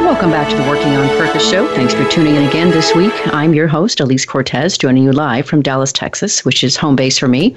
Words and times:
Welcome 0.00 0.30
back 0.30 0.48
to 0.48 0.56
the 0.56 0.68
Working 0.68 0.96
on 0.96 1.08
Purpose 1.18 1.48
show. 1.48 1.68
Thanks 1.74 1.92
for 1.92 2.08
tuning 2.08 2.34
in 2.34 2.44
again 2.44 2.70
this 2.70 2.94
week. 2.94 3.12
I'm 3.26 3.52
your 3.52 3.68
host, 3.68 4.00
Elise 4.00 4.24
Cortez, 4.24 4.78
joining 4.78 5.04
you 5.04 5.12
live 5.12 5.46
from 5.46 5.60
Dallas, 5.60 5.92
Texas, 5.92 6.42
which 6.42 6.64
is 6.64 6.74
home 6.74 6.96
base 6.96 7.18
for 7.18 7.28
me. 7.28 7.54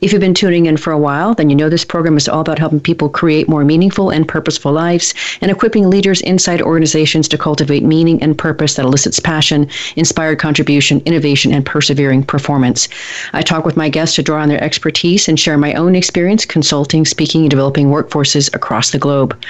If 0.00 0.12
you've 0.12 0.20
been 0.20 0.34
tuning 0.34 0.66
in 0.66 0.76
for 0.76 0.92
a 0.92 0.98
while, 0.98 1.34
then 1.34 1.50
you 1.50 1.56
know 1.56 1.68
this 1.68 1.84
program 1.84 2.16
is 2.16 2.28
all 2.28 2.40
about 2.40 2.58
helping 2.58 2.80
people 2.80 3.08
create 3.08 3.48
more 3.48 3.64
meaningful 3.64 4.10
and 4.10 4.26
purposeful 4.26 4.72
lives 4.72 5.14
and 5.40 5.52
equipping 5.52 5.88
leaders 5.88 6.20
inside 6.22 6.60
organizations 6.60 7.28
to 7.28 7.38
cultivate 7.38 7.84
meaning 7.84 8.20
and 8.22 8.36
purpose 8.36 8.74
that 8.74 8.84
elicits 8.84 9.20
passion, 9.20 9.68
inspired 9.94 10.40
contribution, 10.40 11.00
innovation, 11.06 11.52
and 11.52 11.64
persevering 11.64 12.24
performance. 12.24 12.88
I 13.32 13.42
talk 13.42 13.64
with 13.64 13.76
my 13.76 13.88
guests 13.88 14.16
to 14.16 14.22
draw 14.22 14.42
on 14.42 14.48
their 14.48 14.62
expertise 14.62 15.28
and 15.28 15.38
share 15.38 15.56
my 15.56 15.72
own 15.74 15.94
experience 15.94 16.44
consulting, 16.44 17.06
speaking, 17.06 17.42
and 17.42 17.50
developing 17.50 17.86
workforces 17.86 18.52
across 18.52 18.90
the 18.90 18.98
globe. 18.98 19.40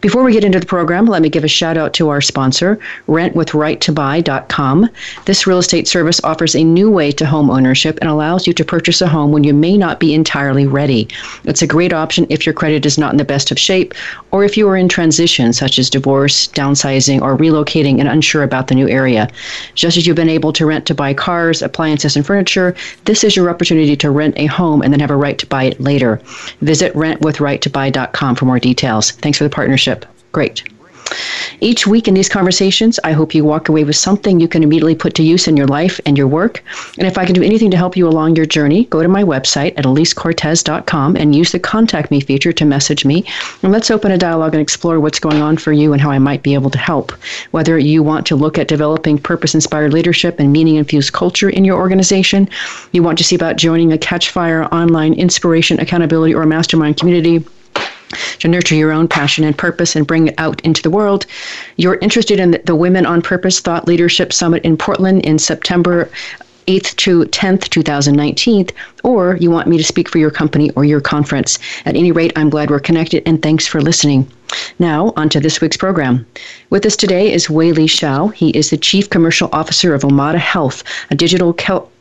Before 0.00 0.24
we 0.24 0.32
get 0.32 0.42
into 0.42 0.58
the 0.58 0.66
program, 0.66 1.06
let 1.06 1.22
me 1.22 1.28
give 1.28 1.44
a 1.44 1.48
shout 1.48 1.76
out 1.76 1.81
to 1.88 2.08
our 2.08 2.20
sponsor, 2.20 2.78
rentwithrighttobuy.com. 3.08 4.88
This 5.24 5.46
real 5.46 5.58
estate 5.58 5.88
service 5.88 6.20
offers 6.24 6.54
a 6.54 6.64
new 6.64 6.90
way 6.90 7.12
to 7.12 7.26
home 7.26 7.50
ownership 7.50 7.98
and 8.00 8.10
allows 8.10 8.46
you 8.46 8.52
to 8.52 8.64
purchase 8.64 9.00
a 9.00 9.08
home 9.08 9.32
when 9.32 9.44
you 9.44 9.54
may 9.54 9.76
not 9.76 10.00
be 10.00 10.14
entirely 10.14 10.66
ready. 10.66 11.08
It's 11.44 11.62
a 11.62 11.66
great 11.66 11.92
option 11.92 12.26
if 12.28 12.46
your 12.46 12.54
credit 12.54 12.86
is 12.86 12.98
not 12.98 13.12
in 13.12 13.18
the 13.18 13.24
best 13.24 13.50
of 13.50 13.58
shape 13.58 13.94
or 14.30 14.44
if 14.44 14.56
you 14.56 14.68
are 14.68 14.76
in 14.76 14.88
transition, 14.88 15.52
such 15.52 15.78
as 15.78 15.90
divorce, 15.90 16.48
downsizing, 16.48 17.20
or 17.20 17.36
relocating 17.36 17.98
and 17.98 18.08
unsure 18.08 18.42
about 18.42 18.68
the 18.68 18.74
new 18.74 18.88
area. 18.88 19.28
Just 19.74 19.96
as 19.96 20.06
you've 20.06 20.16
been 20.16 20.28
able 20.28 20.52
to 20.52 20.66
rent 20.66 20.86
to 20.86 20.94
buy 20.94 21.14
cars, 21.14 21.62
appliances, 21.62 22.16
and 22.16 22.26
furniture, 22.26 22.74
this 23.04 23.24
is 23.24 23.36
your 23.36 23.50
opportunity 23.50 23.96
to 23.96 24.10
rent 24.10 24.34
a 24.38 24.46
home 24.46 24.82
and 24.82 24.92
then 24.92 25.00
have 25.00 25.10
a 25.10 25.16
right 25.16 25.38
to 25.38 25.46
buy 25.46 25.64
it 25.64 25.80
later. 25.80 26.20
Visit 26.60 26.92
rentwithrighttobuy.com 26.94 28.36
for 28.36 28.44
more 28.44 28.58
details. 28.58 29.10
Thanks 29.12 29.38
for 29.38 29.44
the 29.44 29.50
partnership. 29.50 30.06
Great. 30.32 30.71
Each 31.62 31.86
week 31.86 32.08
in 32.08 32.14
these 32.14 32.28
conversations, 32.28 32.98
I 33.04 33.12
hope 33.12 33.36
you 33.36 33.44
walk 33.44 33.68
away 33.68 33.84
with 33.84 33.94
something 33.94 34.40
you 34.40 34.48
can 34.48 34.64
immediately 34.64 34.96
put 34.96 35.14
to 35.14 35.22
use 35.22 35.46
in 35.46 35.56
your 35.56 35.68
life 35.68 36.00
and 36.04 36.18
your 36.18 36.26
work. 36.26 36.60
And 36.98 37.06
if 37.06 37.16
I 37.16 37.24
can 37.24 37.36
do 37.36 37.42
anything 37.44 37.70
to 37.70 37.76
help 37.76 37.96
you 37.96 38.08
along 38.08 38.34
your 38.34 38.46
journey, 38.46 38.86
go 38.86 39.00
to 39.00 39.08
my 39.08 39.22
website 39.22 39.78
at 39.78 39.84
elisecortez.com 39.84 41.14
and 41.14 41.36
use 41.36 41.52
the 41.52 41.60
contact 41.60 42.10
me 42.10 42.18
feature 42.18 42.52
to 42.52 42.64
message 42.64 43.04
me. 43.04 43.24
And 43.62 43.70
let's 43.70 43.92
open 43.92 44.10
a 44.10 44.18
dialogue 44.18 44.54
and 44.54 44.60
explore 44.60 44.98
what's 44.98 45.20
going 45.20 45.40
on 45.40 45.56
for 45.56 45.72
you 45.72 45.92
and 45.92 46.02
how 46.02 46.10
I 46.10 46.18
might 46.18 46.42
be 46.42 46.54
able 46.54 46.70
to 46.70 46.78
help. 46.78 47.12
Whether 47.52 47.78
you 47.78 48.02
want 48.02 48.26
to 48.26 48.34
look 48.34 48.58
at 48.58 48.66
developing 48.66 49.16
purpose 49.16 49.54
inspired 49.54 49.92
leadership 49.92 50.40
and 50.40 50.52
meaning 50.52 50.74
infused 50.74 51.12
culture 51.12 51.48
in 51.48 51.64
your 51.64 51.78
organization, 51.78 52.48
you 52.90 53.04
want 53.04 53.18
to 53.18 53.24
see 53.24 53.36
about 53.36 53.54
joining 53.54 53.92
a 53.92 53.98
Catchfire 53.98 54.68
online 54.72 55.14
inspiration, 55.14 55.78
accountability, 55.78 56.34
or 56.34 56.44
mastermind 56.44 56.96
community 56.96 57.44
to 58.38 58.48
nurture 58.48 58.74
your 58.74 58.92
own 58.92 59.08
passion 59.08 59.44
and 59.44 59.56
purpose 59.56 59.96
and 59.96 60.06
bring 60.06 60.28
it 60.28 60.34
out 60.38 60.60
into 60.62 60.82
the 60.82 60.90
world. 60.90 61.26
You're 61.76 61.96
interested 61.96 62.40
in 62.40 62.60
the 62.64 62.76
Women 62.76 63.06
on 63.06 63.22
Purpose 63.22 63.60
Thought 63.60 63.86
Leadership 63.86 64.32
Summit 64.32 64.64
in 64.64 64.76
Portland 64.76 65.24
in 65.24 65.38
September 65.38 66.10
8th 66.66 66.94
to 66.96 67.24
10th, 67.24 67.68
2019, 67.70 68.68
or 69.02 69.36
you 69.40 69.50
want 69.50 69.68
me 69.68 69.76
to 69.76 69.84
speak 69.84 70.08
for 70.08 70.18
your 70.18 70.30
company 70.30 70.70
or 70.70 70.84
your 70.84 71.00
conference. 71.00 71.58
At 71.84 71.96
any 71.96 72.12
rate, 72.12 72.32
I'm 72.36 72.50
glad 72.50 72.70
we're 72.70 72.78
connected 72.78 73.22
and 73.26 73.42
thanks 73.42 73.66
for 73.66 73.80
listening. 73.80 74.30
Now, 74.78 75.12
on 75.16 75.28
to 75.30 75.40
this 75.40 75.60
week's 75.60 75.76
program. 75.76 76.26
With 76.70 76.86
us 76.86 76.96
today 76.96 77.32
is 77.32 77.50
Wei 77.50 77.72
Li 77.72 77.86
Shao. 77.86 78.28
He 78.28 78.50
is 78.50 78.70
the 78.70 78.76
Chief 78.76 79.10
Commercial 79.10 79.48
Officer 79.52 79.94
of 79.94 80.02
Omada 80.02 80.38
Health, 80.38 80.84
a 81.10 81.14
digital 81.14 81.52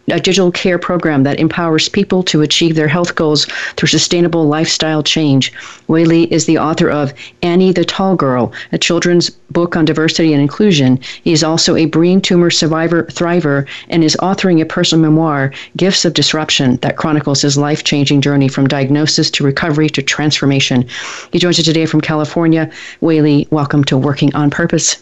a 0.07 0.19
digital 0.19 0.51
care 0.51 0.77
program 0.77 1.23
that 1.23 1.39
empowers 1.39 1.89
people 1.89 2.23
to 2.23 2.41
achieve 2.41 2.75
their 2.75 2.87
health 2.87 3.15
goals 3.15 3.45
through 3.75 3.87
sustainable 3.87 4.45
lifestyle 4.45 5.03
change. 5.03 5.53
Li 5.87 6.23
is 6.31 6.45
the 6.45 6.57
author 6.57 6.89
of 6.89 7.13
Annie 7.41 7.71
the 7.71 7.85
Tall 7.85 8.15
Girl, 8.15 8.51
a 8.71 8.77
children's 8.77 9.29
book 9.51 9.75
on 9.75 9.85
diversity 9.85 10.33
and 10.33 10.41
inclusion. 10.41 10.99
He 11.23 11.31
is 11.31 11.43
also 11.43 11.75
a 11.75 11.85
brain 11.85 12.21
tumor 12.21 12.49
survivor 12.49 13.03
thriver 13.03 13.67
and 13.89 14.03
is 14.03 14.17
authoring 14.21 14.61
a 14.61 14.65
personal 14.65 15.03
memoir, 15.03 15.51
Gifts 15.77 16.05
of 16.05 16.13
Disruption, 16.13 16.77
that 16.77 16.97
chronicles 16.97 17.41
his 17.41 17.57
life 17.57 17.83
changing 17.83 18.21
journey 18.21 18.47
from 18.47 18.67
diagnosis 18.67 19.29
to 19.31 19.43
recovery 19.43 19.89
to 19.89 20.01
transformation. 20.01 20.87
He 21.31 21.39
joins 21.39 21.59
us 21.59 21.65
today 21.65 21.85
from 21.85 22.01
California. 22.01 22.69
Li, 23.01 23.47
welcome 23.51 23.83
to 23.85 23.97
Working 23.97 24.33
on 24.35 24.49
Purpose. 24.49 25.01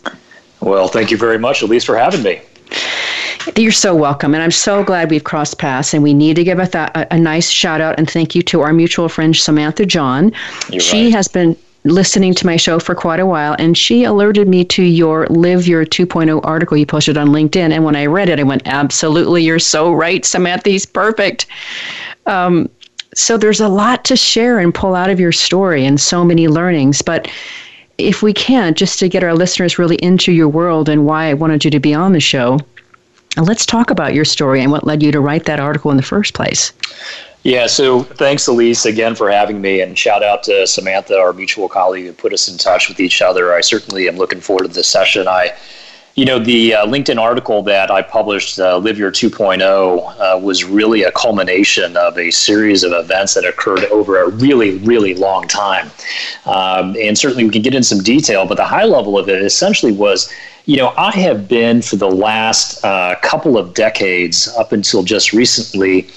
Well, 0.61 0.87
thank 0.87 1.11
you 1.11 1.17
very 1.17 1.37
much, 1.37 1.61
Elise, 1.61 1.85
for 1.85 1.97
having 1.97 2.23
me. 2.23 2.41
You're 3.55 3.71
so 3.71 3.95
welcome. 3.95 4.33
And 4.33 4.43
I'm 4.43 4.51
so 4.51 4.83
glad 4.83 5.09
we've 5.09 5.23
crossed 5.23 5.57
paths. 5.57 5.93
And 5.93 6.03
we 6.03 6.13
need 6.13 6.35
to 6.35 6.43
give 6.43 6.59
a, 6.59 6.67
th- 6.67 6.89
a, 7.11 7.17
nice 7.17 7.49
shout 7.49 7.81
out 7.81 7.97
and 7.97 8.09
thank 8.09 8.35
you 8.35 8.41
to 8.43 8.61
our 8.61 8.73
mutual 8.73 9.09
friend, 9.09 9.35
Samantha 9.35 9.85
John. 9.85 10.31
You're 10.69 10.81
she 10.81 11.05
right. 11.05 11.13
has 11.13 11.27
been 11.27 11.55
listening 11.85 12.33
to 12.35 12.45
my 12.45 12.57
show 12.57 12.79
for 12.79 12.93
quite 12.93 13.19
a 13.19 13.25
while, 13.25 13.55
and 13.57 13.77
she 13.77 14.03
alerted 14.03 14.47
me 14.47 14.65
to 14.65 14.83
your 14.83 15.25
Live 15.27 15.67
Your 15.67 15.85
2.0 15.85 16.41
article 16.43 16.77
you 16.77 16.85
posted 16.85 17.17
on 17.17 17.29
LinkedIn. 17.29 17.71
And 17.71 17.83
when 17.83 17.95
I 17.95 18.05
read 18.05 18.29
it, 18.29 18.39
I 18.39 18.43
went, 18.43 18.63
Absolutely, 18.65 19.43
you're 19.43 19.59
so 19.59 19.93
right, 19.93 20.25
Samantha. 20.25 20.69
He's 20.69 20.85
perfect. 20.85 21.45
Um, 22.25 22.69
so 23.15 23.37
there's 23.37 23.61
a 23.61 23.69
lot 23.69 24.05
to 24.05 24.15
share 24.15 24.59
and 24.59 24.73
pull 24.73 24.95
out 24.95 25.09
of 25.09 25.19
your 25.19 25.31
story 25.31 25.85
and 25.85 25.99
so 25.99 26.23
many 26.23 26.47
learnings. 26.47 27.01
But 27.01 27.29
if 27.97 28.21
we 28.21 28.33
can, 28.33 28.75
just 28.75 28.99
to 28.99 29.09
get 29.09 29.23
our 29.23 29.33
listeners 29.33 29.79
really 29.79 29.97
into 29.97 30.31
your 30.31 30.47
world 30.47 30.89
and 30.89 31.05
why 31.05 31.25
I 31.25 31.33
wanted 31.33 31.65
you 31.65 31.71
to 31.71 31.79
be 31.79 31.93
on 31.93 32.13
the 32.13 32.19
show, 32.19 32.59
let's 33.45 33.65
talk 33.65 33.89
about 33.91 34.13
your 34.13 34.25
story 34.25 34.61
and 34.61 34.71
what 34.71 34.85
led 34.85 35.03
you 35.03 35.11
to 35.11 35.19
write 35.19 35.45
that 35.45 35.59
article 35.59 35.91
in 35.91 35.97
the 35.97 36.03
first 36.03 36.33
place. 36.33 36.73
Yeah, 37.43 37.67
so 37.67 38.03
thanks, 38.03 38.47
Elise, 38.47 38.85
again 38.85 39.15
for 39.15 39.31
having 39.31 39.61
me, 39.61 39.79
and 39.79 39.97
shout 39.97 40.23
out 40.23 40.43
to 40.43 40.67
Samantha, 40.67 41.17
our 41.17 41.31
mutual 41.31 41.69
colleague, 41.69 42.05
who 42.05 42.13
put 42.13 42.33
us 42.33 42.49
in 42.49 42.57
touch 42.57 42.89
with 42.89 42.99
each 42.99 43.21
other. 43.21 43.53
I 43.53 43.61
certainly 43.61 44.09
am 44.09 44.17
looking 44.17 44.41
forward 44.41 44.63
to 44.63 44.73
this 44.73 44.89
session. 44.89 45.25
I, 45.25 45.55
you 46.15 46.25
know, 46.25 46.37
the 46.37 46.73
uh, 46.73 46.85
LinkedIn 46.85 47.17
article 47.17 47.63
that 47.63 47.89
I 47.89 48.01
published, 48.01 48.59
uh, 48.59 48.77
Live 48.77 48.97
Your 48.97 49.09
2.0, 49.09 49.61
uh, 50.19 50.37
was 50.39 50.65
really 50.65 51.03
a 51.03 51.13
culmination 51.13 51.95
of 51.95 52.17
a 52.17 52.29
series 52.29 52.83
of 52.83 52.91
events 52.91 53.35
that 53.35 53.45
occurred 53.45 53.85
over 53.85 54.21
a 54.21 54.29
really, 54.29 54.77
really 54.79 55.13
long 55.13 55.47
time. 55.47 55.89
Um, 56.45 56.97
and 56.97 57.17
certainly 57.17 57.45
we 57.45 57.51
can 57.51 57.61
get 57.61 57.73
in 57.73 57.83
some 57.83 57.99
detail, 57.99 58.45
but 58.45 58.55
the 58.55 58.65
high 58.65 58.83
level 58.83 59.17
of 59.17 59.29
it 59.29 59.41
essentially 59.41 59.93
was 59.93 60.29
you 60.65 60.77
know, 60.77 60.93
I 60.97 61.11
have 61.11 61.47
been 61.47 61.81
for 61.81 61.95
the 61.95 62.09
last 62.09 62.83
uh, 62.83 63.15
couple 63.21 63.57
of 63.57 63.73
decades, 63.73 64.47
up 64.57 64.71
until 64.71 65.03
just 65.03 65.33
recently, 65.33 66.07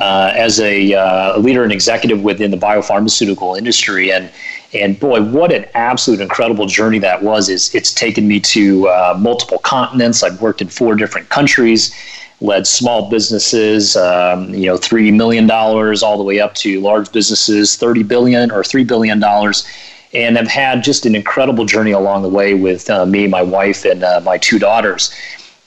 uh, 0.00 0.32
as 0.34 0.60
a 0.60 0.94
uh, 0.94 1.38
leader 1.38 1.62
and 1.62 1.72
executive 1.72 2.22
within 2.22 2.50
the 2.50 2.56
biopharmaceutical 2.56 3.56
industry, 3.56 4.12
and 4.12 4.30
and 4.74 4.98
boy, 4.98 5.22
what 5.22 5.52
an 5.52 5.66
absolute 5.74 6.20
incredible 6.20 6.66
journey 6.66 6.98
that 6.98 7.22
was! 7.22 7.48
Is 7.48 7.74
it's 7.74 7.92
taken 7.92 8.26
me 8.26 8.40
to 8.40 8.88
uh, 8.88 9.16
multiple 9.18 9.58
continents. 9.58 10.22
I've 10.22 10.40
worked 10.40 10.62
in 10.62 10.68
four 10.68 10.94
different 10.94 11.28
countries, 11.28 11.94
led 12.40 12.66
small 12.66 13.10
businesses, 13.10 13.96
um, 13.96 14.52
you 14.54 14.66
know, 14.66 14.78
three 14.78 15.10
million 15.10 15.46
dollars 15.46 16.02
all 16.02 16.16
the 16.16 16.24
way 16.24 16.40
up 16.40 16.54
to 16.56 16.80
large 16.80 17.12
businesses, 17.12 17.76
thirty 17.76 18.02
billion 18.02 18.50
or 18.50 18.64
three 18.64 18.84
billion 18.84 19.20
dollars 19.20 19.66
and 20.14 20.36
have 20.36 20.48
had 20.48 20.82
just 20.82 21.06
an 21.06 21.14
incredible 21.14 21.64
journey 21.64 21.92
along 21.92 22.22
the 22.22 22.28
way 22.28 22.54
with 22.54 22.88
uh, 22.90 23.06
me, 23.06 23.26
my 23.26 23.42
wife, 23.42 23.84
and 23.84 24.04
uh, 24.04 24.20
my 24.22 24.38
two 24.38 24.58
daughters. 24.58 25.14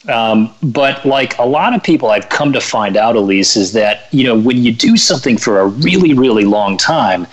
Um, 0.07 0.53
but 0.62 1.03
like 1.06 1.38
a 1.39 1.45
lot 1.45 1.74
of 1.74 1.81
people, 1.81 2.12
I've 2.12 2.30
come 2.30 2.53
to 2.53 2.62
find 2.62 2.95
out, 2.95 3.15
Elise, 3.15 3.56
is 3.56 3.74
that 3.74 4.07
you 4.12 4.24
know 4.24 4.38
when 4.38 4.57
you 4.57 4.71
do 4.71 4.97
something 4.97 5.38
for 5.38 5.59
a 5.59 5.68
really, 5.68 6.13
really 6.13 6.45
long 6.45 6.77
time, 6.77 7.25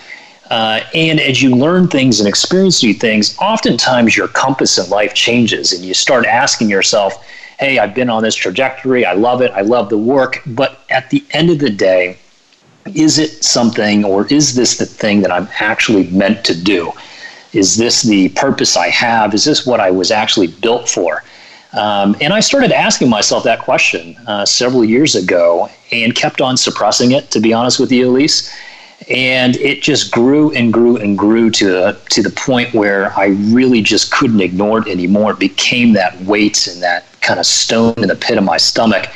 uh, 0.49 0.81
and 0.93 1.19
as 1.19 1.41
you 1.41 1.55
learn 1.55 1.87
things 1.87 2.19
and 2.19 2.27
experience 2.27 2.81
new 2.81 2.93
things, 2.93 3.37
oftentimes 3.39 4.17
your 4.17 4.27
compass 4.27 4.77
in 4.79 4.89
life 4.89 5.13
changes, 5.13 5.71
and 5.71 5.85
you 5.85 5.93
start 5.93 6.25
asking 6.25 6.69
yourself, 6.69 7.23
"Hey, 7.59 7.77
I've 7.77 7.93
been 7.93 8.09
on 8.09 8.23
this 8.23 8.35
trajectory. 8.35 9.05
I 9.05 9.13
love 9.13 9.41
it. 9.43 9.51
I 9.51 9.61
love 9.61 9.89
the 9.89 9.97
work." 9.99 10.41
But 10.47 10.79
at 10.89 11.11
the 11.11 11.23
end 11.31 11.51
of 11.51 11.59
the 11.59 11.69
day, 11.69 12.17
is 12.93 13.17
it 13.19 13.43
something 13.43 14.03
or 14.03 14.27
is 14.27 14.55
this 14.55 14.77
the 14.77 14.85
thing 14.85 15.21
that 15.21 15.31
I'm 15.31 15.47
actually 15.59 16.07
meant 16.07 16.43
to 16.45 16.55
do? 16.55 16.91
Is 17.53 17.77
this 17.77 18.01
the 18.01 18.29
purpose 18.29 18.75
I 18.75 18.89
have? 18.89 19.33
Is 19.33 19.45
this 19.45 19.65
what 19.65 19.79
I 19.79 19.91
was 19.91 20.11
actually 20.11 20.47
built 20.47 20.89
for? 20.89 21.23
Um, 21.73 22.15
and 22.21 22.33
I 22.33 22.39
started 22.39 22.71
asking 22.71 23.09
myself 23.09 23.43
that 23.45 23.59
question 23.61 24.15
uh, 24.27 24.45
several 24.45 24.83
years 24.83 25.15
ago 25.15 25.69
and 25.91 26.13
kept 26.13 26.41
on 26.41 26.55
suppressing 26.57 27.11
it, 27.11 27.31
to 27.31 27.39
be 27.39 27.53
honest 27.53 27.79
with 27.79 27.91
you, 27.91 28.09
Elise. 28.09 28.51
and 29.09 29.55
it 29.57 29.81
just 29.81 30.11
grew 30.11 30.51
and 30.53 30.71
grew 30.71 30.97
and 30.97 31.17
grew 31.17 31.49
to 31.51 31.87
a, 31.87 31.93
to 32.09 32.21
the 32.21 32.29
point 32.29 32.73
where 32.73 33.17
I 33.17 33.27
really 33.51 33.81
just 33.81 34.11
couldn't 34.11 34.41
ignore 34.41 34.79
it 34.79 34.87
anymore. 34.87 35.31
It 35.31 35.39
became 35.39 35.93
that 35.93 36.19
weight 36.21 36.67
and 36.67 36.81
that 36.81 37.05
kind 37.21 37.39
of 37.39 37.45
stone 37.45 37.95
in 37.97 38.07
the 38.07 38.15
pit 38.15 38.37
of 38.37 38.43
my 38.43 38.57
stomach 38.57 39.07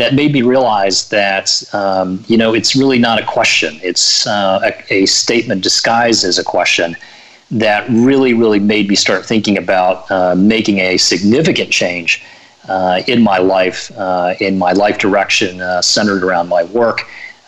that 0.00 0.14
made 0.14 0.32
me 0.32 0.42
realize 0.42 1.08
that 1.10 1.62
um, 1.74 2.24
you 2.26 2.36
know 2.36 2.54
it's 2.54 2.74
really 2.74 2.98
not 2.98 3.20
a 3.20 3.26
question; 3.26 3.78
it's 3.82 4.26
uh, 4.26 4.60
a, 4.62 4.94
a, 4.94 5.06
statement 5.06 5.62
disguised 5.62 6.24
as 6.24 6.38
a 6.38 6.44
question 6.44 6.96
that 7.50 7.88
really, 7.90 8.32
really 8.32 8.60
made 8.60 8.88
me 8.88 8.94
start 8.94 9.26
thinking 9.26 9.58
about 9.58 10.10
uh, 10.10 10.34
making 10.34 10.78
a 10.78 10.96
significant 10.96 11.70
change 11.70 12.22
uh, 12.68 13.02
in 13.08 13.22
my 13.22 13.38
life, 13.38 13.90
uh, 13.96 14.34
in 14.40 14.56
my 14.56 14.72
life 14.72 14.98
direction, 14.98 15.60
uh, 15.60 15.82
centered 15.82 16.22
around 16.22 16.48
my 16.48 16.62
work 16.64 17.02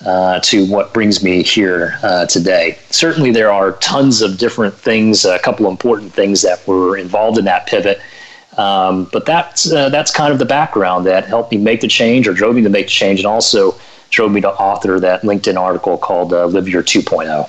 uh, 0.04 0.40
to 0.40 0.66
what 0.66 0.92
brings 0.92 1.22
me 1.22 1.42
here 1.42 1.96
today. 2.28 2.76
Certainly, 2.90 3.30
there 3.30 3.52
are 3.52 3.72
tons 3.72 4.20
of 4.20 4.38
different 4.38 4.74
things, 4.74 5.24
a 5.24 5.38
couple 5.38 5.68
important 5.68 6.12
things 6.12 6.42
that 6.42 6.66
were 6.66 6.96
involved 6.96 7.38
in 7.38 7.44
that 7.44 7.66
pivot. 7.66 8.00
Um, 8.58 9.04
but 9.12 9.24
that's 9.24 9.72
uh, 9.72 9.88
that's 9.88 10.10
kind 10.10 10.32
of 10.32 10.38
the 10.38 10.44
background 10.44 11.06
that 11.06 11.26
helped 11.26 11.52
me 11.52 11.58
make 11.58 11.80
the 11.80 11.88
change, 11.88 12.28
or 12.28 12.34
drove 12.34 12.54
me 12.54 12.62
to 12.62 12.68
make 12.68 12.86
the 12.86 12.92
change, 12.92 13.20
and 13.20 13.26
also 13.26 13.74
drove 14.10 14.30
me 14.30 14.40
to 14.42 14.50
author 14.50 15.00
that 15.00 15.22
LinkedIn 15.22 15.58
article 15.58 15.96
called 15.96 16.32
uh, 16.32 16.46
"Live 16.46 16.68
Your 16.68 16.82
2.0." 16.82 17.48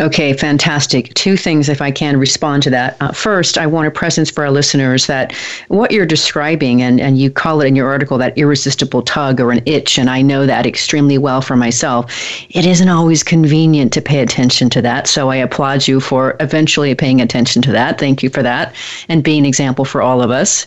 Okay, 0.00 0.32
fantastic. 0.32 1.12
Two 1.14 1.36
things, 1.36 1.68
if 1.68 1.80
I 1.80 1.90
can 1.90 2.16
respond 2.18 2.62
to 2.64 2.70
that. 2.70 2.96
Uh, 3.00 3.12
first, 3.12 3.58
I 3.58 3.66
want 3.66 3.86
a 3.86 3.90
presence 3.90 4.30
for 4.30 4.44
our 4.44 4.50
listeners 4.50 5.06
that 5.06 5.32
what 5.68 5.92
you're 5.92 6.06
describing, 6.06 6.82
and, 6.82 7.00
and 7.00 7.18
you 7.18 7.30
call 7.30 7.60
it 7.60 7.66
in 7.66 7.76
your 7.76 7.88
article 7.88 8.18
that 8.18 8.36
irresistible 8.36 9.02
tug 9.02 9.40
or 9.40 9.52
an 9.52 9.62
itch, 9.66 9.98
and 9.98 10.10
I 10.10 10.22
know 10.22 10.46
that 10.46 10.66
extremely 10.66 11.18
well 11.18 11.40
for 11.40 11.56
myself. 11.56 12.12
It 12.50 12.66
isn't 12.66 12.88
always 12.88 13.22
convenient 13.22 13.92
to 13.94 14.02
pay 14.02 14.20
attention 14.20 14.70
to 14.70 14.82
that, 14.82 15.06
so 15.06 15.30
I 15.30 15.36
applaud 15.36 15.88
you 15.88 16.00
for 16.00 16.36
eventually 16.40 16.94
paying 16.94 17.20
attention 17.20 17.62
to 17.62 17.72
that. 17.72 17.98
Thank 17.98 18.22
you 18.22 18.30
for 18.30 18.42
that, 18.42 18.74
and 19.08 19.22
being 19.22 19.40
an 19.40 19.46
example 19.46 19.84
for 19.84 20.02
all 20.02 20.22
of 20.22 20.30
us. 20.30 20.66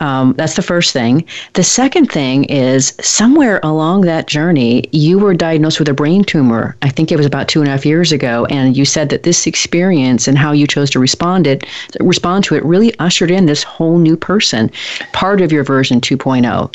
Um, 0.00 0.34
that's 0.34 0.54
the 0.54 0.62
first 0.62 0.92
thing. 0.92 1.24
The 1.54 1.64
second 1.64 2.06
thing 2.06 2.44
is 2.44 2.94
somewhere 3.00 3.60
along 3.62 4.02
that 4.02 4.26
journey, 4.26 4.88
you 4.92 5.18
were 5.18 5.34
diagnosed 5.34 5.78
with 5.78 5.88
a 5.88 5.94
brain 5.94 6.24
tumor. 6.24 6.76
I 6.82 6.88
think 6.88 7.10
it 7.10 7.16
was 7.16 7.26
about 7.26 7.48
two 7.48 7.60
and 7.60 7.68
a 7.68 7.72
half 7.72 7.84
years 7.84 8.12
ago, 8.12 8.46
and 8.46 8.76
you 8.76 8.84
said 8.84 9.08
that 9.10 9.24
this 9.24 9.46
experience 9.46 10.28
and 10.28 10.38
how 10.38 10.52
you 10.52 10.66
chose 10.66 10.90
to 10.90 10.98
respond 10.98 11.46
it, 11.46 11.66
respond 12.00 12.44
to 12.44 12.54
it, 12.54 12.64
really 12.64 12.96
ushered 12.98 13.30
in 13.30 13.46
this 13.46 13.62
whole 13.62 13.98
new 13.98 14.16
person, 14.16 14.70
part 15.12 15.40
of 15.40 15.52
your 15.52 15.64
version 15.64 16.00
2.0. 16.00 16.72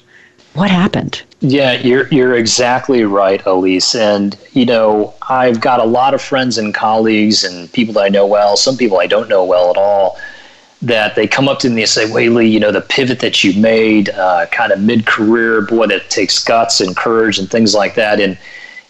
What 0.54 0.70
happened? 0.70 1.24
Yeah, 1.42 1.74
you're 1.74 2.08
you're 2.10 2.36
exactly 2.36 3.04
right, 3.04 3.44
Elise. 3.46 3.96
And 3.96 4.38
you 4.52 4.68
know, 4.68 5.16
I've 5.28 5.60
got 5.60 5.80
a 5.80 5.84
lot 5.84 6.14
of 6.14 6.22
friends 6.22 6.60
and 6.60 6.76
colleagues 6.76 7.44
and 7.44 7.72
people 7.74 7.96
that 7.96 8.04
I 8.04 8.10
know 8.10 8.28
well. 8.28 8.56
Some 8.56 8.78
people 8.78 9.00
I 9.00 9.08
don't 9.08 9.28
know 9.28 9.44
well 9.44 9.72
at 9.72 9.78
all 9.78 10.18
that 10.84 11.16
they 11.16 11.28
come 11.28 11.48
up 11.48 11.60
to 11.60 11.70
me 11.70 11.82
and 11.82 11.90
say, 11.90 12.12
Wei 12.12 12.30
Li, 12.30 12.48
you 12.48 12.60
know, 12.60 12.72
the 12.72 12.82
pivot 12.82 13.20
that 13.22 13.44
you 13.44 13.60
made 13.60 14.10
uh, 14.10 14.46
kind 14.48 14.72
of 14.72 14.82
mid 14.82 15.06
career, 15.06 15.62
boy, 15.62 15.88
that 15.88 16.10
takes 16.10 16.44
guts 16.44 16.82
and 16.82 16.96
courage 16.96 17.40
and 17.40 17.50
things 17.50 17.74
like 17.74 17.96
that. 17.96 18.20
And 18.20 18.38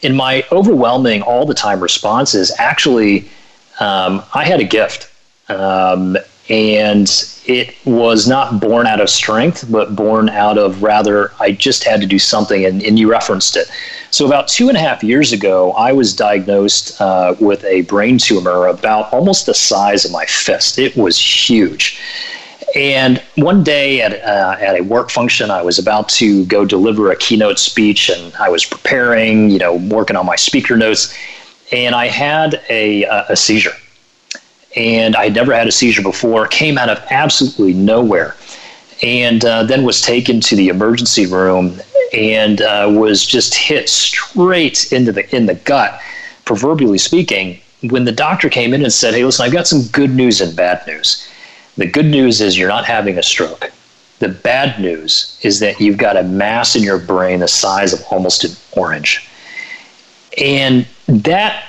in 0.02 0.16
my 0.16 0.44
overwhelming 0.52 1.22
all 1.22 1.46
the 1.46 1.54
time 1.54 1.80
responses, 1.80 2.52
actually, 2.58 3.30
um, 3.80 4.24
I 4.34 4.44
had 4.44 4.60
a 4.60 4.64
gift. 4.64 5.10
Um, 5.50 6.18
and 6.50 7.10
it 7.46 7.76
was 7.86 8.28
not 8.28 8.60
born 8.60 8.86
out 8.88 9.00
of 9.00 9.10
strength, 9.10 9.66
but 9.72 9.96
born 9.96 10.30
out 10.30 10.58
of 10.58 10.84
rather, 10.84 11.32
I 11.40 11.52
just 11.52 11.84
had 11.84 12.02
to 12.02 12.08
do 12.08 12.20
something. 12.20 12.66
And, 12.66 12.82
and 12.82 13.00
you 13.00 13.10
referenced 13.10 13.56
it. 13.56 13.70
So, 14.14 14.28
about 14.28 14.48
two 14.48 14.70
and 14.70 14.78
a 14.78 14.80
half 14.80 15.04
years 15.04 15.34
ago, 15.34 15.72
I 15.72 15.92
was 15.92 16.14
diagnosed 16.14 17.02
uh, 17.02 17.36
with 17.40 17.64
a 17.64 17.82
brain 17.82 18.20
tumor 18.20 18.68
about 18.68 19.12
almost 19.12 19.48
the 19.48 19.56
size 19.56 20.06
of 20.06 20.12
my 20.12 20.24
fist. 20.28 20.78
It 20.78 20.96
was 20.96 21.18
huge. 21.18 22.00
And 22.76 23.24
one 23.38 23.64
day 23.64 24.02
at, 24.02 24.22
uh, 24.22 24.56
at 24.60 24.80
a 24.80 24.82
work 24.82 25.10
function, 25.10 25.50
I 25.50 25.64
was 25.64 25.80
about 25.80 26.10
to 26.10 26.46
go 26.46 26.64
deliver 26.64 27.10
a 27.10 27.16
keynote 27.16 27.58
speech, 27.58 28.08
and 28.08 28.36
I 28.36 28.50
was 28.50 28.66
preparing, 28.66 29.50
you 29.50 29.58
know, 29.58 29.78
working 29.78 30.16
on 30.16 30.28
my 30.28 30.36
speaker 30.36 30.78
notes, 30.78 31.12
and 31.72 31.96
I 31.96 32.06
had 32.06 32.62
a, 32.70 33.06
a 33.30 33.36
seizure. 33.36 33.74
And 34.76 35.16
I 35.16 35.24
had 35.24 35.34
never 35.34 35.56
had 35.56 35.68
a 35.68 35.72
seizure 35.72 36.04
before, 36.04 36.46
came 36.46 36.78
out 36.78 36.90
of 36.90 37.04
absolutely 37.10 37.74
nowhere, 37.74 38.36
and 39.02 39.44
uh, 39.44 39.64
then 39.64 39.84
was 39.84 40.02
taken 40.02 40.40
to 40.42 40.56
the 40.56 40.68
emergency 40.68 41.26
room 41.26 41.80
and 42.14 42.62
uh, 42.62 42.92
was 42.92 43.26
just 43.26 43.54
hit 43.54 43.90
straight 43.90 44.92
into 44.92 45.12
the 45.12 45.36
in 45.36 45.46
the 45.46 45.56
gut, 45.56 46.00
proverbially 46.46 46.98
speaking. 46.98 47.60
When 47.90 48.06
the 48.06 48.12
doctor 48.12 48.50
came 48.50 48.74
in 48.74 48.84
and 48.84 48.94
said, 48.94 49.14
"Hey, 49.14 49.24
listen, 49.24 49.46
I've 49.46 49.54
got 49.54 49.68
some 49.68 49.84
good 49.92 50.12
news 50.12 50.42
and 50.42 50.56
bad 50.56 50.86
news. 50.88 51.28
The 51.78 51.88
good 51.88 52.06
news 52.06 52.40
is 52.42 52.58
you're 52.58 52.70
not 52.70 52.86
having 52.86 53.18
a 53.18 53.24
stroke. 53.24 53.72
The 54.20 54.30
bad 54.30 54.80
news 54.80 55.38
is 55.42 55.60
that 55.60 55.80
you've 55.80 55.98
got 55.98 56.16
a 56.16 56.24
mass 56.24 56.76
in 56.76 56.84
your 56.84 57.00
brain 57.00 57.40
the 57.40 57.48
size 57.48 57.94
of 57.94 58.04
almost 58.10 58.44
an 58.44 58.52
orange." 58.72 59.28
And 60.38 60.88
that 61.08 61.66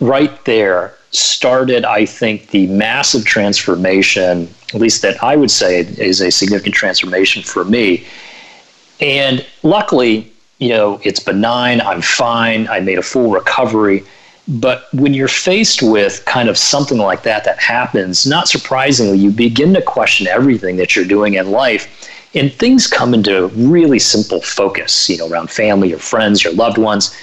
right 0.00 0.44
there 0.44 0.94
started, 1.10 1.84
I 1.84 2.04
think, 2.04 2.50
the 2.50 2.66
massive 2.66 3.24
transformation, 3.24 4.52
at 4.74 4.80
least 4.80 5.02
that 5.02 5.22
I 5.22 5.36
would 5.36 5.50
say 5.50 5.80
is 5.80 6.20
a 6.20 6.30
significant 6.30 6.74
transformation 6.74 7.42
for 7.42 7.64
me 7.64 8.06
and 9.00 9.44
luckily, 9.62 10.32
you 10.58 10.70
know, 10.70 11.00
it's 11.04 11.20
benign. 11.20 11.80
I'm 11.80 12.02
fine. 12.02 12.68
I 12.68 12.80
made 12.80 12.98
a 12.98 13.02
full 13.02 13.30
recovery. 13.30 14.04
But 14.48 14.86
when 14.94 15.12
you're 15.12 15.28
faced 15.28 15.82
with 15.82 16.24
kind 16.24 16.48
of 16.48 16.56
something 16.56 16.98
like 16.98 17.22
that 17.24 17.44
that 17.44 17.58
happens, 17.58 18.26
not 18.26 18.48
surprisingly, 18.48 19.18
you 19.18 19.30
begin 19.30 19.74
to 19.74 19.82
question 19.82 20.26
everything 20.26 20.76
that 20.76 20.96
you're 20.96 21.04
doing 21.04 21.34
in 21.34 21.50
life. 21.50 22.10
And 22.34 22.52
things 22.52 22.86
come 22.86 23.14
into 23.14 23.48
really 23.48 23.98
simple 23.98 24.40
focus, 24.40 25.08
you 25.08 25.18
know, 25.18 25.28
around 25.28 25.50
family, 25.50 25.90
your 25.90 25.98
friends, 25.98 26.44
your 26.44 26.54
loved 26.54 26.78
ones. 26.78 27.14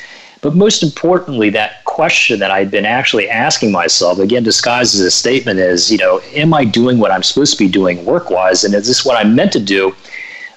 But 0.42 0.56
most 0.56 0.84
importantly, 0.84 1.50
that 1.52 1.84
question 1.86 2.40
that 2.40 2.52
I'd 2.52 2.70
been 2.70 2.86
actually 2.86 3.28
asking 3.28 3.72
myself, 3.72 4.20
again, 4.20 4.44
disguised 4.44 4.94
as 4.94 5.02
a 5.02 5.10
statement, 5.10 5.60
is, 5.60 5.92
you 5.92 5.98
know, 5.98 6.22
am 6.34 6.54
I 6.54 6.66
doing 6.66 7.00
what 7.00 7.10
I'm 7.12 7.24
supposed 7.24 7.54
to 7.54 7.58
be 7.58 7.68
doing 7.68 8.06
work 8.06 8.30
wise? 8.30 8.64
And 8.64 8.76
is 8.76 8.88
this 8.88 9.04
what 9.04 9.18
I'm 9.18 9.34
meant 9.36 9.52
to 9.54 9.60
do? 9.60 9.96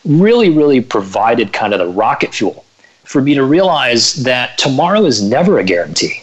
Really, 0.09 0.49
really 0.49 0.81
provided 0.81 1.53
kind 1.53 1.73
of 1.73 1.79
the 1.79 1.87
rocket 1.87 2.35
fuel 2.35 2.65
for 3.05 3.23
me 3.23 3.35
to 3.35 3.45
realize 3.45 4.15
that 4.25 4.59
tomorrow 4.59 5.05
is 5.05 5.23
never 5.23 5.59
a 5.59 5.65
guarantee. 5.65 6.23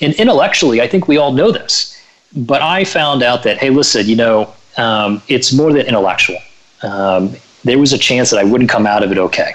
And 0.00 0.14
intellectually, 0.14 0.80
I 0.80 0.88
think 0.88 1.08
we 1.08 1.18
all 1.18 1.32
know 1.32 1.50
this. 1.50 1.92
But 2.34 2.62
I 2.62 2.84
found 2.84 3.22
out 3.22 3.42
that, 3.44 3.58
hey, 3.58 3.70
listen, 3.70 4.06
you 4.06 4.16
know, 4.16 4.54
um, 4.76 5.22
it's 5.28 5.52
more 5.52 5.72
than 5.72 5.86
intellectual. 5.86 6.38
Um, 6.82 7.36
there 7.64 7.78
was 7.78 7.92
a 7.92 7.98
chance 7.98 8.30
that 8.30 8.38
I 8.38 8.44
wouldn't 8.44 8.70
come 8.70 8.86
out 8.86 9.02
of 9.02 9.10
it 9.10 9.18
okay. 9.18 9.54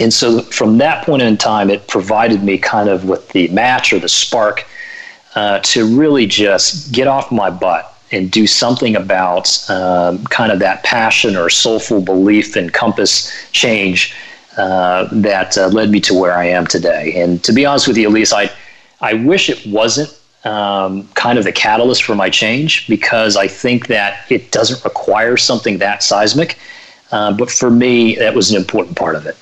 And 0.00 0.12
so 0.12 0.42
from 0.42 0.78
that 0.78 1.04
point 1.04 1.22
in 1.22 1.36
time, 1.36 1.70
it 1.70 1.88
provided 1.88 2.42
me 2.42 2.56
kind 2.56 2.88
of 2.88 3.04
with 3.04 3.28
the 3.30 3.48
match 3.48 3.92
or 3.92 3.98
the 3.98 4.08
spark 4.08 4.64
uh, 5.34 5.60
to 5.60 5.98
really 5.98 6.26
just 6.26 6.92
get 6.92 7.08
off 7.08 7.32
my 7.32 7.50
butt 7.50 7.97
and 8.10 8.30
do 8.30 8.46
something 8.46 8.96
about 8.96 9.68
um, 9.70 10.24
kind 10.26 10.52
of 10.52 10.58
that 10.60 10.82
passion 10.82 11.36
or 11.36 11.50
soulful 11.50 12.00
belief 12.00 12.56
and 12.56 12.72
compass 12.72 13.32
change 13.52 14.14
uh, 14.56 15.08
that 15.12 15.56
uh, 15.56 15.68
led 15.68 15.90
me 15.90 16.00
to 16.00 16.14
where 16.14 16.34
I 16.34 16.46
am 16.46 16.66
today. 16.66 17.12
And 17.20 17.42
to 17.44 17.52
be 17.52 17.64
honest 17.64 17.86
with 17.86 17.96
you, 17.96 18.08
Elise, 18.08 18.32
I, 18.32 18.50
I 19.00 19.14
wish 19.14 19.48
it 19.48 19.64
wasn't 19.66 20.18
um, 20.44 21.08
kind 21.08 21.38
of 21.38 21.44
the 21.44 21.52
catalyst 21.52 22.02
for 22.02 22.14
my 22.14 22.30
change 22.30 22.88
because 22.88 23.36
I 23.36 23.48
think 23.48 23.86
that 23.88 24.30
it 24.30 24.50
doesn't 24.50 24.82
require 24.84 25.36
something 25.36 25.78
that 25.78 26.02
seismic. 26.02 26.58
Uh, 27.12 27.32
but 27.32 27.50
for 27.50 27.70
me, 27.70 28.16
that 28.16 28.34
was 28.34 28.50
an 28.50 28.56
important 28.56 28.96
part 28.96 29.16
of 29.16 29.26
it. 29.26 29.36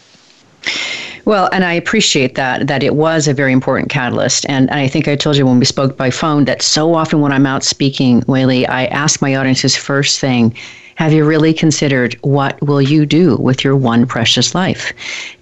Well, 1.26 1.48
and 1.52 1.64
I 1.64 1.72
appreciate 1.72 2.36
that 2.36 2.68
that 2.68 2.84
it 2.84 2.94
was 2.94 3.26
a 3.26 3.34
very 3.34 3.52
important 3.52 3.90
catalyst. 3.90 4.46
And 4.48 4.70
I 4.70 4.86
think 4.86 5.08
I 5.08 5.16
told 5.16 5.36
you 5.36 5.44
when 5.44 5.58
we 5.58 5.64
spoke 5.64 5.96
by 5.96 6.08
phone 6.08 6.44
that 6.44 6.62
so 6.62 6.94
often 6.94 7.20
when 7.20 7.32
I'm 7.32 7.46
out 7.46 7.64
speaking, 7.64 8.22
Wei 8.28 8.46
Li, 8.46 8.66
I 8.66 8.86
ask 8.86 9.20
my 9.20 9.34
audiences 9.34 9.74
first 9.74 10.20
thing, 10.20 10.54
have 10.94 11.12
you 11.12 11.24
really 11.24 11.52
considered 11.52 12.14
what 12.22 12.62
will 12.62 12.80
you 12.80 13.04
do 13.06 13.36
with 13.38 13.64
your 13.64 13.74
one 13.74 14.06
precious 14.06 14.54
life? 14.54 14.92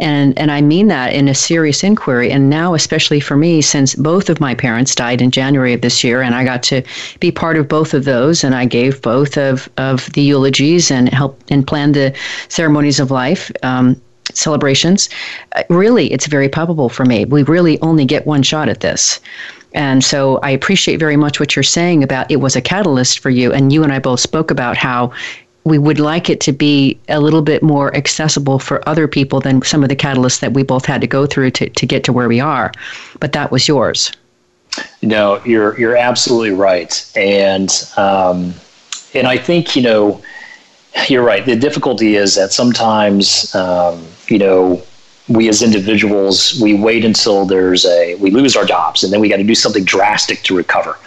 And 0.00 0.36
and 0.38 0.50
I 0.50 0.62
mean 0.62 0.88
that 0.88 1.12
in 1.12 1.28
a 1.28 1.34
serious 1.34 1.84
inquiry. 1.84 2.32
And 2.32 2.48
now, 2.48 2.72
especially 2.72 3.20
for 3.20 3.36
me, 3.36 3.60
since 3.60 3.94
both 3.94 4.30
of 4.30 4.40
my 4.40 4.54
parents 4.54 4.94
died 4.94 5.20
in 5.20 5.30
January 5.30 5.74
of 5.74 5.82
this 5.82 6.02
year, 6.02 6.22
and 6.22 6.34
I 6.34 6.44
got 6.44 6.62
to 6.64 6.82
be 7.20 7.30
part 7.30 7.58
of 7.58 7.68
both 7.68 7.92
of 7.92 8.06
those, 8.06 8.42
and 8.42 8.54
I 8.54 8.64
gave 8.64 9.02
both 9.02 9.36
of, 9.36 9.68
of 9.76 10.10
the 10.14 10.22
eulogies 10.22 10.90
and 10.90 11.10
helped 11.10 11.50
and 11.50 11.66
planned 11.66 11.94
the 11.94 12.14
ceremonies 12.48 13.00
of 13.00 13.10
life. 13.10 13.52
Um, 13.62 14.00
celebrations, 14.32 15.08
uh, 15.54 15.62
really, 15.68 16.12
it's 16.12 16.26
very 16.26 16.48
palpable 16.48 16.88
for 16.88 17.04
me. 17.04 17.24
We 17.24 17.42
really 17.42 17.80
only 17.82 18.04
get 18.04 18.26
one 18.26 18.42
shot 18.42 18.68
at 18.68 18.80
this. 18.80 19.20
And 19.74 20.04
so 20.04 20.38
I 20.38 20.50
appreciate 20.50 20.98
very 20.98 21.16
much 21.16 21.40
what 21.40 21.56
you're 21.56 21.64
saying 21.64 22.04
about 22.04 22.30
it 22.30 22.36
was 22.36 22.54
a 22.54 22.60
catalyst 22.60 23.18
for 23.18 23.30
you. 23.30 23.52
And 23.52 23.72
you 23.72 23.82
and 23.82 23.92
I 23.92 23.98
both 23.98 24.20
spoke 24.20 24.50
about 24.50 24.76
how 24.76 25.12
we 25.64 25.78
would 25.78 25.98
like 25.98 26.30
it 26.30 26.40
to 26.40 26.52
be 26.52 26.98
a 27.08 27.20
little 27.20 27.42
bit 27.42 27.62
more 27.62 27.94
accessible 27.96 28.58
for 28.58 28.86
other 28.88 29.08
people 29.08 29.40
than 29.40 29.62
some 29.62 29.82
of 29.82 29.88
the 29.88 29.96
catalysts 29.96 30.40
that 30.40 30.52
we 30.52 30.62
both 30.62 30.84
had 30.84 31.00
to 31.00 31.06
go 31.06 31.26
through 31.26 31.50
to, 31.52 31.68
to 31.70 31.86
get 31.86 32.04
to 32.04 32.12
where 32.12 32.28
we 32.28 32.38
are. 32.38 32.70
But 33.18 33.32
that 33.32 33.50
was 33.50 33.66
yours. 33.66 34.12
No, 35.02 35.40
you're 35.44 35.78
you're 35.78 35.96
absolutely 35.96 36.50
right, 36.50 37.12
and 37.14 37.70
um, 37.96 38.54
and 39.14 39.26
I 39.28 39.38
think 39.38 39.76
you 39.76 39.82
know 39.82 40.20
you're 41.08 41.22
right. 41.22 41.46
The 41.46 41.54
difficulty 41.54 42.16
is 42.16 42.34
that 42.34 42.52
sometimes 42.52 43.54
um, 43.54 44.04
you 44.28 44.38
know 44.38 44.82
we 45.28 45.48
as 45.48 45.62
individuals 45.62 46.60
we 46.60 46.74
wait 46.74 47.04
until 47.04 47.46
there's 47.46 47.86
a 47.86 48.14
we 48.16 48.30
lose 48.30 48.56
our 48.56 48.64
jobs 48.64 49.04
and 49.04 49.12
then 49.12 49.20
we 49.20 49.28
got 49.28 49.38
to 49.38 49.44
do 49.44 49.54
something 49.54 49.84
drastic 49.84 50.42
to 50.42 50.56
recover. 50.56 50.98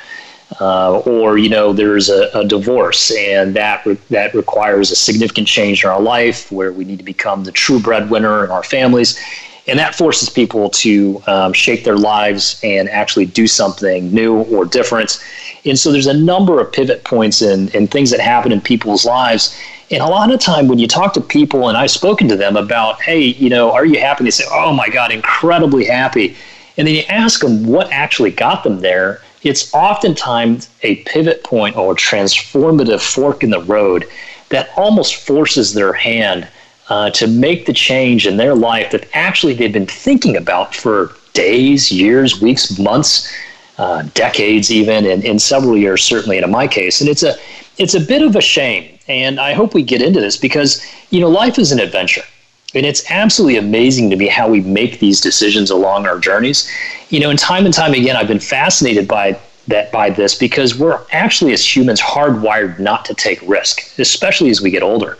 Uh, 0.62 1.00
or 1.00 1.38
you 1.38 1.50
know 1.50 1.74
there's 1.74 2.10
a, 2.10 2.30
a 2.34 2.48
divorce 2.48 3.12
and 3.12 3.54
that 3.54 3.86
re- 3.86 3.98
that 4.10 4.34
requires 4.34 4.92
a 4.92 4.96
significant 4.96 5.46
change 5.46 5.84
in 5.84 5.90
our 5.90 6.02
life 6.02 6.50
where 6.54 6.72
we 6.72 6.86
need 6.86 6.98
to 6.98 7.04
become 7.04 7.44
the 7.44 7.52
true 7.52 7.80
breadwinner 7.82 8.46
in 8.46 8.50
our 8.50 8.64
families 8.64 9.20
and 9.68 9.78
that 9.78 9.96
forces 9.96 10.30
people 10.30 10.70
to 10.70 11.22
um, 11.28 11.54
shake 11.54 11.84
their 11.84 11.98
lives 11.98 12.60
and 12.64 12.90
actually 12.90 13.26
do 13.26 13.48
something 13.48 14.14
new 14.14 14.44
or 14.44 14.66
different. 14.66 15.22
And 15.66 15.78
so 15.78 15.92
there's 15.92 16.08
a 16.08 16.18
number 16.18 16.62
of 16.62 16.72
pivot 16.72 17.04
points 17.04 17.42
and, 17.42 17.74
and 17.76 17.92
things 17.92 18.10
that 18.12 18.22
happen 18.22 18.52
in 18.52 18.62
people's 18.62 19.04
lives. 19.06 19.60
And 19.90 20.02
a 20.02 20.08
lot 20.08 20.34
of 20.34 20.40
time 20.40 20.68
when 20.68 20.80
you 20.80 20.88
talk 20.88 21.14
to 21.14 21.22
people, 21.22 21.70
and 21.70 21.78
I've 21.78 21.92
spoken 21.92 22.28
to 22.28 22.36
them 22.36 22.58
about, 22.58 23.02
hey, 23.02 23.22
you 23.22 23.50
know, 23.50 23.72
are 23.72 23.86
you 23.86 24.00
happy? 24.00 24.26
They 24.26 24.32
say, 24.32 24.44
oh 24.52 24.74
my 24.74 24.90
God, 24.90 25.12
incredibly 25.12 25.86
happy. 25.86 26.36
And 26.78 26.88
then 26.88 26.96
you 26.96 27.04
ask 27.10 27.40
them 27.40 27.66
what 27.66 27.90
actually 27.92 28.32
got 28.32 28.64
them 28.64 28.82
there. 28.82 29.22
It's 29.44 29.74
oftentimes 29.74 30.70
a 30.84 30.98
pivot 31.04 31.44
point 31.44 31.78
or 31.78 31.94
a 31.94 31.96
transformative 31.96 33.02
fork 33.02 33.44
in 33.44 33.50
the 33.50 33.62
road 33.62 34.06
that 34.50 34.70
almost 34.76 35.16
forces 35.16 35.74
their 35.74 35.94
hand 35.94 36.48
uh, 36.90 37.10
to 37.12 37.28
make 37.28 37.66
the 37.66 37.74
change 37.74 38.28
in 38.28 38.38
their 38.38 38.56
life 38.56 38.92
that 38.92 39.08
actually 39.14 39.54
they've 39.54 39.74
been 39.74 39.86
thinking 39.88 40.36
about 40.36 40.76
for 40.76 41.16
days, 41.34 41.92
years, 41.92 42.42
weeks, 42.42 42.78
months, 42.78 43.34
uh, 43.78 44.04
decades, 44.14 44.72
even, 44.72 45.06
and 45.06 45.24
in 45.24 45.38
several 45.38 45.78
years, 45.78 46.04
certainly. 46.04 46.38
And 46.38 46.46
in 46.46 46.52
my 46.52 46.68
case, 46.68 47.00
and 47.00 47.10
it's 47.10 47.24
a 47.24 47.36
it's 47.78 47.94
a 47.94 48.00
bit 48.00 48.22
of 48.22 48.36
a 48.36 48.42
shame. 48.42 48.98
And 49.08 49.40
I 49.40 49.54
hope 49.54 49.74
we 49.74 49.84
get 49.84 50.02
into 50.02 50.20
this 50.20 50.38
because 50.38 50.86
you 51.10 51.20
know 51.20 51.30
life 51.30 51.58
is 51.58 51.72
an 51.72 51.80
adventure. 51.80 52.24
And 52.76 52.86
it's 52.86 53.10
absolutely 53.10 53.58
amazing 53.58 54.10
to 54.10 54.18
me 54.18 54.28
how 54.28 54.50
we 54.50 54.60
make 54.62 55.00
these 55.00 55.22
decisions 55.22 55.70
along 55.70 56.06
our 56.06 56.20
journeys. 56.20 56.70
You 57.10 57.22
know, 57.22 57.30
and 57.30 57.40
time 57.40 57.66
and 57.66 57.74
time 57.74 57.94
again, 57.94 58.18
I've 58.18 58.28
been 58.28 58.40
fascinated 58.40 59.08
by 59.08 59.40
that 59.68 59.92
by 59.92 60.10
this 60.10 60.36
because 60.36 60.78
we're 60.78 61.02
actually 61.12 61.54
as 61.54 61.76
humans 61.76 62.02
hardwired 62.02 62.80
not 62.80 63.06
to 63.06 63.14
take 63.14 63.42
risk, 63.48 63.98
especially 64.00 64.50
as 64.50 64.62
we 64.62 64.70
get 64.70 64.84
older 64.84 65.18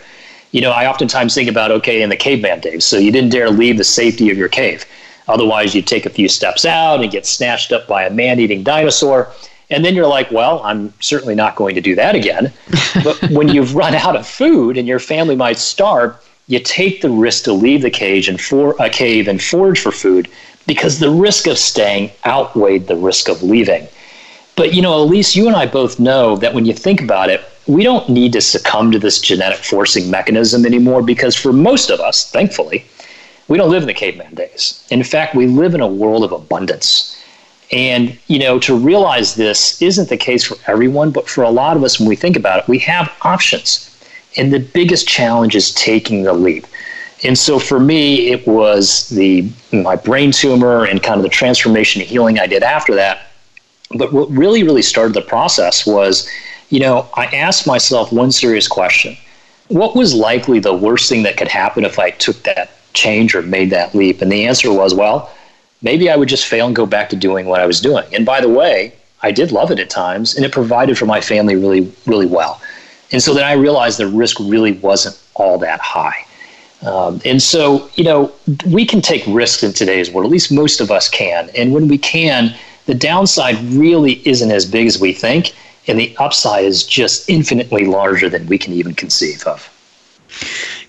you 0.52 0.62
know, 0.62 0.72
I 0.72 0.88
oftentimes 0.88 1.36
think 1.36 1.50
about, 1.50 1.72
okay, 1.72 2.02
in 2.02 2.10
the 2.10 2.16
caveman 2.16 2.62
days, 2.62 2.86
so 2.86 2.98
you 2.98 3.12
didn't 3.12 3.32
dare 3.32 3.50
leave 3.50 3.78
the 3.78 3.84
safety 3.84 4.30
of 4.30 4.38
your 4.38 4.50
cave. 4.50 4.86
Otherwise, 5.28 5.76
you'd 5.76 5.88
take 5.88 6.06
a 6.06 6.10
few 6.10 6.30
steps 6.30 6.66
out 6.66 7.02
and 7.02 7.12
get 7.12 7.26
snatched 7.26 7.74
up 7.74 7.86
by 7.88 8.06
a 8.06 8.10
man 8.10 8.40
eating 8.40 8.64
dinosaur. 8.64 9.32
And 9.70 9.84
then 9.84 9.96
you're 9.96 10.08
like, 10.08 10.32
well, 10.32 10.62
I'm 10.64 10.94
certainly 11.02 11.36
not 11.36 11.56
going 11.56 11.76
to 11.76 11.82
do 11.82 11.96
that 11.96 12.16
again. 12.16 12.54
but 13.04 13.22
when 13.32 13.50
you've 13.50 13.76
run 13.76 13.96
out 13.96 14.16
of 14.16 14.26
food 14.26 14.78
and 14.78 14.88
your 14.88 15.00
family 15.00 15.36
might 15.36 15.58
starve, 15.58 16.16
you 16.48 16.60
take 16.60 17.02
the 17.02 17.10
risk 17.10 17.44
to 17.44 17.54
leave 17.54 17.82
the 17.82 17.92
cage 17.92 18.30
and 18.30 18.40
for 18.40 18.76
a 18.80 18.90
cave 18.90 19.28
and 19.28 19.42
forage 19.42 19.80
for 19.80 19.92
food 19.92 20.30
because 20.66 21.00
the 21.00 21.10
risk 21.10 21.48
of 21.48 21.58
staying 21.58 22.12
outweighed 22.26 22.88
the 22.88 22.96
risk 22.96 23.28
of 23.28 23.44
leaving. 23.44 23.88
But 24.56 24.74
you 24.74 24.82
know, 24.82 25.02
Elise, 25.02 25.36
you 25.36 25.48
and 25.48 25.56
I 25.56 25.66
both 25.66 26.00
know 26.00 26.38
that 26.38 26.54
when 26.54 26.66
you 26.66 26.74
think 26.74 27.02
about 27.02 27.30
it, 27.30 27.42
we 27.68 27.84
don't 27.84 28.08
need 28.10 28.34
to 28.34 28.42
succumb 28.42 28.92
to 28.92 29.00
this 29.00 29.20
genetic 29.20 29.60
forcing 29.60 30.10
mechanism 30.10 30.66
anymore 30.66 31.02
because 31.02 31.36
for 31.36 31.52
most 31.52 31.90
of 31.90 32.00
us, 32.00 32.32
thankfully, 32.32 32.86
we 33.50 33.58
don't 33.58 33.70
live 33.70 33.84
in 33.84 33.88
the 33.88 33.94
caveman 33.94 34.34
days. 34.34 34.86
In 34.90 35.04
fact, 35.04 35.36
we 35.36 35.48
live 35.48 35.76
in 35.76 35.82
a 35.82 35.88
world 35.88 36.24
of 36.24 36.32
abundance. 36.32 37.17
And, 37.72 38.18
you 38.28 38.40
know, 38.40 38.60
to 38.60 38.76
realize 38.76 39.36
this 39.36 39.82
isn't 39.82 40.10
the 40.10 40.18
case 40.18 40.46
for 40.46 40.56
everyone, 40.68 41.12
but 41.12 41.28
for 41.28 41.44
a 41.44 41.50
lot 41.50 41.76
of 41.76 41.84
us, 41.84 42.00
when 42.00 42.08
we 42.08 42.16
think 42.16 42.38
about 42.38 42.60
it, 42.60 42.68
we 42.68 42.80
have 42.80 43.14
options. 43.24 43.84
And 44.38 44.54
the 44.54 44.60
biggest 44.60 45.08
challenge 45.08 45.56
is 45.56 45.74
taking 45.74 46.24
the 46.24 46.34
leap. 46.34 46.66
And 47.24 47.38
so 47.38 47.60
for 47.60 47.80
me, 47.80 48.30
it 48.30 48.48
was 48.48 49.10
the 49.10 49.50
my 49.72 49.96
brain 49.96 50.32
tumor 50.32 50.86
and 50.86 51.02
kind 51.02 51.18
of 51.18 51.24
the 51.24 51.30
transformation 51.30 52.02
and 52.02 52.10
healing 52.10 52.40
I 52.40 52.46
did 52.46 52.64
after 52.64 52.94
that. 52.96 53.24
But 53.98 54.14
what 54.14 54.30
really, 54.30 54.64
really 54.64 54.84
started 54.84 55.14
the 55.14 55.22
process 55.22 55.86
was 55.86 56.30
you 56.70 56.80
know, 56.80 57.08
I 57.14 57.26
asked 57.28 57.66
myself 57.66 58.12
one 58.12 58.32
serious 58.32 58.68
question 58.68 59.18
What 59.70 59.96
was 59.96 60.14
likely 60.14 60.60
the 60.60 60.74
worst 60.74 61.10
thing 61.10 61.24
that 61.24 61.38
could 61.38 61.48
happen 61.48 61.86
if 61.86 62.00
I 62.00 62.12
took 62.12 62.42
that 62.44 62.72
change 62.94 63.36
or 63.36 63.42
made 63.42 63.70
that 63.72 63.96
leap? 63.96 64.22
And 64.22 64.32
the 64.32 64.46
answer 64.46 64.72
was, 64.72 64.94
well, 64.94 65.32
maybe 65.82 66.10
I 66.10 66.16
would 66.16 66.30
just 66.30 66.46
fail 66.46 66.68
and 66.68 66.76
go 66.76 66.86
back 66.86 67.10
to 67.10 67.16
doing 67.16 67.46
what 67.46 67.60
I 67.60 67.66
was 67.66 67.82
doing. 67.82 68.06
And 68.14 68.26
by 68.26 68.42
the 68.42 68.50
way, 68.50 68.94
I 69.24 69.32
did 69.32 69.52
love 69.52 69.72
it 69.72 69.80
at 69.80 69.90
times, 69.90 70.36
and 70.36 70.46
it 70.46 70.52
provided 70.52 70.98
for 70.98 71.06
my 71.06 71.22
family 71.22 71.56
really, 71.56 71.92
really 72.06 72.28
well. 72.28 72.62
And 73.12 73.22
so 73.22 73.34
then 73.34 73.44
I 73.44 73.54
realized 73.54 73.98
the 73.98 74.08
risk 74.08 74.38
really 74.40 74.74
wasn't 74.74 75.20
all 75.36 75.58
that 75.60 75.80
high. 75.80 76.26
Um, 76.86 77.22
and 77.26 77.42
so, 77.42 77.90
you 77.96 78.04
know, 78.04 78.32
we 78.68 78.86
can 78.86 79.02
take 79.02 79.24
risks 79.28 79.64
in 79.64 79.74
today's 79.74 80.12
world, 80.12 80.28
at 80.28 80.32
least 80.32 80.52
most 80.52 80.80
of 80.80 80.92
us 80.92 81.10
can. 81.10 81.50
And 81.56 81.74
when 81.74 81.88
we 81.88 81.98
can, 81.98 82.54
the 82.86 82.94
downside 82.94 83.58
really 83.74 84.22
isn't 84.28 84.52
as 84.52 84.66
big 84.66 84.86
as 84.86 85.00
we 85.00 85.14
think 85.14 85.54
and 85.88 86.00
the 86.00 86.16
upside 86.18 86.66
is 86.66 86.84
just 86.84 87.30
infinitely 87.30 87.86
larger 87.86 88.30
than 88.30 88.46
we 88.48 88.58
can 88.58 88.74
even 88.74 88.94
conceive 88.94 89.44
of. 89.46 89.70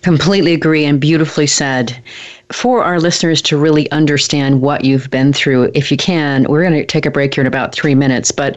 Completely 0.02 0.54
agree 0.54 0.85
and 0.85 1.00
beautifully 1.00 1.47
said. 1.47 2.02
For 2.50 2.83
our 2.83 2.99
listeners 2.99 3.43
to 3.43 3.59
really 3.59 3.90
understand 3.90 4.62
what 4.62 4.85
you've 4.85 5.11
been 5.11 5.33
through, 5.33 5.71
if 5.75 5.90
you 5.90 5.97
can, 5.97 6.45
we're 6.45 6.62
going 6.62 6.75
to 6.75 6.87
take 6.87 7.05
a 7.05 7.11
break 7.11 7.35
here 7.35 7.43
in 7.43 7.47
about 7.47 7.75
three 7.75 7.95
minutes, 7.95 8.33
but 8.33 8.57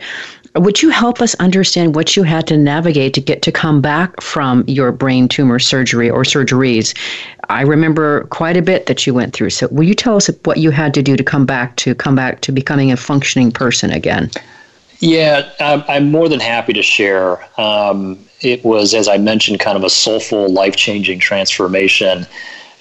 would 0.56 0.82
you 0.82 0.90
help 0.90 1.22
us 1.22 1.34
understand 1.36 1.96
what 1.96 2.16
you 2.16 2.24
had 2.24 2.46
to 2.48 2.58
navigate 2.58 3.14
to 3.14 3.22
get 3.22 3.42
to 3.44 3.52
come 3.52 3.82
back 3.82 4.20
from 4.22 4.64
your 4.68 4.92
brain 4.92 5.28
tumor 5.28 5.60
surgery 5.60 6.10
or 6.10 6.24
surgeries? 6.24 6.98
I 7.50 7.62
remember 7.62 8.26
quite 8.26 8.58
a 8.58 8.62
bit 8.62 8.86
that 8.88 9.08
you 9.08 9.14
went 9.14 9.34
through. 9.34 9.52
So 9.52 9.68
will 9.70 9.84
you 9.84 9.96
tell 9.96 10.18
us 10.18 10.30
what 10.44 10.58
you 10.58 10.72
had 10.72 10.94
to 10.96 11.02
do 11.02 11.16
to 11.16 11.24
come 11.24 11.46
back 11.46 11.76
to 11.78 11.96
come 11.96 12.16
back 12.16 12.42
to 12.42 12.52
becoming 12.52 12.92
a 12.92 12.98
functioning 12.98 13.52
person 13.52 13.92
again? 13.92 14.30
Yeah, 15.00 15.50
I'm 15.60 16.12
more 16.12 16.30
than 16.30 16.40
happy 16.40 16.74
to 16.74 16.84
share. 16.84 17.44
Um, 17.60 18.20
it 18.42 18.64
was, 18.64 18.94
as 18.94 19.08
I 19.08 19.18
mentioned, 19.18 19.60
kind 19.60 19.76
of 19.76 19.84
a 19.84 19.90
soulful, 19.90 20.50
life 20.50 20.76
changing 20.76 21.20
transformation. 21.20 22.28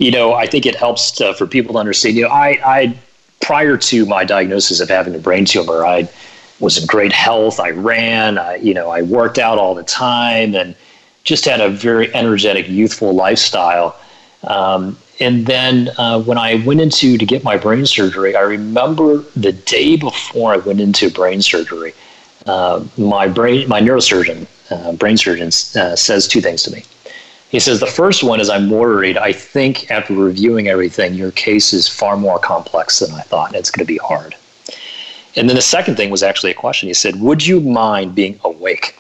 You 0.01 0.11
know, 0.11 0.33
I 0.33 0.47
think 0.47 0.65
it 0.65 0.75
helps 0.75 1.11
to, 1.13 1.35
for 1.35 1.47
people 1.47 1.75
to 1.75 1.79
understand. 1.79 2.17
You 2.17 2.23
know, 2.23 2.31
I, 2.31 2.59
I, 2.65 2.99
prior 3.41 3.77
to 3.77 4.07
my 4.07 4.25
diagnosis 4.25 4.81
of 4.81 4.89
having 4.89 5.15
a 5.15 5.19
brain 5.19 5.45
tumor, 5.45 5.85
I 5.85 6.09
was 6.59 6.79
in 6.79 6.87
great 6.87 7.13
health. 7.13 7.61
I 7.61 7.71
ran, 7.71 8.39
I, 8.39 8.55
you 8.57 8.73
know, 8.73 8.89
I 8.89 9.03
worked 9.03 9.39
out 9.39 9.59
all 9.59 9.75
the 9.75 9.83
time 9.83 10.55
and 10.55 10.75
just 11.25 11.45
had 11.45 11.61
a 11.61 11.69
very 11.69 12.13
energetic, 12.15 12.67
youthful 12.67 13.13
lifestyle. 13.13 13.95
Um, 14.45 14.97
and 15.21 15.45
then 15.45 15.91
uh, 15.99 16.23
when 16.23 16.39
I 16.39 16.55
went 16.65 16.81
into 16.81 17.19
to 17.19 17.27
get 17.27 17.45
my 17.45 17.59
brain 17.59 17.85
surgery, 17.85 18.35
I 18.35 18.41
remember 18.41 19.19
the 19.37 19.53
day 19.53 19.97
before 19.97 20.55
I 20.55 20.57
went 20.57 20.81
into 20.81 21.11
brain 21.11 21.43
surgery, 21.43 21.93
uh, 22.47 22.83
my 22.97 23.29
brain, 23.29 23.69
my 23.69 23.83
neurosurgeon, 23.83 24.47
uh, 24.71 24.93
brain 24.93 25.19
surgeon, 25.19 25.49
uh, 25.49 25.95
says 25.95 26.27
two 26.27 26.41
things 26.41 26.63
to 26.63 26.71
me. 26.71 26.85
He 27.51 27.59
says 27.59 27.81
the 27.81 27.87
first 27.87 28.23
one 28.23 28.41
is 28.41 28.49
I'm 28.49 28.71
worried. 28.71 29.19
I 29.19 29.33
think 29.33 29.91
after 29.91 30.15
reviewing 30.15 30.69
everything, 30.69 31.15
your 31.15 31.33
case 31.33 31.73
is 31.73 31.89
far 31.89 32.17
more 32.17 32.39
complex 32.39 33.01
than 33.01 33.11
I 33.13 33.23
thought, 33.23 33.49
and 33.49 33.57
it's 33.57 33.71
going 33.71 33.85
to 33.85 33.93
be 33.93 33.99
hard. 33.99 34.37
And 35.37 35.49
then 35.49 35.57
the 35.57 35.63
second 35.63 35.97
thing 35.97 36.11
was 36.11 36.23
actually 36.23 36.53
a 36.53 36.55
question. 36.55 36.89
He 36.89 36.95
said, 36.95 37.21
"Would 37.21 37.47
you 37.47 37.61
mind 37.61 38.15
being 38.15 38.39
awake 38.45 38.97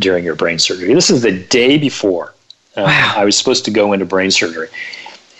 during 0.00 0.24
your 0.24 0.34
brain 0.34 0.58
surgery?" 0.58 0.92
This 0.92 1.10
is 1.10 1.22
the 1.22 1.32
day 1.32 1.78
before 1.78 2.34
uh, 2.76 2.84
wow. 2.86 3.14
I 3.16 3.24
was 3.24 3.36
supposed 3.36 3.64
to 3.66 3.70
go 3.70 3.92
into 3.92 4.04
brain 4.04 4.30
surgery, 4.30 4.68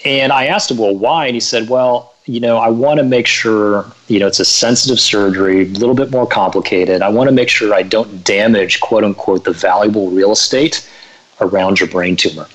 and 0.05 0.33
I 0.33 0.47
asked 0.47 0.71
him, 0.71 0.79
"Well, 0.79 0.97
why?" 0.97 1.27
And 1.27 1.35
he 1.35 1.41
said, 1.41 1.69
"Well, 1.69 2.15
you 2.27 2.41
know, 2.41 2.57
I 2.57 2.69
want 2.69 2.99
to 2.99 3.05
make 3.05 3.27
sure, 3.27 3.85
you 4.09 4.19
know, 4.19 4.27
it's 4.27 4.41
a 4.41 4.45
sensitive 4.45 4.99
surgery, 4.99 5.63
a 5.63 5.67
little 5.67 5.95
bit 5.95 6.11
more 6.11 6.27
complicated. 6.27 7.03
I 7.03 7.11
want 7.11 7.29
to 7.29 7.35
make 7.35 7.51
sure 7.51 7.75
I 7.75 7.83
don't 7.83 8.25
damage, 8.25 8.81
quote 8.81 9.05
unquote, 9.05 9.45
the 9.45 9.53
valuable 9.53 10.11
real 10.11 10.33
estate 10.33 10.89
around 11.41 11.81
your 11.81 11.89
brain 11.89 12.17
tumor. 12.17 12.47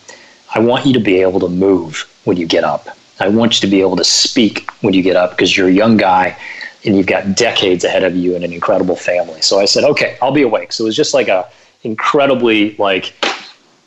I 0.54 0.60
want 0.60 0.86
you 0.86 0.94
to 0.94 1.00
be 1.00 1.22
able 1.22 1.40
to 1.42 1.50
move 1.50 2.10
when 2.26 2.38
you 2.38 2.46
get 2.46 2.64
up. 2.64 2.88
I 3.20 3.28
want 3.28 3.56
you 3.56 3.68
to 3.68 3.72
be 3.72 3.82
able 3.82 3.98
to 3.98 4.04
speak 4.04 4.70
when 4.82 4.94
you 4.94 5.02
get 5.02 5.16
up 5.16 5.32
because 5.32 5.56
you're 5.56 5.68
a 5.68 5.74
young 5.74 5.98
guy 5.98 6.38
and 6.86 6.96
you've 6.96 7.08
got 7.08 7.36
decades 7.36 7.84
ahead 7.84 8.04
of 8.04 8.16
you 8.16 8.36
and 8.36 8.44
an 8.44 8.54
incredible 8.54 8.96
family. 8.96 9.42
So 9.42 9.60
I 9.60 9.66
said, 9.66 9.84
okay, 9.84 10.18
I'll 10.22 10.32
be 10.32 10.44
awake. 10.44 10.72
So 10.72 10.86
it 10.86 10.88
was 10.88 10.96
just 10.96 11.14
like 11.14 11.28
a 11.28 11.50
incredibly 11.84 12.76
like 12.78 13.14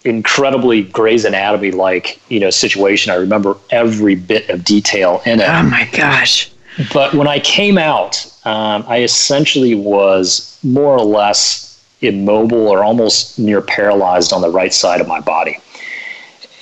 incredibly 0.05 0.83
Grey's 0.83 1.25
Anatomy 1.25 1.71
like 1.71 2.21
you 2.29 2.41
know 2.41 2.51
situation. 2.51 3.13
I 3.13 3.17
remember 3.17 3.57
every 3.71 4.15
bit 4.15 4.49
of 4.51 4.65
detail 4.65 5.23
in 5.27 5.41
it. 5.41 5.49
Oh 5.49 5.63
my 5.63 5.89
gosh! 5.93 6.51
But 6.93 7.15
when 7.15 7.29
I 7.29 7.39
came 7.41 7.79
out, 7.79 8.27
um, 8.45 8.85
I 8.87 9.03
essentially 9.03 9.75
was 9.75 10.59
more 10.63 10.97
or 10.97 11.05
less 11.05 11.69
immobile 12.01 12.69
or 12.69 12.83
almost 12.83 13.39
near 13.39 13.61
paralyzed 13.61 14.33
on 14.33 14.43
the 14.43 14.51
right 14.51 14.75
side 14.75 15.01
of 15.01 15.07
my 15.07 15.21
body, 15.21 15.59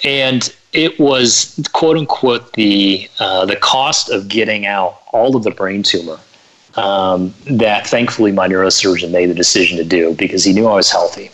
and 0.04 0.54
it 0.72 0.98
was 0.98 1.60
quote 1.72 1.96
unquote 1.96 2.52
the 2.54 3.08
uh, 3.18 3.44
the 3.46 3.56
cost 3.56 4.10
of 4.10 4.28
getting 4.28 4.66
out 4.66 5.02
all 5.12 5.36
of 5.36 5.42
the 5.42 5.50
brain 5.50 5.82
tumor 5.82 6.18
um, 6.76 7.34
that 7.46 7.86
thankfully 7.86 8.32
my 8.32 8.48
neurosurgeon 8.48 9.10
made 9.10 9.26
the 9.26 9.34
decision 9.34 9.76
to 9.78 9.84
do 9.84 10.14
because 10.14 10.44
he 10.44 10.52
knew 10.52 10.66
I 10.66 10.74
was 10.74 10.90
healthy. 10.90 11.30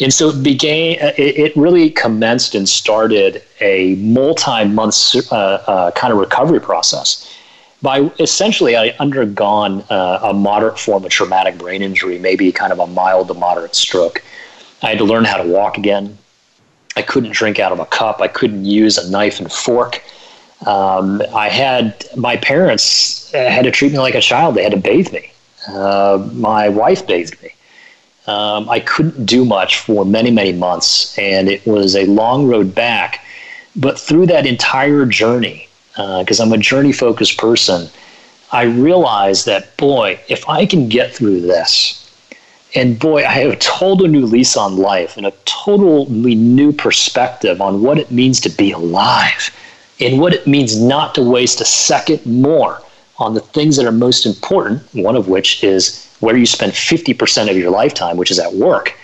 And 0.00 0.12
so 0.12 0.30
it 0.30 0.42
began, 0.42 0.96
it, 1.16 1.38
it 1.38 1.56
really 1.56 1.90
commenced 1.90 2.54
and 2.54 2.68
started 2.68 3.42
a 3.60 3.94
multi 3.96 4.64
month 4.64 5.14
uh, 5.30 5.34
uh, 5.34 5.90
kind 5.92 6.12
of 6.12 6.18
recovery 6.18 6.60
process. 6.60 7.30
By 7.80 8.10
essentially, 8.18 8.76
I 8.76 8.88
undergone 8.98 9.84
uh, 9.90 10.20
a 10.22 10.32
moderate 10.32 10.78
form 10.78 11.04
of 11.04 11.10
traumatic 11.10 11.58
brain 11.58 11.82
injury, 11.82 12.18
maybe 12.18 12.50
kind 12.50 12.72
of 12.72 12.78
a 12.80 12.86
mild 12.86 13.28
to 13.28 13.34
moderate 13.34 13.74
stroke. 13.76 14.22
I 14.82 14.88
had 14.88 14.98
to 14.98 15.04
learn 15.04 15.24
how 15.24 15.36
to 15.36 15.48
walk 15.48 15.78
again. 15.78 16.18
I 16.96 17.02
couldn't 17.02 17.32
drink 17.32 17.58
out 17.58 17.72
of 17.72 17.80
a 17.80 17.86
cup. 17.86 18.20
I 18.20 18.28
couldn't 18.28 18.64
use 18.64 18.98
a 18.98 19.10
knife 19.10 19.40
and 19.40 19.50
fork. 19.50 20.02
Um, 20.66 21.22
I 21.34 21.48
had 21.48 22.04
my 22.16 22.36
parents 22.36 23.30
had 23.32 23.64
to 23.64 23.70
treat 23.70 23.92
me 23.92 23.98
like 23.98 24.14
a 24.14 24.20
child. 24.20 24.54
They 24.54 24.62
had 24.62 24.72
to 24.72 24.78
bathe 24.78 25.12
me. 25.12 25.30
Uh, 25.68 26.28
my 26.32 26.68
wife 26.68 27.06
bathed 27.06 27.42
me. 27.42 27.50
Um, 28.26 28.68
I 28.70 28.80
couldn't 28.80 29.26
do 29.26 29.44
much 29.44 29.78
for 29.78 30.06
many, 30.06 30.30
many 30.30 30.52
months, 30.52 31.18
and 31.18 31.48
it 31.48 31.66
was 31.66 31.94
a 31.94 32.06
long 32.06 32.46
road 32.46 32.74
back. 32.74 33.22
But 33.76 33.98
through 33.98 34.26
that 34.26 34.46
entire 34.46 35.04
journey, 35.04 35.68
because 35.90 36.40
uh, 36.40 36.44
I'm 36.44 36.52
a 36.52 36.58
journey 36.58 36.92
focused 36.92 37.36
person, 37.36 37.90
I 38.52 38.62
realized 38.62 39.46
that, 39.46 39.76
boy, 39.76 40.20
if 40.28 40.48
I 40.48 40.64
can 40.64 40.88
get 40.88 41.12
through 41.12 41.40
this, 41.40 42.03
and 42.74 42.98
boy, 42.98 43.24
I 43.24 43.32
have 43.32 43.52
a 43.52 43.56
total 43.56 44.08
new 44.08 44.26
lease 44.26 44.56
on 44.56 44.76
life 44.76 45.16
and 45.16 45.26
a 45.26 45.32
totally 45.44 46.34
new 46.34 46.72
perspective 46.72 47.60
on 47.60 47.82
what 47.82 47.98
it 47.98 48.10
means 48.10 48.40
to 48.40 48.48
be 48.48 48.72
alive 48.72 49.54
and 50.00 50.20
what 50.20 50.34
it 50.34 50.46
means 50.46 50.80
not 50.80 51.14
to 51.14 51.22
waste 51.22 51.60
a 51.60 51.64
second 51.64 52.24
more 52.26 52.82
on 53.18 53.34
the 53.34 53.40
things 53.40 53.76
that 53.76 53.86
are 53.86 53.92
most 53.92 54.26
important, 54.26 54.82
one 54.92 55.14
of 55.14 55.28
which 55.28 55.62
is 55.62 56.04
where 56.18 56.36
you 56.36 56.46
spend 56.46 56.72
50% 56.72 57.48
of 57.48 57.56
your 57.56 57.70
lifetime, 57.70 58.16
which 58.16 58.30
is 58.30 58.40
at 58.40 58.54
work. 58.54 58.94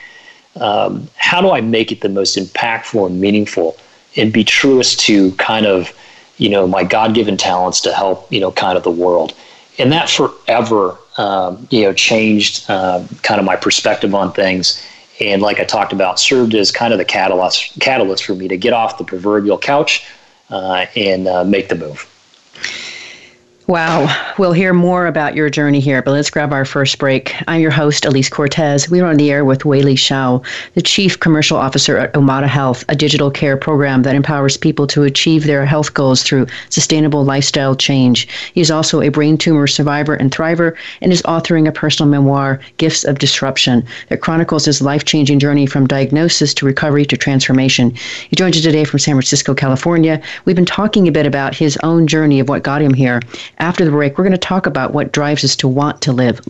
Um, 0.56 1.08
how 1.14 1.40
do 1.40 1.50
I 1.50 1.60
make 1.60 1.92
it 1.92 2.00
the 2.00 2.08
most 2.08 2.36
impactful 2.36 3.06
and 3.06 3.20
meaningful 3.20 3.76
and 4.16 4.32
be 4.32 4.42
truest 4.42 4.98
to 5.00 5.30
kind 5.32 5.64
of, 5.64 5.92
you 6.38 6.48
know, 6.48 6.66
my 6.66 6.82
God 6.82 7.14
given 7.14 7.36
talents 7.36 7.80
to 7.82 7.94
help, 7.94 8.30
you 8.32 8.40
know, 8.40 8.50
kind 8.50 8.76
of 8.76 8.82
the 8.82 8.90
world? 8.90 9.34
And 9.78 9.92
that 9.92 10.10
forever, 10.10 10.98
um, 11.20 11.68
you 11.70 11.82
know, 11.82 11.92
changed 11.92 12.64
uh, 12.70 13.04
kind 13.22 13.38
of 13.38 13.44
my 13.44 13.54
perspective 13.54 14.14
on 14.14 14.32
things. 14.32 14.82
And 15.20 15.42
like 15.42 15.60
I 15.60 15.64
talked 15.64 15.92
about, 15.92 16.18
served 16.18 16.54
as 16.54 16.72
kind 16.72 16.94
of 16.94 16.98
the 16.98 17.04
catalyst, 17.04 17.78
catalyst 17.78 18.24
for 18.24 18.34
me 18.34 18.48
to 18.48 18.56
get 18.56 18.72
off 18.72 18.96
the 18.96 19.04
proverbial 19.04 19.58
couch 19.58 20.06
uh, 20.48 20.86
and 20.96 21.28
uh, 21.28 21.44
make 21.44 21.68
the 21.68 21.74
move. 21.74 22.09
Wow. 23.70 24.34
We'll 24.36 24.52
hear 24.52 24.74
more 24.74 25.06
about 25.06 25.36
your 25.36 25.48
journey 25.48 25.78
here, 25.78 26.02
but 26.02 26.10
let's 26.10 26.28
grab 26.28 26.52
our 26.52 26.64
first 26.64 26.98
break. 26.98 27.32
I'm 27.46 27.60
your 27.60 27.70
host, 27.70 28.04
Elise 28.04 28.28
Cortez. 28.28 28.90
We're 28.90 29.06
on 29.06 29.16
the 29.16 29.30
air 29.30 29.44
with 29.44 29.64
Li 29.64 29.94
Shao, 29.94 30.42
the 30.74 30.82
Chief 30.82 31.20
Commercial 31.20 31.56
Officer 31.56 31.96
at 31.96 32.12
Omada 32.14 32.48
Health, 32.48 32.84
a 32.88 32.96
digital 32.96 33.30
care 33.30 33.56
program 33.56 34.02
that 34.02 34.16
empowers 34.16 34.56
people 34.56 34.88
to 34.88 35.04
achieve 35.04 35.44
their 35.44 35.64
health 35.64 35.94
goals 35.94 36.24
through 36.24 36.48
sustainable 36.68 37.24
lifestyle 37.24 37.76
change. 37.76 38.26
He's 38.54 38.72
also 38.72 39.02
a 39.02 39.08
brain 39.08 39.38
tumor 39.38 39.68
survivor 39.68 40.14
and 40.14 40.32
thriver 40.32 40.76
and 41.00 41.12
is 41.12 41.22
authoring 41.22 41.68
a 41.68 41.72
personal 41.72 42.10
memoir, 42.10 42.58
Gifts 42.78 43.04
of 43.04 43.20
Disruption, 43.20 43.86
that 44.08 44.20
chronicles 44.20 44.64
his 44.64 44.82
life 44.82 45.04
changing 45.04 45.38
journey 45.38 45.66
from 45.66 45.86
diagnosis 45.86 46.54
to 46.54 46.66
recovery 46.66 47.04
to 47.06 47.16
transformation. 47.16 47.94
He 48.30 48.34
joins 48.34 48.56
us 48.56 48.64
today 48.64 48.82
from 48.82 48.98
San 48.98 49.14
Francisco, 49.14 49.54
California. 49.54 50.20
We've 50.44 50.56
been 50.56 50.66
talking 50.66 51.06
a 51.06 51.12
bit 51.12 51.26
about 51.26 51.54
his 51.54 51.78
own 51.84 52.08
journey 52.08 52.40
of 52.40 52.48
what 52.48 52.64
got 52.64 52.82
him 52.82 52.94
here 52.94 53.20
after 53.60 53.84
the 53.84 53.90
break, 53.90 54.18
we're 54.18 54.24
going 54.24 54.32
to 54.32 54.38
talk 54.38 54.66
about 54.66 54.92
what 54.92 55.12
drives 55.12 55.44
us 55.44 55.54
to 55.56 55.68
want 55.68 56.00
to 56.02 56.12
live 56.12 56.40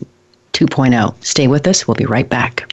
2.0. 0.53 1.25
Stay 1.25 1.49
with 1.49 1.67
us. 1.67 1.87
We'll 1.87 1.97
be 1.97 2.07
right 2.07 2.29
back. 2.29 2.73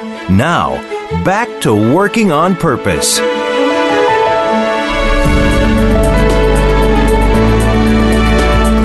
Now, 0.29 0.75
back 1.25 1.61
to 1.61 1.73
working 1.73 2.31
on 2.31 2.55
purpose. 2.55 3.19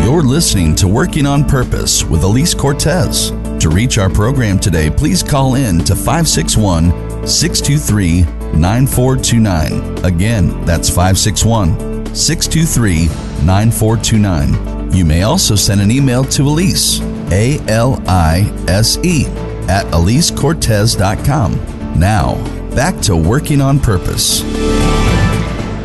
You're 0.05 0.23
listening 0.23 0.75
to 0.77 0.89
Working 0.89 1.27
on 1.27 1.45
Purpose 1.45 2.03
with 2.03 2.23
Elise 2.23 2.55
Cortez. 2.55 3.31
To 3.61 3.69
reach 3.69 3.99
our 3.99 4.09
program 4.09 4.59
today, 4.59 4.91
please 4.91 5.23
call 5.23 5.57
in 5.57 5.81
to 5.81 5.95
561 5.95 7.27
623 7.27 8.23
9429. 8.59 10.05
Again, 10.05 10.65
that's 10.65 10.89
561 10.89 12.15
623 12.15 13.07
9429. 13.45 14.93
You 14.93 15.05
may 15.05 15.23
also 15.23 15.55
send 15.55 15.81
an 15.81 15.91
email 15.91 16.25
to 16.25 16.43
Elise, 16.43 17.01
A 17.31 17.59
L 17.69 18.03
I 18.09 18.51
S 18.69 18.99
E, 19.05 19.27
at 19.69 19.87
elisecortez.com. 19.87 21.99
Now, 21.99 22.35
back 22.75 23.01
to 23.03 23.17
working 23.17 23.61
on 23.61 23.81
purpose. 23.81 24.43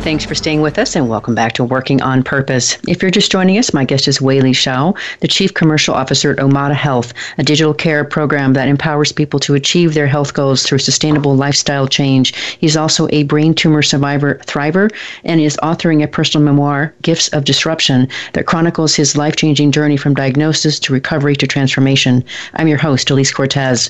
Thanks 0.02 0.24
for 0.24 0.34
staying 0.34 0.62
with 0.62 0.80
us 0.80 0.96
and 0.96 1.08
welcome 1.08 1.36
back 1.36 1.52
to 1.52 1.62
Working 1.62 2.02
on 2.02 2.24
Purpose. 2.24 2.76
If 2.88 3.00
you're 3.00 3.10
just 3.12 3.30
joining 3.30 3.56
us, 3.56 3.72
my 3.72 3.84
guest 3.84 4.08
is 4.08 4.20
Li 4.20 4.52
Shao, 4.52 4.96
the 5.20 5.28
Chief 5.28 5.54
Commercial 5.54 5.94
Officer 5.94 6.32
at 6.32 6.38
Omada 6.38 6.74
Health, 6.74 7.14
a 7.38 7.44
digital 7.44 7.72
care 7.72 8.04
program 8.04 8.52
that 8.54 8.66
empowers 8.66 9.12
people 9.12 9.38
to 9.38 9.54
achieve 9.54 9.94
their 9.94 10.08
health 10.08 10.34
goals 10.34 10.64
through 10.64 10.78
sustainable 10.78 11.36
lifestyle 11.36 11.86
change. 11.86 12.34
He's 12.58 12.76
also 12.76 13.06
a 13.12 13.22
brain 13.22 13.54
tumor 13.54 13.80
survivor 13.80 14.40
thriver 14.44 14.92
and 15.22 15.40
is 15.40 15.56
authoring 15.62 16.02
a 16.02 16.08
personal 16.08 16.44
memoir, 16.44 16.92
Gifts 17.02 17.28
of 17.28 17.44
Disruption, 17.44 18.08
that 18.32 18.46
chronicles 18.46 18.96
his 18.96 19.16
life 19.16 19.36
changing 19.36 19.70
journey 19.70 19.96
from 19.96 20.14
diagnosis 20.14 20.80
to 20.80 20.92
recovery 20.92 21.36
to 21.36 21.46
transformation. 21.46 22.24
I'm 22.54 22.66
your 22.66 22.78
host, 22.78 23.08
Elise 23.08 23.32
Cortez. 23.32 23.88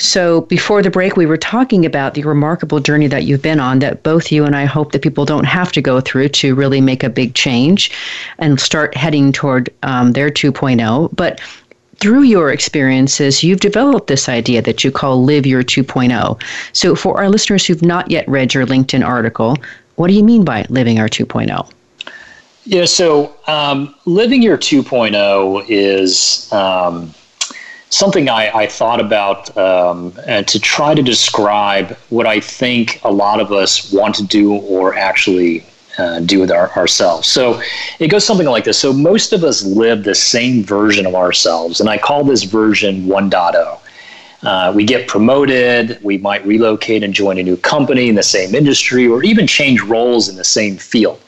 So 0.00 0.40
before 0.42 0.82
the 0.82 0.90
break, 0.90 1.18
we 1.18 1.26
were 1.26 1.36
talking 1.36 1.84
about 1.84 2.14
the 2.14 2.22
remarkable 2.22 2.80
journey 2.80 3.06
that 3.08 3.24
you've 3.24 3.42
been 3.42 3.60
on 3.60 3.80
that 3.80 4.02
both 4.02 4.32
you 4.32 4.46
and 4.46 4.56
I 4.56 4.64
hope 4.64 4.92
that 4.92 5.02
people 5.02 5.26
don't 5.26 5.44
have 5.44 5.72
to 5.72 5.82
go 5.82 6.00
through 6.00 6.30
to 6.30 6.54
really 6.54 6.80
make 6.80 7.04
a 7.04 7.10
big 7.10 7.34
change 7.34 7.90
and 8.38 8.58
start 8.58 8.96
heading 8.96 9.30
toward 9.30 9.68
um, 9.82 10.12
their 10.12 10.30
2.0. 10.30 11.14
But 11.14 11.38
through 11.96 12.22
your 12.22 12.50
experiences, 12.50 13.44
you've 13.44 13.60
developed 13.60 14.06
this 14.06 14.26
idea 14.26 14.62
that 14.62 14.82
you 14.82 14.90
call 14.90 15.22
Live 15.22 15.44
Your 15.44 15.62
2.0. 15.62 16.42
So, 16.72 16.96
for 16.96 17.18
our 17.18 17.28
listeners 17.28 17.66
who've 17.66 17.82
not 17.82 18.10
yet 18.10 18.26
read 18.26 18.54
your 18.54 18.64
LinkedIn 18.64 19.06
article, 19.06 19.58
what 19.96 20.08
do 20.08 20.14
you 20.14 20.24
mean 20.24 20.46
by 20.46 20.64
living 20.70 20.98
our 20.98 21.10
2.0? 21.10 21.70
Yeah, 22.64 22.86
so 22.86 23.36
um, 23.46 23.94
Living 24.06 24.40
Your 24.40 24.56
2.0 24.56 25.66
is. 25.68 26.50
Um, 26.52 27.14
something 27.90 28.28
I, 28.28 28.50
I 28.56 28.66
thought 28.66 29.00
about 29.00 29.56
um, 29.56 30.12
to 30.12 30.60
try 30.60 30.94
to 30.94 31.02
describe 31.02 31.96
what 32.08 32.26
I 32.26 32.40
think 32.40 33.00
a 33.04 33.12
lot 33.12 33.40
of 33.40 33.52
us 33.52 33.92
want 33.92 34.14
to 34.16 34.24
do 34.24 34.54
or 34.54 34.94
actually 34.94 35.66
uh, 35.98 36.20
do 36.20 36.40
with 36.40 36.50
our, 36.50 36.70
ourselves. 36.76 37.28
So 37.28 37.60
it 37.98 38.08
goes 38.08 38.24
something 38.24 38.46
like 38.46 38.64
this. 38.64 38.78
So 38.78 38.92
most 38.92 39.32
of 39.32 39.44
us 39.44 39.64
live 39.64 40.04
the 40.04 40.14
same 40.14 40.62
version 40.62 41.04
of 41.04 41.14
ourselves, 41.14 41.80
and 41.80 41.90
I 41.90 41.98
call 41.98 42.24
this 42.24 42.44
version 42.44 43.06
1.0. 43.06 43.80
Uh, 44.42 44.72
we 44.74 44.84
get 44.84 45.06
promoted, 45.06 46.02
we 46.02 46.16
might 46.16 46.46
relocate 46.46 47.02
and 47.02 47.12
join 47.12 47.36
a 47.38 47.42
new 47.42 47.58
company 47.58 48.08
in 48.08 48.14
the 48.14 48.22
same 48.22 48.54
industry, 48.54 49.06
or 49.06 49.22
even 49.22 49.46
change 49.46 49.82
roles 49.82 50.28
in 50.28 50.36
the 50.36 50.44
same 50.44 50.76
field. 50.76 51.20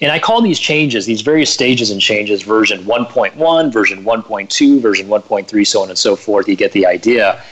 And 0.00 0.10
I 0.10 0.18
call 0.18 0.40
these 0.40 0.58
changes, 0.58 1.04
these 1.04 1.20
various 1.20 1.52
stages 1.52 1.90
and 1.90 2.00
changes, 2.00 2.42
version 2.42 2.84
1.1, 2.84 3.72
version 3.72 4.02
1.2, 4.02 4.80
version 4.80 5.08
1.3, 5.08 5.66
so 5.66 5.82
on 5.82 5.88
and 5.90 5.98
so 5.98 6.16
forth. 6.16 6.48
You 6.48 6.56
get 6.56 6.72
the 6.72 6.86
idea. 6.86 7.42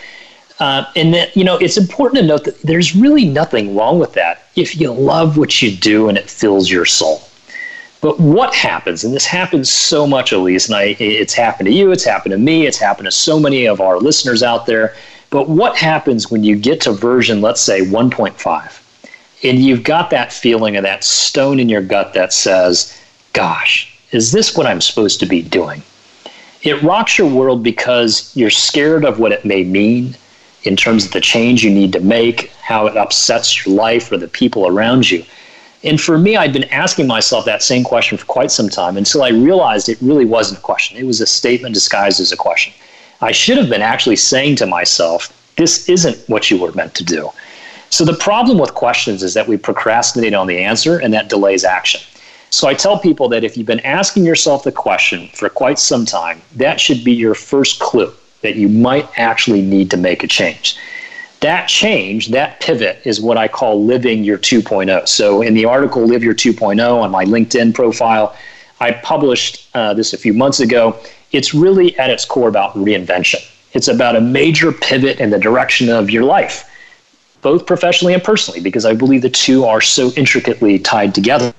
Uh, 0.58 0.84
and 0.96 1.14
that, 1.14 1.36
you 1.36 1.44
know, 1.44 1.56
it's 1.58 1.76
important 1.76 2.20
to 2.20 2.26
note 2.26 2.44
that 2.44 2.60
there's 2.62 2.96
really 2.96 3.24
nothing 3.24 3.76
wrong 3.76 3.98
with 3.98 4.14
that. 4.14 4.44
if 4.56 4.76
you 4.80 4.92
love 4.92 5.36
what 5.36 5.62
you 5.62 5.76
do 5.76 6.08
and 6.08 6.18
it 6.18 6.28
fills 6.28 6.70
your 6.70 6.84
soul. 6.84 7.22
But 8.00 8.18
what 8.20 8.54
happens, 8.54 9.02
and 9.04 9.12
this 9.12 9.26
happens 9.26 9.70
so 9.70 10.06
much, 10.06 10.30
Elise, 10.30 10.68
and 10.68 10.76
I, 10.76 10.96
it's 11.00 11.34
happened 11.34 11.66
to 11.66 11.72
you, 11.72 11.90
it's 11.90 12.04
happened 12.04 12.32
to 12.32 12.38
me, 12.38 12.66
it's 12.66 12.78
happened 12.78 13.06
to 13.06 13.12
so 13.12 13.40
many 13.40 13.66
of 13.66 13.80
our 13.80 13.98
listeners 13.98 14.42
out 14.42 14.66
there. 14.66 14.94
But 15.30 15.48
what 15.48 15.76
happens 15.76 16.30
when 16.30 16.44
you 16.44 16.56
get 16.56 16.80
to 16.82 16.92
version, 16.92 17.40
let's 17.40 17.60
say 17.60 17.80
1.5, 17.80 18.77
and 19.42 19.58
you've 19.58 19.84
got 19.84 20.10
that 20.10 20.32
feeling 20.32 20.76
of 20.76 20.82
that 20.82 21.04
stone 21.04 21.60
in 21.60 21.68
your 21.68 21.82
gut 21.82 22.14
that 22.14 22.32
says, 22.32 22.98
gosh, 23.32 23.94
is 24.10 24.32
this 24.32 24.56
what 24.56 24.66
I'm 24.66 24.80
supposed 24.80 25.20
to 25.20 25.26
be 25.26 25.42
doing? 25.42 25.82
It 26.62 26.82
rocks 26.82 27.18
your 27.18 27.30
world 27.30 27.62
because 27.62 28.34
you're 28.36 28.50
scared 28.50 29.04
of 29.04 29.20
what 29.20 29.32
it 29.32 29.44
may 29.44 29.62
mean 29.62 30.16
in 30.64 30.76
terms 30.76 31.06
of 31.06 31.12
the 31.12 31.20
change 31.20 31.62
you 31.62 31.70
need 31.70 31.92
to 31.92 32.00
make, 32.00 32.50
how 32.62 32.86
it 32.86 32.96
upsets 32.96 33.64
your 33.64 33.76
life 33.76 34.10
or 34.10 34.16
the 34.16 34.26
people 34.26 34.66
around 34.66 35.08
you. 35.10 35.24
And 35.84 36.00
for 36.00 36.18
me, 36.18 36.36
I'd 36.36 36.52
been 36.52 36.64
asking 36.64 37.06
myself 37.06 37.44
that 37.44 37.62
same 37.62 37.84
question 37.84 38.18
for 38.18 38.26
quite 38.26 38.50
some 38.50 38.68
time 38.68 38.96
until 38.96 39.22
I 39.22 39.28
realized 39.28 39.88
it 39.88 39.98
really 40.00 40.24
wasn't 40.24 40.58
a 40.58 40.62
question. 40.62 40.96
It 40.96 41.04
was 41.04 41.20
a 41.20 41.26
statement 41.26 41.74
disguised 41.74 42.20
as 42.20 42.32
a 42.32 42.36
question. 42.36 42.72
I 43.20 43.30
should 43.30 43.56
have 43.58 43.68
been 43.68 43.82
actually 43.82 44.16
saying 44.16 44.56
to 44.56 44.66
myself, 44.66 45.32
this 45.56 45.88
isn't 45.88 46.28
what 46.28 46.50
you 46.50 46.58
were 46.58 46.72
meant 46.72 46.94
to 46.96 47.04
do. 47.04 47.30
So 47.90 48.04
the 48.04 48.14
problem 48.14 48.58
with 48.58 48.74
questions 48.74 49.22
is 49.22 49.34
that 49.34 49.48
we 49.48 49.56
procrastinate 49.56 50.34
on 50.34 50.46
the 50.46 50.58
answer 50.58 50.98
and 50.98 51.12
that 51.14 51.28
delays 51.28 51.64
action. 51.64 52.00
So 52.50 52.68
I 52.68 52.74
tell 52.74 52.98
people 52.98 53.28
that 53.30 53.44
if 53.44 53.56
you've 53.56 53.66
been 53.66 53.80
asking 53.80 54.24
yourself 54.24 54.64
the 54.64 54.72
question 54.72 55.28
for 55.34 55.48
quite 55.48 55.78
some 55.78 56.04
time, 56.04 56.40
that 56.56 56.80
should 56.80 57.04
be 57.04 57.12
your 57.12 57.34
first 57.34 57.78
clue 57.80 58.12
that 58.42 58.56
you 58.56 58.68
might 58.68 59.08
actually 59.18 59.62
need 59.62 59.90
to 59.90 59.96
make 59.96 60.22
a 60.22 60.26
change. 60.26 60.78
That 61.40 61.68
change, 61.68 62.28
that 62.28 62.60
pivot, 62.60 63.00
is 63.04 63.20
what 63.20 63.36
I 63.36 63.46
call 63.48 63.84
living 63.84 64.24
your 64.24 64.38
2.0. 64.38 65.06
So, 65.06 65.42
in 65.42 65.54
the 65.54 65.66
article 65.66 66.04
Live 66.04 66.24
Your 66.24 66.34
2.0 66.34 67.00
on 67.00 67.10
my 67.10 67.24
LinkedIn 67.24 67.74
profile, 67.74 68.36
I 68.80 68.92
published 68.92 69.68
uh, 69.74 69.94
this 69.94 70.12
a 70.12 70.18
few 70.18 70.32
months 70.32 70.60
ago. 70.60 70.96
It's 71.30 71.54
really 71.54 71.96
at 71.98 72.10
its 72.10 72.24
core 72.24 72.48
about 72.48 72.74
reinvention. 72.74 73.46
It's 73.72 73.88
about 73.88 74.16
a 74.16 74.20
major 74.20 74.72
pivot 74.72 75.20
in 75.20 75.30
the 75.30 75.38
direction 75.38 75.88
of 75.90 76.10
your 76.10 76.24
life, 76.24 76.67
both 77.42 77.66
professionally 77.66 78.14
and 78.14 78.22
personally, 78.22 78.60
because 78.60 78.84
I 78.84 78.94
believe 78.94 79.22
the 79.22 79.30
two 79.30 79.64
are 79.64 79.80
so 79.80 80.10
intricately 80.12 80.78
tied 80.78 81.14
together. 81.14 81.52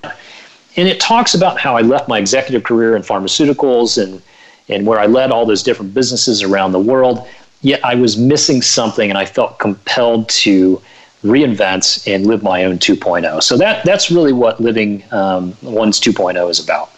And 0.76 0.88
it 0.88 1.00
talks 1.00 1.34
about 1.34 1.58
how 1.58 1.76
I 1.76 1.80
left 1.80 2.08
my 2.08 2.18
executive 2.18 2.64
career 2.64 2.96
in 2.96 3.02
pharmaceuticals 3.02 4.02
and, 4.02 4.22
and 4.68 4.86
where 4.86 5.00
I 5.00 5.06
led 5.06 5.30
all 5.30 5.46
those 5.46 5.62
different 5.62 5.94
businesses 5.94 6.42
around 6.42 6.72
the 6.72 6.78
world 6.78 7.26
yet 7.62 7.84
I 7.84 7.94
was 7.94 8.16
missing 8.16 8.62
something 8.62 9.10
and 9.10 9.18
I 9.18 9.24
felt 9.24 9.58
compelled 9.58 10.28
to 10.30 10.80
reinvent 11.22 12.06
and 12.12 12.26
live 12.26 12.42
my 12.42 12.64
own 12.64 12.78
2.0. 12.78 13.42
So 13.42 13.56
that 13.58 13.84
that's 13.84 14.10
really 14.10 14.32
what 14.32 14.60
living 14.60 15.04
um, 15.12 15.56
one's 15.62 16.00
2.0 16.00 16.50
is 16.50 16.62
about. 16.62 16.90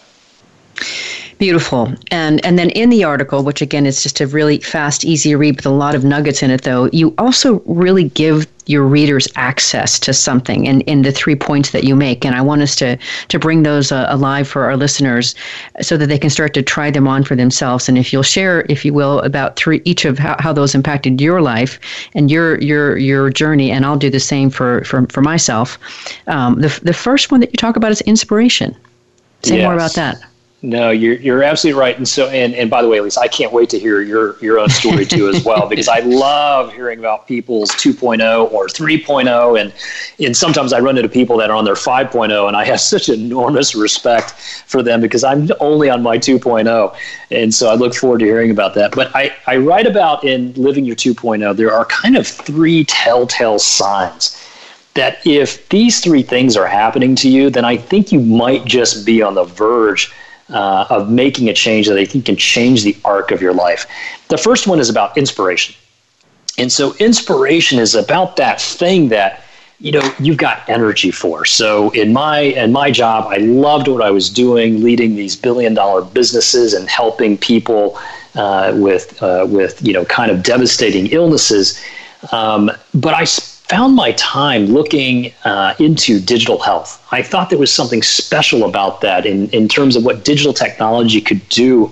Beautiful. 1.39 1.93
And 2.09 2.43
and 2.45 2.57
then 2.57 2.69
in 2.69 2.89
the 2.89 3.03
article, 3.03 3.43
which 3.43 3.61
again 3.61 3.85
is 3.85 4.01
just 4.01 4.21
a 4.21 4.27
really 4.27 4.59
fast, 4.59 5.03
easy 5.03 5.35
read 5.35 5.57
with 5.57 5.65
a 5.65 5.71
lot 5.71 5.93
of 5.93 6.05
nuggets 6.05 6.41
in 6.41 6.51
it 6.51 6.61
though, 6.61 6.89
you 6.93 7.13
also 7.17 7.59
really 7.65 8.05
give 8.09 8.47
your 8.65 8.83
readers 8.83 9.27
access 9.35 9.99
to 9.99 10.13
something 10.13 10.65
in, 10.65 10.81
in 10.81 11.01
the 11.01 11.11
three 11.11 11.35
points 11.35 11.71
that 11.71 11.83
you 11.83 11.95
make. 11.95 12.25
And 12.25 12.35
I 12.35 12.41
want 12.41 12.61
us 12.61 12.75
to, 12.77 12.97
to 13.27 13.39
bring 13.39 13.63
those 13.63 13.91
uh, 13.91 14.05
alive 14.09 14.47
for 14.47 14.63
our 14.65 14.77
listeners 14.77 15.35
so 15.81 15.97
that 15.97 16.07
they 16.07 16.17
can 16.17 16.29
start 16.29 16.53
to 16.53 16.63
try 16.63 16.91
them 16.91 17.07
on 17.07 17.23
for 17.23 17.35
themselves. 17.35 17.89
And 17.89 17.97
if 17.97 18.13
you'll 18.13 18.23
share, 18.23 18.65
if 18.69 18.85
you 18.85 18.93
will, 18.93 19.19
about 19.19 19.55
three, 19.55 19.81
each 19.85 20.05
of 20.05 20.17
how, 20.17 20.35
how 20.39 20.53
those 20.53 20.75
impacted 20.75 21.19
your 21.19 21.41
life 21.41 21.79
and 22.15 22.31
your, 22.31 22.59
your, 22.61 22.97
your 22.97 23.29
journey, 23.29 23.71
and 23.71 23.85
I'll 23.85 23.97
do 23.97 24.09
the 24.09 24.19
same 24.19 24.49
for, 24.49 24.83
for, 24.83 25.05
for 25.07 25.21
myself. 25.21 25.77
Um, 26.27 26.61
the, 26.61 26.79
the 26.83 26.93
first 26.93 27.31
one 27.31 27.39
that 27.41 27.51
you 27.51 27.57
talk 27.57 27.75
about 27.75 27.91
is 27.91 28.01
inspiration. 28.01 28.75
Say 29.43 29.57
yes. 29.57 29.65
more 29.65 29.73
about 29.73 29.93
that. 29.95 30.23
No, 30.65 30.91
you're 30.91 31.15
you're 31.15 31.43
absolutely 31.43 31.77
right. 31.77 31.97
And 31.97 32.07
so, 32.07 32.29
and, 32.29 32.55
and 32.55 32.69
by 32.69 32.81
the 32.81 32.87
way, 32.87 33.01
Lisa, 33.01 33.19
I 33.19 33.27
can't 33.27 33.51
wait 33.51 33.69
to 33.71 33.79
hear 33.79 34.01
your 34.01 34.37
your 34.39 34.59
own 34.59 34.69
story 34.69 35.05
too 35.05 35.27
as 35.27 35.43
well 35.43 35.67
because 35.69 35.89
I 35.89 35.99
love 35.99 36.71
hearing 36.71 36.99
about 36.99 37.27
people's 37.27 37.69
2.0 37.71 38.49
or 38.49 38.67
3.0, 38.67 39.59
and 39.59 39.73
and 40.25 40.37
sometimes 40.37 40.71
I 40.71 40.79
run 40.79 40.95
into 40.95 41.09
people 41.09 41.35
that 41.37 41.49
are 41.49 41.55
on 41.57 41.65
their 41.65 41.73
5.0, 41.73 42.47
and 42.47 42.55
I 42.55 42.63
have 42.63 42.79
such 42.93 43.09
enormous 43.09 43.75
respect 43.75 44.31
for 44.65 44.81
them 44.81 45.01
because 45.01 45.25
I'm 45.25 45.49
only 45.59 45.89
on 45.89 46.01
my 46.01 46.17
2.0, 46.17 46.95
and 47.29 47.53
so 47.53 47.69
I 47.69 47.75
look 47.75 47.93
forward 47.93 48.19
to 48.19 48.25
hearing 48.25 48.49
about 48.49 48.73
that. 48.75 48.95
But 48.95 49.13
I 49.13 49.35
I 49.47 49.57
write 49.57 49.85
about 49.85 50.23
in 50.23 50.53
living 50.53 50.85
your 50.85 50.95
2.0, 50.95 51.57
there 51.57 51.73
are 51.73 51.83
kind 51.83 52.15
of 52.15 52.25
three 52.25 52.85
telltale 52.85 53.59
signs 53.59 54.39
that 54.93 55.25
if 55.27 55.67
these 55.67 55.99
three 55.99 56.23
things 56.23 56.55
are 56.55 56.67
happening 56.67 57.15
to 57.15 57.29
you, 57.29 57.49
then 57.49 57.65
I 57.65 57.75
think 57.75 58.13
you 58.13 58.21
might 58.21 58.63
just 58.63 59.05
be 59.05 59.21
on 59.21 59.33
the 59.33 59.43
verge 59.43 60.13
uh, 60.49 60.85
of 60.89 61.09
making 61.09 61.49
a 61.49 61.53
change 61.53 61.87
that 61.87 61.97
I 61.97 62.05
think 62.05 62.25
can 62.25 62.35
change 62.35 62.83
the 62.83 62.95
arc 63.05 63.31
of 63.31 63.41
your 63.41 63.53
life. 63.53 63.87
The 64.29 64.37
first 64.37 64.67
one 64.67 64.79
is 64.79 64.89
about 64.89 65.17
inspiration. 65.17 65.75
And 66.57 66.71
so 66.71 66.95
inspiration 66.99 67.79
is 67.79 67.95
about 67.95 68.35
that 68.37 68.61
thing 68.61 69.09
that 69.09 69.41
you 69.79 69.91
know 69.91 70.13
you've 70.19 70.37
got 70.37 70.67
energy 70.69 71.11
for. 71.11 71.45
So 71.45 71.89
in 71.91 72.13
my 72.13 72.39
in 72.39 72.71
my 72.71 72.91
job, 72.91 73.25
I 73.27 73.37
loved 73.37 73.87
what 73.87 74.01
I 74.01 74.11
was 74.11 74.29
doing, 74.29 74.83
leading 74.83 75.15
these 75.15 75.35
billion 75.35 75.73
dollar 75.73 76.03
businesses 76.03 76.73
and 76.73 76.87
helping 76.87 77.37
people 77.37 77.99
uh, 78.35 78.73
with 78.75 79.21
uh, 79.21 79.45
with 79.49 79.85
you 79.85 79.93
know 79.93 80.05
kind 80.05 80.31
of 80.31 80.43
devastating 80.43 81.07
illnesses. 81.07 81.81
Um, 82.31 82.71
but 82.93 83.13
I 83.13 83.25
found 83.63 83.95
my 83.95 84.11
time 84.13 84.65
looking 84.65 85.33
uh, 85.45 85.73
into 85.79 86.19
digital 86.19 86.59
health. 86.59 87.05
I 87.11 87.21
thought 87.21 87.49
there 87.49 87.59
was 87.59 87.73
something 87.73 88.03
special 88.03 88.65
about 88.65 89.01
that 89.01 89.25
in, 89.25 89.49
in 89.49 89.67
terms 89.67 89.95
of 89.95 90.03
what 90.03 90.25
digital 90.25 90.53
technology 90.53 91.21
could 91.21 91.47
do 91.49 91.91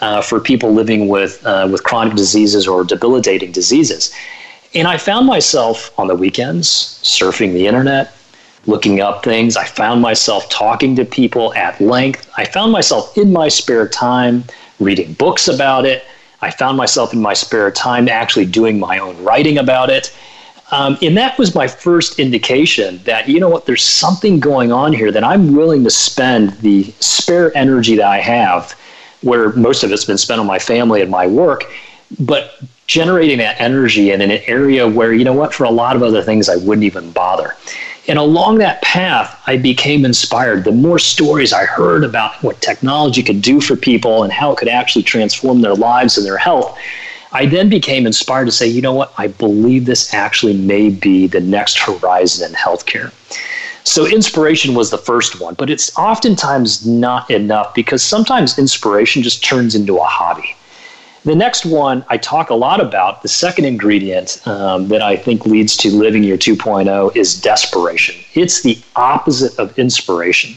uh, 0.00 0.20
for 0.20 0.40
people 0.40 0.72
living 0.72 1.08
with, 1.08 1.44
uh, 1.46 1.68
with 1.70 1.84
chronic 1.84 2.14
diseases 2.14 2.66
or 2.66 2.82
debilitating 2.84 3.52
diseases. 3.52 4.12
And 4.74 4.88
I 4.88 4.96
found 4.96 5.26
myself 5.26 5.96
on 5.98 6.08
the 6.08 6.16
weekends 6.16 6.68
surfing 7.04 7.52
the 7.52 7.66
internet, 7.66 8.12
looking 8.66 9.00
up 9.00 9.22
things. 9.22 9.56
I 9.56 9.64
found 9.64 10.02
myself 10.02 10.48
talking 10.48 10.96
to 10.96 11.04
people 11.04 11.54
at 11.54 11.80
length. 11.80 12.30
I 12.36 12.46
found 12.46 12.72
myself 12.72 13.16
in 13.16 13.32
my 13.32 13.48
spare 13.48 13.86
time 13.86 14.44
reading 14.80 15.12
books 15.14 15.46
about 15.46 15.84
it. 15.84 16.04
I 16.40 16.50
found 16.50 16.76
myself 16.76 17.12
in 17.12 17.22
my 17.22 17.34
spare 17.34 17.70
time 17.70 18.08
actually 18.08 18.46
doing 18.46 18.80
my 18.80 18.98
own 18.98 19.22
writing 19.22 19.58
about 19.58 19.88
it. 19.88 20.12
Um, 20.72 20.96
and 21.02 21.16
that 21.18 21.38
was 21.38 21.54
my 21.54 21.68
first 21.68 22.18
indication 22.18 22.98
that, 23.04 23.28
you 23.28 23.38
know 23.38 23.50
what, 23.50 23.66
there's 23.66 23.82
something 23.82 24.40
going 24.40 24.72
on 24.72 24.94
here 24.94 25.12
that 25.12 25.22
I'm 25.22 25.54
willing 25.54 25.84
to 25.84 25.90
spend 25.90 26.52
the 26.60 26.84
spare 26.98 27.54
energy 27.56 27.94
that 27.96 28.06
I 28.06 28.20
have, 28.20 28.72
where 29.20 29.52
most 29.52 29.84
of 29.84 29.92
it's 29.92 30.06
been 30.06 30.18
spent 30.18 30.40
on 30.40 30.46
my 30.46 30.58
family 30.58 31.02
and 31.02 31.10
my 31.10 31.26
work, 31.26 31.70
but 32.18 32.54
generating 32.86 33.38
that 33.38 33.60
energy 33.60 34.10
in 34.12 34.22
an 34.22 34.30
area 34.46 34.88
where, 34.88 35.12
you 35.12 35.24
know 35.24 35.34
what, 35.34 35.54
for 35.54 35.64
a 35.64 35.70
lot 35.70 35.94
of 35.94 36.02
other 36.02 36.22
things, 36.22 36.48
I 36.48 36.56
wouldn't 36.56 36.84
even 36.84 37.12
bother. 37.12 37.54
And 38.08 38.18
along 38.18 38.58
that 38.58 38.82
path, 38.82 39.40
I 39.46 39.58
became 39.58 40.04
inspired. 40.04 40.64
The 40.64 40.72
more 40.72 40.98
stories 40.98 41.52
I 41.52 41.64
heard 41.64 42.02
about 42.02 42.42
what 42.42 42.60
technology 42.60 43.22
could 43.22 43.42
do 43.42 43.60
for 43.60 43.76
people 43.76 44.24
and 44.24 44.32
how 44.32 44.52
it 44.52 44.58
could 44.58 44.68
actually 44.68 45.04
transform 45.04 45.60
their 45.60 45.74
lives 45.74 46.16
and 46.16 46.26
their 46.26 46.38
health, 46.38 46.76
I 47.32 47.46
then 47.46 47.68
became 47.68 48.06
inspired 48.06 48.44
to 48.46 48.52
say, 48.52 48.66
you 48.66 48.82
know 48.82 48.92
what, 48.92 49.12
I 49.16 49.28
believe 49.28 49.86
this 49.86 50.12
actually 50.12 50.56
may 50.56 50.90
be 50.90 51.26
the 51.26 51.40
next 51.40 51.78
horizon 51.78 52.50
in 52.50 52.54
healthcare. 52.54 53.12
So, 53.84 54.06
inspiration 54.06 54.74
was 54.74 54.90
the 54.90 54.98
first 54.98 55.40
one, 55.40 55.54
but 55.54 55.68
it's 55.68 55.96
oftentimes 55.98 56.86
not 56.86 57.28
enough 57.30 57.74
because 57.74 58.02
sometimes 58.02 58.58
inspiration 58.58 59.22
just 59.22 59.42
turns 59.42 59.74
into 59.74 59.96
a 59.96 60.04
hobby. 60.04 60.54
The 61.24 61.34
next 61.34 61.64
one 61.64 62.04
I 62.08 62.16
talk 62.16 62.50
a 62.50 62.54
lot 62.54 62.80
about, 62.80 63.22
the 63.22 63.28
second 63.28 63.64
ingredient 63.64 64.46
um, 64.46 64.88
that 64.88 65.02
I 65.02 65.16
think 65.16 65.46
leads 65.46 65.76
to 65.78 65.90
living 65.90 66.22
your 66.22 66.38
2.0 66.38 67.16
is 67.16 67.40
desperation. 67.40 68.16
It's 68.34 68.62
the 68.62 68.78
opposite 68.94 69.56
of 69.58 69.76
inspiration. 69.78 70.56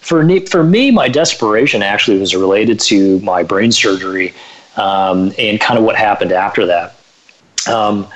For 0.00 0.22
me, 0.22 0.40
for 0.40 0.62
me, 0.62 0.90
my 0.90 1.08
desperation 1.08 1.82
actually 1.82 2.18
was 2.18 2.34
related 2.34 2.78
to 2.80 3.20
my 3.20 3.42
brain 3.42 3.72
surgery 3.72 4.34
um, 4.76 5.32
and 5.38 5.60
kind 5.60 5.78
of 5.78 5.84
what 5.84 5.96
happened 5.96 6.32
after 6.32 6.66
that. 6.66 6.96
Um, 7.68 8.08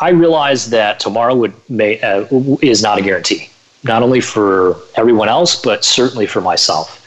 I 0.00 0.10
realized 0.10 0.70
that 0.70 1.00
tomorrow 1.00 1.34
would 1.34 1.54
may, 1.68 2.00
uh, 2.00 2.26
is 2.62 2.82
not 2.82 2.98
a 2.98 3.02
guarantee, 3.02 3.50
not 3.82 4.02
only 4.02 4.20
for 4.20 4.76
everyone 4.96 5.28
else, 5.28 5.60
but 5.60 5.84
certainly 5.84 6.26
for 6.26 6.40
myself. 6.40 7.04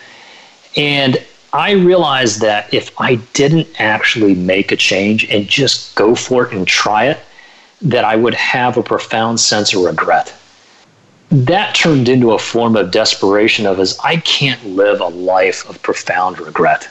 And 0.76 1.24
I 1.54 1.72
realized 1.72 2.42
that 2.42 2.74
if 2.74 2.92
I 3.00 3.16
didn't 3.34 3.68
actually 3.80 4.36
make 4.36 4.72
a 4.72 4.78
change 4.78 5.26
and 5.30 5.48
just 5.48 5.96
go 5.96 6.16
for 6.16 6.46
it 6.46 6.54
and 6.54 6.68
try 6.68 7.06
it, 7.06 7.20
that 7.82 8.06
I 8.06 8.16
would 8.16 8.36
have 8.36 8.78
a 8.78 8.84
profound 8.84 9.40
sense 9.40 9.74
of 9.74 9.82
regret. 9.82 10.34
That 11.30 11.76
turned 11.76 12.10
into 12.10 12.34
a 12.34 12.40
form 12.40 12.76
of 12.76 12.92
desperation 12.92 13.66
of 13.66 13.80
as 13.80 13.98
I 14.04 14.18
can't 14.18 14.64
live 14.66 15.02
a 15.02 15.08
life 15.08 15.68
of 15.70 15.82
profound 15.82 16.40
regret. 16.40 16.90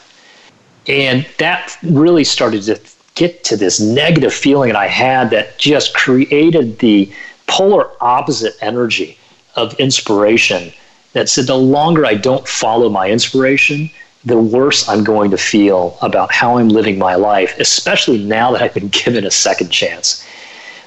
And 0.86 1.26
that 1.38 1.76
really 1.82 2.24
started 2.24 2.62
to 2.64 2.80
get 3.14 3.44
to 3.44 3.56
this 3.56 3.80
negative 3.80 4.32
feeling 4.32 4.68
that 4.68 4.76
I 4.76 4.86
had 4.86 5.30
that 5.30 5.58
just 5.58 5.94
created 5.94 6.78
the 6.78 7.12
polar 7.46 7.90
opposite 8.00 8.54
energy 8.60 9.18
of 9.56 9.74
inspiration 9.74 10.72
that 11.12 11.28
said 11.28 11.46
the 11.46 11.56
longer 11.56 12.06
I 12.06 12.14
don't 12.14 12.46
follow 12.46 12.88
my 12.88 13.10
inspiration, 13.10 13.90
the 14.24 14.38
worse 14.38 14.88
I'm 14.88 15.02
going 15.02 15.30
to 15.32 15.38
feel 15.38 15.98
about 16.02 16.32
how 16.32 16.58
I'm 16.58 16.68
living 16.68 16.98
my 16.98 17.14
life, 17.14 17.58
especially 17.58 18.24
now 18.24 18.52
that 18.52 18.62
I've 18.62 18.74
been 18.74 18.88
given 19.04 19.26
a 19.26 19.30
second 19.30 19.70
chance. 19.70 20.24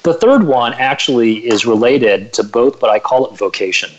The 0.04 0.14
third 0.14 0.44
one 0.46 0.74
actually 0.74 1.48
is 1.48 1.66
related 1.66 2.34
to 2.34 2.44
both, 2.44 2.80
but 2.80 2.90
I 2.90 3.00
call 3.00 3.28
it 3.28 3.38
vocation. 3.38 3.90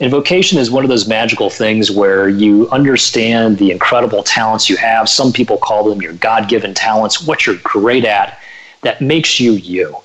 And 0.00 0.10
vocation 0.10 0.58
is 0.58 0.70
one 0.70 0.84
of 0.84 0.90
those 0.90 1.06
magical 1.06 1.48
things 1.48 1.90
where 1.90 2.28
you 2.28 2.68
understand 2.70 3.58
the 3.58 3.70
incredible 3.70 4.24
talents 4.24 4.68
you 4.68 4.76
have. 4.76 5.08
Some 5.08 5.32
people 5.32 5.56
call 5.56 5.88
them 5.88 6.02
your 6.02 6.14
God 6.14 6.48
given 6.48 6.74
talents, 6.74 7.24
what 7.24 7.46
you're 7.46 7.58
great 7.62 8.04
at 8.04 8.40
that 8.82 9.00
makes 9.00 9.38
you 9.38 9.52
you. 9.52 9.96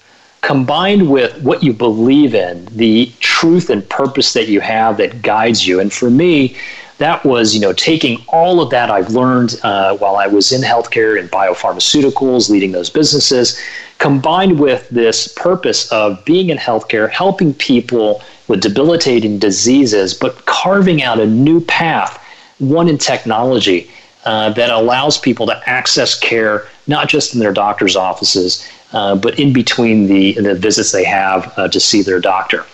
Combined 0.42 1.10
with 1.10 1.42
what 1.42 1.64
you 1.64 1.74
believe 1.74 2.34
in, 2.34 2.66
the 2.72 3.12
truth 3.20 3.70
and 3.70 3.88
purpose 3.90 4.32
that 4.34 4.48
you 4.48 4.62
have 4.62 4.98
that 4.98 5.22
guides 5.22 5.68
you. 5.68 5.80
And 5.80 5.92
for 5.92 6.10
me, 6.10 6.56
that 7.00 7.26
was 7.26 7.56
you 7.56 7.60
know 7.60 7.74
taking 7.74 8.24
all 8.28 8.62
of 8.62 8.70
that 8.70 8.90
I've 8.92 9.10
learned 9.10 9.60
uh, 9.64 9.98
while 9.98 10.18
I 10.18 10.28
was 10.28 10.52
in 10.52 10.62
healthcare 10.62 11.20
and 11.20 11.30
biopharmaceuticals, 11.32 12.50
leading 12.50 12.72
those 12.72 12.90
businesses, 12.90 13.60
combined 13.98 14.60
with 14.60 14.88
this 14.90 15.28
purpose 15.28 15.92
of 15.92 16.24
being 16.26 16.50
in 16.50 16.58
healthcare, 16.58 17.10
helping 17.10 17.54
people 17.54 18.22
with 18.48 18.62
debilitating 18.62 19.40
diseases, 19.40 20.14
but 20.14 20.46
carving 20.46 21.02
out 21.02 21.20
a 21.20 21.26
new 21.26 21.62
path, 21.62 22.24
one 22.60 22.88
in 22.88 22.98
technology. 22.98 23.90
Uh, 24.26 24.50
that 24.50 24.70
allows 24.70 25.18
people 25.18 25.46
to 25.48 25.58
access 25.66 26.20
care 26.20 26.68
not 26.88 27.08
just 27.08 27.34
in 27.34 27.40
their 27.40 27.54
doctor's 27.54 27.96
offices, 27.96 28.70
uh, 28.92 29.16
but 29.16 29.40
in 29.40 29.54
between 29.54 30.08
the, 30.08 30.34
the 30.34 30.54
visits 30.54 30.92
they 30.92 31.06
have 31.06 31.54
uh, 31.58 31.70
to 31.70 31.80
see 31.80 32.02
their 32.02 32.20
doctor. 32.20 32.66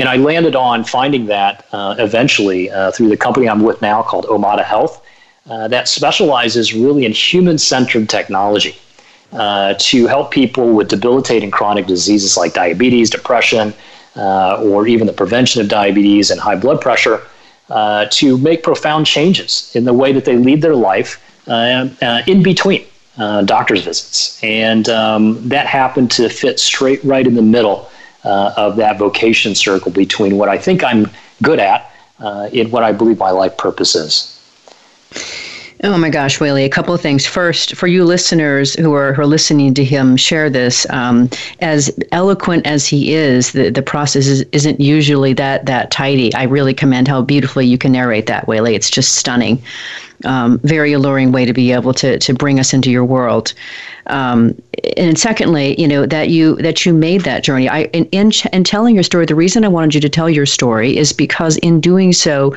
And 0.00 0.08
I 0.08 0.16
landed 0.16 0.56
on 0.56 0.82
finding 0.82 1.26
that 1.26 1.66
uh, 1.72 1.94
eventually 1.98 2.70
uh, 2.70 2.90
through 2.90 3.10
the 3.10 3.18
company 3.18 3.46
I'm 3.46 3.62
with 3.62 3.82
now 3.82 4.02
called 4.02 4.24
Omada 4.24 4.64
Health, 4.64 5.04
uh, 5.50 5.68
that 5.68 5.88
specializes 5.88 6.72
really 6.72 7.04
in 7.04 7.12
human 7.12 7.58
centered 7.58 8.08
technology 8.08 8.76
uh, 9.34 9.74
to 9.78 10.06
help 10.06 10.30
people 10.30 10.72
with 10.72 10.88
debilitating 10.88 11.50
chronic 11.50 11.86
diseases 11.86 12.38
like 12.38 12.54
diabetes, 12.54 13.10
depression, 13.10 13.74
uh, 14.16 14.62
or 14.62 14.86
even 14.86 15.06
the 15.06 15.12
prevention 15.12 15.60
of 15.60 15.68
diabetes 15.68 16.30
and 16.30 16.40
high 16.40 16.56
blood 16.56 16.80
pressure. 16.80 17.20
Uh, 17.68 18.06
to 18.10 18.36
make 18.38 18.64
profound 18.64 19.06
changes 19.06 19.70
in 19.76 19.84
the 19.84 19.94
way 19.94 20.12
that 20.12 20.24
they 20.24 20.36
lead 20.36 20.60
their 20.60 20.74
life 20.74 21.22
in 21.46 22.42
between 22.42 22.84
doctor's 23.44 23.84
visits. 23.84 24.42
And 24.42 24.88
um, 24.88 25.48
that 25.48 25.66
happened 25.66 26.10
to 26.12 26.28
fit 26.28 26.58
straight 26.58 27.04
right 27.04 27.24
in 27.24 27.34
the 27.34 27.42
middle 27.42 27.89
uh, 28.24 28.54
of 28.56 28.76
that 28.76 28.98
vocation 28.98 29.54
circle 29.54 29.90
between 29.90 30.36
what 30.36 30.48
I 30.48 30.58
think 30.58 30.84
I'm 30.84 31.10
good 31.42 31.58
at 31.58 31.90
uh, 32.18 32.48
and 32.52 32.70
what 32.70 32.82
I 32.82 32.92
believe 32.92 33.18
my 33.18 33.30
life 33.30 33.56
purpose 33.56 33.94
is. 33.94 34.36
Oh 35.82 35.96
my 35.96 36.10
gosh, 36.10 36.38
Wei 36.40 36.52
Li, 36.52 36.64
a 36.64 36.68
couple 36.68 36.92
of 36.92 37.00
things. 37.00 37.24
First, 37.24 37.74
for 37.74 37.86
you 37.86 38.04
listeners 38.04 38.74
who 38.74 38.92
are, 38.92 39.14
who 39.14 39.22
are 39.22 39.26
listening 39.26 39.72
to 39.72 39.82
him 39.82 40.14
share 40.14 40.50
this, 40.50 40.86
um, 40.90 41.30
as 41.60 41.90
eloquent 42.12 42.66
as 42.66 42.86
he 42.86 43.14
is, 43.14 43.52
the, 43.52 43.70
the 43.70 43.80
process 43.80 44.26
is, 44.26 44.42
isn't 44.52 44.78
usually 44.78 45.32
that 45.34 45.64
that 45.64 45.90
tidy. 45.90 46.34
I 46.34 46.42
really 46.42 46.74
commend 46.74 47.08
how 47.08 47.22
beautifully 47.22 47.66
you 47.66 47.78
can 47.78 47.92
narrate 47.92 48.26
that, 48.26 48.46
Wei 48.46 48.60
Li. 48.60 48.74
It's 48.74 48.90
just 48.90 49.14
stunning. 49.14 49.62
Um, 50.24 50.58
very 50.64 50.92
alluring 50.92 51.32
way 51.32 51.46
to 51.46 51.54
be 51.54 51.72
able 51.72 51.94
to, 51.94 52.18
to 52.18 52.34
bring 52.34 52.60
us 52.60 52.74
into 52.74 52.90
your 52.90 53.06
world. 53.06 53.54
Um, 54.06 54.60
and 54.96 55.18
secondly, 55.18 55.80
you 55.80 55.88
know 55.88 56.04
that 56.04 56.28
you 56.28 56.56
that 56.56 56.84
you 56.84 56.92
made 56.92 57.22
that 57.22 57.44
journey. 57.44 57.68
I 57.68 57.84
in, 57.84 58.04
in 58.06 58.32
in 58.52 58.64
telling 58.64 58.94
your 58.94 59.04
story, 59.04 59.24
the 59.26 59.34
reason 59.34 59.64
I 59.64 59.68
wanted 59.68 59.94
you 59.94 60.00
to 60.00 60.08
tell 60.08 60.28
your 60.28 60.46
story 60.46 60.96
is 60.96 61.12
because 61.12 61.56
in 61.58 61.80
doing 61.80 62.12
so, 62.12 62.54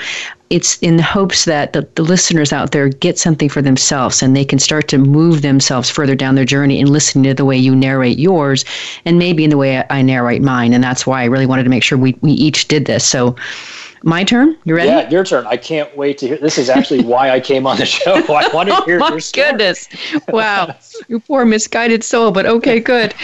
it's 0.50 0.78
in 0.80 0.98
the 0.98 1.04
hopes 1.04 1.46
that 1.46 1.74
the, 1.74 1.88
the 1.96 2.04
listeners 2.04 2.54
out 2.54 2.72
there 2.72 2.88
get 2.90 3.18
something 3.18 3.50
for 3.50 3.62
themselves 3.62 4.22
and 4.22 4.36
they 4.36 4.46
can 4.46 4.60
start 4.60 4.88
to 4.90 4.98
move 4.98 5.42
themselves 5.42 5.90
further 5.90 6.16
down 6.16 6.36
their 6.36 6.46
journey 6.46 6.80
in 6.80 6.88
listening 6.88 7.24
to 7.24 7.34
the 7.34 7.46
way 7.46 7.58
you 7.58 7.76
narrate 7.76 8.20
yours 8.20 8.64
and 9.06 9.18
maybe 9.18 9.44
in 9.44 9.50
the 9.50 9.58
way 9.58 9.80
I, 9.80 9.86
I 9.90 10.02
narrate 10.02 10.42
mine. 10.42 10.74
And 10.74 10.84
that's 10.84 11.08
why 11.08 11.22
I 11.22 11.26
really 11.26 11.48
wanted 11.48 11.64
to 11.64 11.70
make 11.70 11.84
sure 11.84 11.98
we, 11.98 12.16
we 12.22 12.34
each 12.34 12.68
did 12.68 12.86
this. 12.86 13.04
So 13.04 13.36
my 14.04 14.24
turn. 14.24 14.58
You 14.66 14.76
ready? 14.76 14.90
Yeah, 14.90 15.10
your 15.10 15.24
turn. 15.24 15.48
I 15.48 15.58
can't 15.58 15.96
wait 15.96 16.18
to 16.20 16.28
hear. 16.28 16.38
This 16.38 16.58
is 16.58 16.70
actually 16.70 17.04
why 17.14 17.32
I 17.32 17.40
came 17.40 17.66
on 17.66 17.78
the 17.78 17.86
show. 17.86 18.16
I 18.16 18.50
want 18.54 18.70
to 18.70 18.76
hear 18.86 19.02
oh, 19.02 19.10
your 19.10 19.20
story. 19.20 19.52
goodness! 19.52 19.90
Wow, 20.28 20.76
you 21.08 21.20
poor 21.20 21.46
misguided 21.46 22.04
soul. 22.04 22.32
But 22.32 22.46
okay, 22.46 22.80
good. 22.80 23.14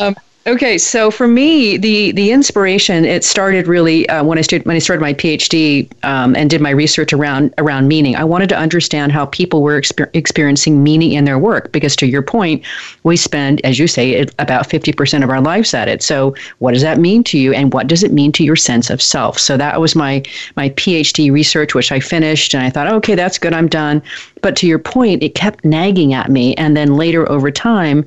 Um, 0.00 0.16
Okay, 0.46 0.78
so 0.78 1.10
for 1.10 1.26
me, 1.26 1.76
the 1.76 2.12
the 2.12 2.30
inspiration 2.30 3.04
it 3.04 3.24
started 3.24 3.66
really 3.66 4.08
uh, 4.08 4.22
when 4.22 4.38
I 4.38 4.42
started 4.42 4.64
when 4.64 4.76
I 4.76 4.78
started 4.78 5.02
my 5.02 5.12
PhD 5.12 5.90
um, 6.04 6.36
and 6.36 6.48
did 6.48 6.60
my 6.60 6.70
research 6.70 7.12
around 7.12 7.52
around 7.58 7.88
meaning. 7.88 8.14
I 8.14 8.22
wanted 8.22 8.48
to 8.50 8.56
understand 8.56 9.10
how 9.10 9.26
people 9.26 9.60
were 9.60 9.80
exper- 9.80 10.08
experiencing 10.14 10.84
meaning 10.84 11.14
in 11.14 11.24
their 11.24 11.36
work 11.36 11.72
because, 11.72 11.96
to 11.96 12.06
your 12.06 12.22
point, 12.22 12.64
we 13.02 13.16
spend, 13.16 13.60
as 13.64 13.80
you 13.80 13.88
say, 13.88 14.24
about 14.38 14.70
fifty 14.70 14.92
percent 14.92 15.24
of 15.24 15.30
our 15.30 15.40
lives 15.40 15.74
at 15.74 15.88
it. 15.88 16.00
So, 16.00 16.32
what 16.58 16.74
does 16.74 16.82
that 16.82 16.98
mean 17.00 17.24
to 17.24 17.38
you, 17.40 17.52
and 17.52 17.72
what 17.72 17.88
does 17.88 18.04
it 18.04 18.12
mean 18.12 18.30
to 18.32 18.44
your 18.44 18.54
sense 18.54 18.88
of 18.88 19.02
self? 19.02 19.40
So 19.40 19.56
that 19.56 19.80
was 19.80 19.96
my 19.96 20.22
my 20.54 20.70
PhD 20.70 21.32
research, 21.32 21.74
which 21.74 21.90
I 21.90 21.98
finished, 21.98 22.54
and 22.54 22.62
I 22.62 22.70
thought, 22.70 22.86
okay, 22.86 23.16
that's 23.16 23.36
good, 23.36 23.52
I'm 23.52 23.66
done. 23.66 24.00
But 24.46 24.54
to 24.58 24.68
your 24.68 24.78
point, 24.78 25.24
it 25.24 25.34
kept 25.34 25.64
nagging 25.64 26.14
at 26.14 26.30
me, 26.30 26.54
and 26.54 26.76
then 26.76 26.94
later 26.94 27.28
over 27.28 27.50
time, 27.50 28.06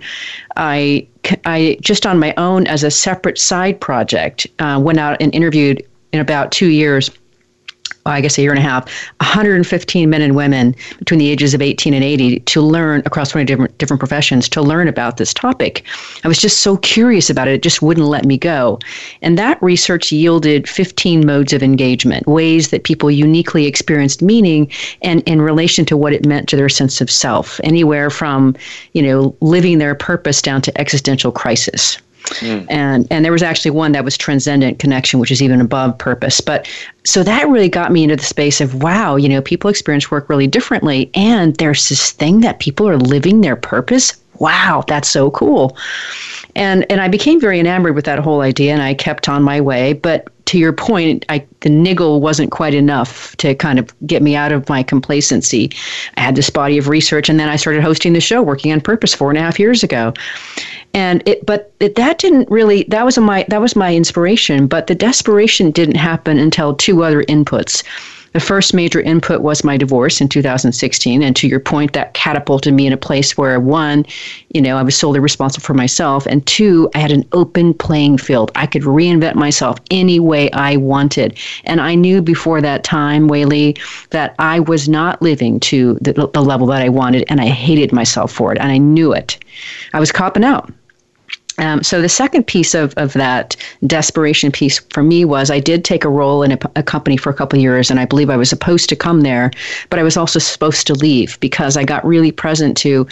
I 0.56 1.06
I 1.44 1.78
just 1.82 2.06
on 2.06 2.18
my 2.18 2.34
own 2.38 2.66
as 2.66 2.82
a 2.82 2.90
separate 2.90 3.38
side 3.38 3.82
project 3.82 4.48
uh, 4.60 4.80
went 4.82 5.00
out 5.00 5.22
and 5.22 5.36
interviewed 5.36 5.86
in 6.14 6.22
about 6.22 6.54
two 6.54 6.70
years 6.70 7.12
I 8.06 8.22
guess 8.22 8.38
a 8.38 8.42
year 8.42 8.52
and 8.52 8.60
a 8.60 8.64
half, 8.64 8.86
115 9.20 10.10
men 10.10 10.22
and 10.22 10.36
women 10.36 10.76
between 10.98 11.20
the 11.20 11.30
ages 11.30 11.54
of 11.54 11.62
18 11.62 11.94
and 11.94 12.04
80 12.04 12.40
to 12.40 12.62
learn 12.62 13.02
across 13.06 13.30
20 13.30 13.46
different 13.46 13.78
different 13.78 14.00
professions 14.00 14.50
to 14.50 14.62
learn 14.62 14.88
about 14.88 15.18
this 15.18 15.34
topic. 15.34 15.84
I 16.24 16.28
was 16.28 16.40
just 16.40 16.60
so 16.60 16.78
curious 16.78 17.30
about 17.30 17.48
it; 17.48 17.54
it 17.56 17.64
just 17.64 17.82
wouldn't 17.82 18.08
let 18.08 18.26
me 18.26 18.38
go. 18.38 18.80
And 19.22 19.38
that 19.38 19.62
research 19.62 20.12
yielded 20.12 20.68
15 20.68 21.26
modes 21.26 21.54
of 21.54 21.62
engagement, 21.62 22.28
ways 22.28 22.70
that 22.70 22.84
people 22.84 23.12
uniquely 23.12 23.66
experienced 23.66 24.22
meaning, 24.22 24.72
and 25.02 25.22
in 25.28 25.42
relation 25.42 25.86
to 25.86 25.98
what 25.98 26.14
it 26.14 26.26
meant 26.26 26.50
to 26.50 26.56
their 26.56 26.70
sense 26.70 27.02
of 27.02 27.12
self, 27.12 27.60
anywhere 27.64 28.10
from 28.10 28.56
you 28.94 29.02
know 29.02 29.36
living 29.42 29.78
their 29.78 29.96
purpose 29.96 30.42
down 30.42 30.62
to 30.62 30.78
existential 30.80 31.32
crisis. 31.32 31.98
Mm. 32.26 32.66
And 32.70 33.08
and 33.10 33.26
there 33.26 33.32
was 33.32 33.44
actually 33.44 33.72
one 33.72 33.92
that 33.94 34.04
was 34.04 34.18
transcendent 34.18 34.80
connection, 34.80 35.20
which 35.20 35.32
is 35.32 35.42
even 35.42 35.62
above 35.62 35.98
purpose. 35.98 36.42
But 36.42 36.68
so 37.04 37.24
that 37.24 37.48
really 37.50 37.70
got 37.70 37.92
me 37.92 38.04
into 38.04 38.16
the 38.16 38.24
space 38.24 38.62
of 38.62 38.84
wow, 38.84 39.16
you 39.16 39.30
know, 39.30 39.42
people 39.42 39.70
experience 39.70 40.12
work 40.12 40.30
really 40.30 40.48
differently, 40.48 41.10
and 41.14 41.56
there's 41.56 41.90
this 41.90 42.12
thing 42.12 42.42
that 42.42 42.60
people 42.60 42.88
are 42.88 42.98
living 42.98 43.42
their 43.42 43.56
purpose. 43.56 44.14
Wow, 44.40 44.84
that's 44.88 45.10
so 45.10 45.32
cool. 45.32 45.78
And 46.56 46.86
and 46.90 47.02
I 47.02 47.08
became 47.08 47.40
very 47.40 47.60
enamored 47.60 47.96
with 47.96 48.06
that 48.06 48.20
whole 48.20 48.42
idea, 48.42 48.74
and 48.74 48.82
I 48.82 48.94
kept 48.94 49.28
on 49.30 49.44
my 49.44 49.62
way. 49.62 49.94
But 49.94 50.28
to 50.50 50.58
your 50.58 50.74
point, 50.74 51.26
I, 51.30 51.46
the 51.60 51.70
niggle 51.70 52.22
wasn't 52.22 52.50
quite 52.50 52.74
enough 52.74 53.36
to 53.38 53.54
kind 53.54 53.78
of 53.78 53.94
get 54.08 54.24
me 54.24 54.36
out 54.36 54.52
of 54.52 54.68
my 54.68 54.82
complacency. 54.82 55.72
I 56.18 56.22
had 56.22 56.36
this 56.36 56.50
body 56.50 56.80
of 56.80 56.88
research, 56.88 57.30
and 57.30 57.40
then 57.40 57.48
I 57.48 57.56
started 57.56 57.84
hosting 57.84 58.14
the 58.14 58.20
show, 58.20 58.42
working 58.42 58.72
on 58.72 58.82
purpose, 58.82 59.14
four 59.14 59.30
and 59.30 59.38
a 59.38 59.42
half 59.42 59.60
years 59.60 59.84
ago 59.84 60.14
and 60.96 61.22
it 61.28 61.46
but 61.46 61.72
it, 61.80 61.94
that 61.96 62.18
didn't 62.18 62.50
really 62.50 62.82
that 62.86 63.06
was 63.06 63.16
my 63.20 63.46
that 63.48 63.62
was 63.62 63.76
my 63.76 63.94
inspiration 63.94 64.66
but 64.66 64.88
the 64.88 64.96
desperation 64.96 65.70
didn't 65.70 65.98
happen 65.98 66.40
until 66.40 66.76
two 66.76 67.04
other 67.04 67.24
inputs 67.26 67.84
the 68.34 68.40
first 68.40 68.74
major 68.74 69.02
input 69.02 69.42
was 69.42 69.64
my 69.64 69.78
divorce 69.78 70.22
in 70.22 70.30
2016 70.30 71.22
and 71.22 71.36
to 71.36 71.48
your 71.48 71.60
point 71.60 71.94
that 71.94 72.14
catapulted 72.14 72.74
me 72.74 72.88
in 72.88 72.94
a 72.94 72.98
place 72.98 73.38
where 73.38 73.60
one 73.60 74.06
you 74.50 74.62
know 74.62 74.78
i 74.78 74.84
was 74.84 74.96
solely 74.96 75.20
responsible 75.20 75.64
for 75.64 75.74
myself 75.74 76.26
and 76.26 76.46
two 76.46 76.90
i 76.96 77.00
had 77.00 77.12
an 77.12 77.28
open 77.32 77.74
playing 77.74 78.18
field. 78.18 78.52
I 78.56 78.66
could 78.66 78.84
reinvent 78.84 79.36
myself 79.36 79.78
any 79.92 80.20
way 80.20 80.52
i 80.52 80.76
wanted. 80.78 81.38
And 81.66 81.82
i 81.82 81.96
knew 81.96 82.22
before 82.22 82.62
that 82.62 82.84
time 82.84 83.28
Wei 83.28 83.46
Li 83.46 83.76
that 84.12 84.36
i 84.40 84.60
was 84.60 84.88
not 84.88 85.22
living 85.22 85.60
to 85.62 85.96
the, 86.02 86.14
the 86.34 86.42
level 86.42 86.68
that 86.68 86.82
i 86.82 86.90
wanted 86.90 87.26
and 87.30 87.42
i 87.42 87.48
hated 87.48 87.92
myself 87.92 88.32
for 88.32 88.52
it 88.52 88.60
and 88.60 88.72
i 88.72 88.78
knew 88.78 89.14
it. 89.14 89.38
I 89.94 90.00
was 90.00 90.12
copping 90.12 90.44
out 90.44 90.72
um, 91.60 91.84
so 91.84 92.02
the 92.02 92.10
second 92.10 92.48
piece 92.48 92.74
of, 92.74 92.94
of 92.96 93.14
that 93.14 93.56
desperation 93.86 94.52
piece 94.52 94.80
for 94.80 95.04
me 95.04 95.26
was 95.26 95.52
I 95.52 95.60
did 95.60 95.84
take 95.84 96.06
a 96.06 96.10
role 96.10 96.42
in 96.42 96.54
a, 96.54 96.60
a, 96.78 96.84
company 96.84 97.18
for 97.18 97.30
a 97.30 97.34
couple 97.34 97.60
of 97.60 97.62
years, 97.62 97.92
and 97.92 98.00
I 98.00 98.06
believe 98.06 98.30
I 98.30 98.38
was 98.38 98.50
supposed 98.50 98.88
to 98.90 98.96
come 98.96 99.22
there, 99.22 99.52
but 99.90 100.00
I 100.00 100.04
was 100.04 100.16
also 100.16 100.40
supposed 100.40 100.88
to 100.88 100.94
leave 100.94 101.40
because 101.42 101.76
I 101.76 101.84
got 101.84 102.06
really 102.06 102.32
present 102.32 102.78
to. 102.78 103.08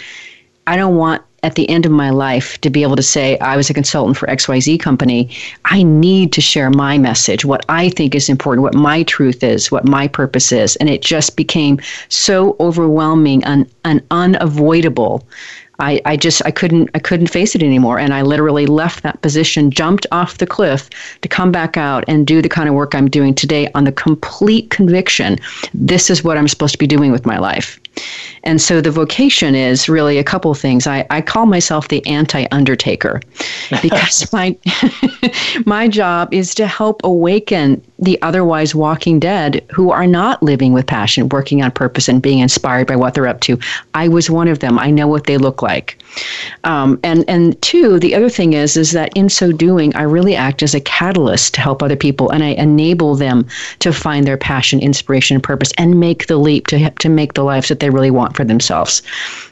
I 0.66 0.76
don't 0.76 0.96
want 0.96 1.22
at 1.42 1.54
the 1.54 1.68
end 1.70 1.86
of 1.86 1.92
my 1.92 2.10
life 2.10 2.60
to 2.62 2.70
be 2.70 2.82
able 2.82 2.96
to 2.96 3.02
say 3.02 3.38
I 3.38 3.56
was 3.56 3.70
a 3.70 3.74
consultant 3.74 4.16
for 4.16 4.26
XYZ 4.26 4.80
company. 4.80 5.30
I 5.66 5.82
need 5.82 6.32
to 6.32 6.40
share 6.40 6.68
my 6.70 6.98
message, 6.98 7.44
what 7.44 7.64
I 7.68 7.90
think 7.90 8.14
is 8.14 8.28
important, 8.28 8.62
what 8.62 8.74
my 8.74 9.02
truth 9.04 9.44
is, 9.44 9.70
what 9.70 9.86
my 9.86 10.08
purpose 10.08 10.52
is, 10.52 10.76
and 10.76 10.88
it 10.88 11.00
just 11.00 11.36
became 11.36 11.80
so 12.08 12.56
overwhelming 12.58 13.44
and, 13.44 13.70
and 13.84 14.02
unavoidable 14.10 15.26
I, 15.80 16.00
I 16.04 16.16
just 16.16 16.42
I 16.44 16.50
couldn't 16.50 16.90
I 16.94 16.98
couldn't 16.98 17.28
face 17.28 17.54
it 17.54 17.62
anymore 17.62 17.98
and 17.98 18.12
I 18.12 18.22
literally 18.22 18.66
left 18.66 19.02
that 19.04 19.22
position, 19.22 19.70
jumped 19.70 20.06
off 20.10 20.38
the 20.38 20.46
cliff 20.46 20.90
to 21.20 21.28
come 21.28 21.52
back 21.52 21.76
out 21.76 22.04
and 22.08 22.26
do 22.26 22.42
the 22.42 22.48
kind 22.48 22.68
of 22.68 22.74
work 22.74 22.94
I'm 22.94 23.08
doing 23.08 23.34
today 23.34 23.70
on 23.74 23.84
the 23.84 23.92
complete 23.92 24.70
conviction 24.70 25.38
this 25.74 26.10
is 26.10 26.24
what 26.24 26.36
I'm 26.36 26.48
supposed 26.48 26.72
to 26.72 26.78
be 26.78 26.86
doing 26.86 27.12
with 27.12 27.26
my 27.26 27.38
life. 27.38 27.78
And 28.44 28.60
so 28.60 28.80
the 28.80 28.90
vocation 28.90 29.54
is 29.54 29.88
really 29.88 30.18
a 30.18 30.24
couple 30.24 30.54
things. 30.54 30.86
I, 30.86 31.06
I 31.10 31.20
call 31.20 31.46
myself 31.46 31.88
the 31.88 32.06
anti 32.06 32.46
undertaker 32.50 33.20
because 33.82 34.32
my 34.32 34.56
my 35.66 35.88
job 35.88 36.32
is 36.32 36.54
to 36.56 36.66
help 36.66 37.00
awaken 37.04 37.82
the 37.98 38.20
otherwise 38.22 38.74
walking 38.74 39.18
dead 39.18 39.64
who 39.72 39.90
are 39.90 40.06
not 40.06 40.42
living 40.42 40.72
with 40.72 40.86
passion, 40.86 41.28
working 41.28 41.62
on 41.62 41.70
purpose, 41.70 42.08
and 42.08 42.22
being 42.22 42.38
inspired 42.38 42.86
by 42.86 42.96
what 42.96 43.14
they're 43.14 43.26
up 43.26 43.40
to. 43.40 43.58
I 43.94 44.08
was 44.08 44.30
one 44.30 44.48
of 44.48 44.60
them. 44.60 44.78
I 44.78 44.90
know 44.90 45.08
what 45.08 45.26
they 45.26 45.36
look 45.36 45.62
like. 45.62 46.02
Um, 46.64 46.98
and 47.02 47.24
and 47.28 47.60
two, 47.62 47.98
the 47.98 48.14
other 48.14 48.28
thing 48.28 48.52
is 48.52 48.76
is 48.76 48.92
that 48.92 49.16
in 49.16 49.28
so 49.28 49.52
doing, 49.52 49.94
I 49.94 50.02
really 50.02 50.34
act 50.34 50.62
as 50.62 50.74
a 50.74 50.80
catalyst 50.80 51.54
to 51.54 51.60
help 51.60 51.82
other 51.82 51.96
people, 51.96 52.30
and 52.30 52.42
I 52.42 52.48
enable 52.48 53.14
them 53.14 53.46
to 53.80 53.92
find 53.92 54.26
their 54.26 54.36
passion, 54.36 54.80
inspiration, 54.80 55.36
and 55.36 55.42
purpose, 55.42 55.72
and 55.78 56.00
make 56.00 56.26
the 56.26 56.36
leap 56.36 56.66
to 56.68 56.90
to 56.90 57.08
make 57.08 57.34
the 57.34 57.44
lives 57.44 57.68
that 57.68 57.80
they 57.80 57.90
really 57.90 58.10
want 58.10 58.36
for 58.36 58.44
themselves. 58.44 59.02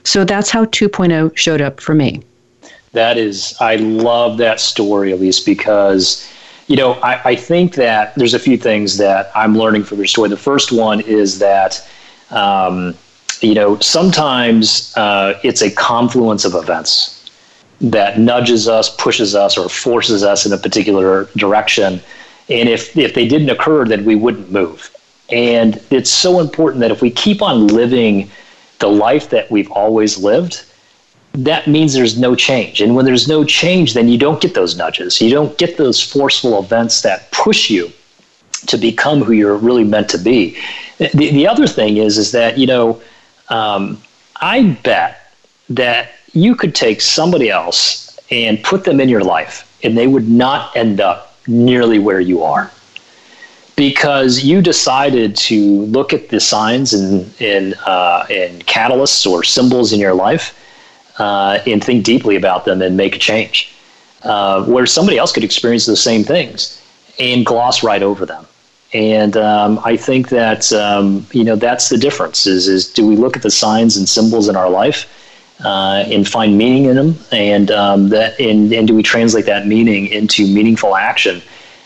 So 0.05 0.25
that's 0.25 0.51
how 0.51 0.65
2.0 0.67 1.37
showed 1.37 1.61
up 1.61 1.81
for 1.81 1.95
me. 1.95 2.23
That 2.93 3.19
is, 3.19 3.55
I 3.61 3.77
love 3.77 4.39
that 4.39 4.59
story, 4.59 5.13
Alise, 5.13 5.45
because 5.45 6.29
you 6.67 6.77
know 6.77 6.95
I, 6.95 7.31
I 7.31 7.37
think 7.37 7.75
that 7.75 8.15
there's 8.17 8.35
a 8.35 8.39
few 8.39 8.57
things 8.57 8.97
that 8.99 9.31
I'm 9.35 9.57
learning 9.57 9.85
from 9.85 9.99
your 9.99 10.07
story. 10.07 10.29
The 10.29 10.37
first 10.37 10.73
one 10.73 11.01
is 11.01 11.39
that. 11.39 11.87
Um, 12.31 12.97
you 13.43 13.55
know, 13.55 13.79
sometimes 13.81 14.97
uh, 14.97 15.39
it's 15.43 15.63
a 15.63 15.71
confluence 15.71 16.45
of 16.45 16.55
events 16.55 17.13
that 17.81 18.19
nudges 18.19 18.69
us, 18.69 18.95
pushes 18.97 19.35
us, 19.35 19.59
or 19.59 19.69
forces 19.69 20.25
us 20.25 20.47
in 20.47 20.53
a 20.53 20.57
particular 20.57 21.25
direction. 21.37 22.01
And 22.49 22.69
if, 22.69 22.97
if 22.97 23.15
they 23.15 23.29
didn't 23.29 23.51
occur, 23.51 23.85
then 23.85 24.05
we 24.05 24.15
wouldn't 24.15 24.51
move. 24.51 24.91
And 25.31 25.81
it's 25.91 26.11
so 26.11 26.41
important 26.41 26.81
that 26.81 26.91
if 26.91 27.03
we 27.03 27.11
keep 27.11 27.43
on 27.43 27.67
living 27.67 28.31
the 28.79 28.89
life 28.89 29.31
that 29.31 29.51
we've 29.51 29.71
always 29.71 30.19
lived, 30.19 30.65
that 31.33 31.67
means 31.67 31.93
there's 31.93 32.19
no 32.19 32.35
change. 32.35 32.81
And 32.81 32.95
when 32.97 33.05
there's 33.05 33.29
no 33.29 33.45
change, 33.45 33.93
then 33.95 34.09
you 34.09 34.17
don't 34.17 34.41
get 34.41 34.55
those 34.55 34.77
nudges. 34.77 35.21
You 35.21 35.31
don't 35.31 35.57
get 35.59 35.77
those 35.77 36.01
forceful 36.01 36.59
events 36.59 37.03
that 37.03 37.31
push 37.33 37.69
you 37.69 37.93
to 38.67 38.79
become 38.79 39.23
who 39.23 39.33
you're 39.33 39.57
really 39.57 39.85
meant 39.85 40.09
to 40.11 40.19
be. 40.19 40.59
The, 40.99 41.31
the 41.31 41.47
other 41.47 41.67
thing 41.67 41.99
is, 41.99 42.17
is 42.17 42.33
that, 42.33 42.57
you 42.57 42.67
know, 42.67 43.03
um, 43.49 44.01
I 44.41 44.79
bet 44.83 45.33
that 45.71 46.13
you 46.33 46.55
could 46.55 46.75
take 46.75 47.01
somebody 47.01 47.51
else 47.51 48.19
and 48.31 48.63
put 48.63 48.85
them 48.85 49.01
in 49.01 49.09
your 49.09 49.25
life, 49.25 49.79
and 49.83 49.97
they 49.97 50.07
would 50.07 50.29
not 50.29 50.77
end 50.77 51.01
up 51.01 51.35
nearly 51.47 51.99
where 51.99 52.21
you 52.21 52.43
are 52.43 52.71
because 53.77 54.43
you 54.43 54.63
decided 54.63 55.37
to 55.37 55.83
look 55.83 56.13
at 56.13 56.31
the 56.31 56.41
signs 56.41 56.93
and 56.95 57.33
and, 57.41 57.75
uh, 57.87 58.27
and 58.31 58.67
catalysts 58.67 59.31
or 59.31 59.45
symbols 59.45 59.93
in 59.93 60.01
your 60.01 60.15
life 60.15 60.59
uh, 61.19 61.59
and 61.67 61.85
think 61.85 62.05
deeply 62.05 62.37
about 62.37 62.65
them 62.65 62.83
and 62.83 62.97
make 62.97 63.15
a 63.15 63.19
change. 63.19 63.73
Uh, 64.23 64.65
where 64.65 64.87
somebody 64.87 65.19
else 65.19 65.31
could 65.31 65.45
experience 65.45 65.87
the 65.87 65.95
same 65.95 66.25
things 66.25 66.83
and 67.21 67.47
gloss 67.47 67.85
right 67.85 68.03
over 68.03 68.27
them. 68.27 68.45
And 68.93 69.37
um, 69.37 69.81
I 69.85 69.97
think 69.97 70.29
that 70.29 70.73
um, 70.73 71.27
you 71.33 71.45
know 71.45 71.57
that's 71.57 71.89
the 71.89 71.99
difference. 71.99 72.47
Is 72.47 72.69
is 72.69 72.93
do 72.93 73.07
we 73.07 73.17
look 73.17 73.37
at 73.37 73.43
the 73.43 73.51
signs 73.51 73.97
and 73.97 74.09
symbols 74.09 74.49
in 74.49 74.57
our 74.57 74.71
life 74.71 75.13
uh, 75.65 76.05
and 76.07 76.27
find 76.27 76.57
meaning 76.57 76.85
in 76.85 76.97
them, 76.97 77.17
and 77.33 77.71
um, 77.71 78.09
that 78.11 78.39
and, 78.41 78.73
and 78.73 78.87
do 78.87 78.95
we 78.95 79.03
translate 79.03 79.47
that 79.47 79.67
meaning 79.67 80.07
into 80.09 80.47
meaningful 80.47 80.97
action? 80.97 81.43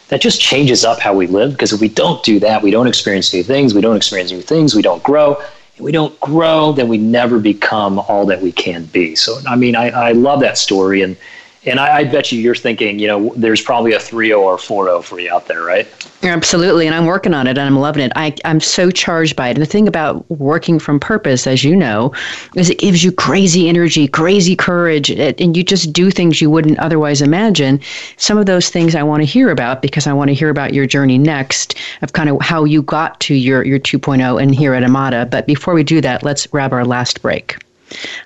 That 0.08 0.20
just 0.20 0.40
changes 0.40 0.84
up 0.84 0.98
how 0.98 1.14
we 1.14 1.26
live. 1.26 1.52
Because 1.52 1.72
if 1.72 1.80
we 1.80 1.88
don't 1.88 2.22
do 2.24 2.38
that, 2.40 2.62
we 2.62 2.70
don't 2.70 2.88
experience 2.88 3.32
new 3.32 3.44
things. 3.44 3.74
We 3.74 3.80
don't 3.80 3.96
experience 3.96 4.32
new 4.32 4.42
things. 4.42 4.74
We 4.74 4.82
don't 4.82 5.02
grow. 5.02 5.40
If 5.74 5.80
we 5.80 5.92
don't 5.92 6.18
grow, 6.20 6.72
then 6.72 6.88
we 6.88 6.98
never 6.98 7.38
become 7.38 7.98
all 8.00 8.26
that 8.26 8.42
we 8.42 8.52
can 8.52 8.84
be. 8.86 9.16
So 9.16 9.38
I 9.48 9.56
mean, 9.56 9.74
I, 9.74 9.88
I 9.88 10.12
love 10.12 10.40
that 10.40 10.58
story 10.58 11.02
and 11.02 11.16
and 11.66 11.78
I, 11.78 11.98
I, 11.98 12.04
bet 12.04 12.32
you 12.32 12.40
you're 12.40 12.54
thinking, 12.54 12.98
you 12.98 13.06
know, 13.06 13.34
there's 13.36 13.60
probably 13.60 13.92
a 13.92 13.98
3.0 13.98 14.38
or 14.38 14.56
4.0 14.56 15.04
for 15.04 15.20
you 15.20 15.30
out 15.30 15.46
there, 15.46 15.62
right? 15.62 15.86
Absolutely. 16.22 16.86
And 16.86 16.94
I'm 16.94 17.04
working 17.04 17.34
on 17.34 17.46
it 17.46 17.50
and 17.50 17.60
I'm 17.60 17.78
loving 17.78 18.02
it. 18.02 18.12
I, 18.16 18.34
I'm 18.46 18.60
so 18.60 18.90
charged 18.90 19.36
by 19.36 19.48
it. 19.48 19.52
And 19.52 19.62
the 19.62 19.66
thing 19.66 19.86
about 19.86 20.28
working 20.30 20.78
from 20.78 20.98
purpose, 20.98 21.46
as 21.46 21.62
you 21.62 21.76
know, 21.76 22.14
is 22.56 22.70
it 22.70 22.78
gives 22.78 23.04
you 23.04 23.12
crazy 23.12 23.68
energy, 23.68 24.08
crazy 24.08 24.56
courage, 24.56 25.10
and 25.10 25.56
you 25.56 25.62
just 25.62 25.92
do 25.92 26.10
things 26.10 26.40
you 26.40 26.50
wouldn't 26.50 26.78
otherwise 26.78 27.20
imagine. 27.20 27.78
Some 28.16 28.38
of 28.38 28.46
those 28.46 28.70
things 28.70 28.94
I 28.94 29.02
want 29.02 29.20
to 29.20 29.26
hear 29.26 29.50
about 29.50 29.82
because 29.82 30.06
I 30.06 30.14
want 30.14 30.28
to 30.28 30.34
hear 30.34 30.48
about 30.48 30.72
your 30.72 30.86
journey 30.86 31.18
next 31.18 31.74
of 32.00 32.14
kind 32.14 32.30
of 32.30 32.40
how 32.40 32.64
you 32.64 32.80
got 32.82 33.20
to 33.20 33.34
your, 33.34 33.64
your 33.64 33.78
2.0 33.78 34.42
and 34.42 34.54
here 34.54 34.72
at 34.72 34.82
Omada. 34.82 35.28
But 35.28 35.46
before 35.46 35.74
we 35.74 35.84
do 35.84 36.00
that, 36.00 36.22
let's 36.22 36.46
grab 36.46 36.72
our 36.72 36.86
last 36.86 37.20
break. 37.20 37.58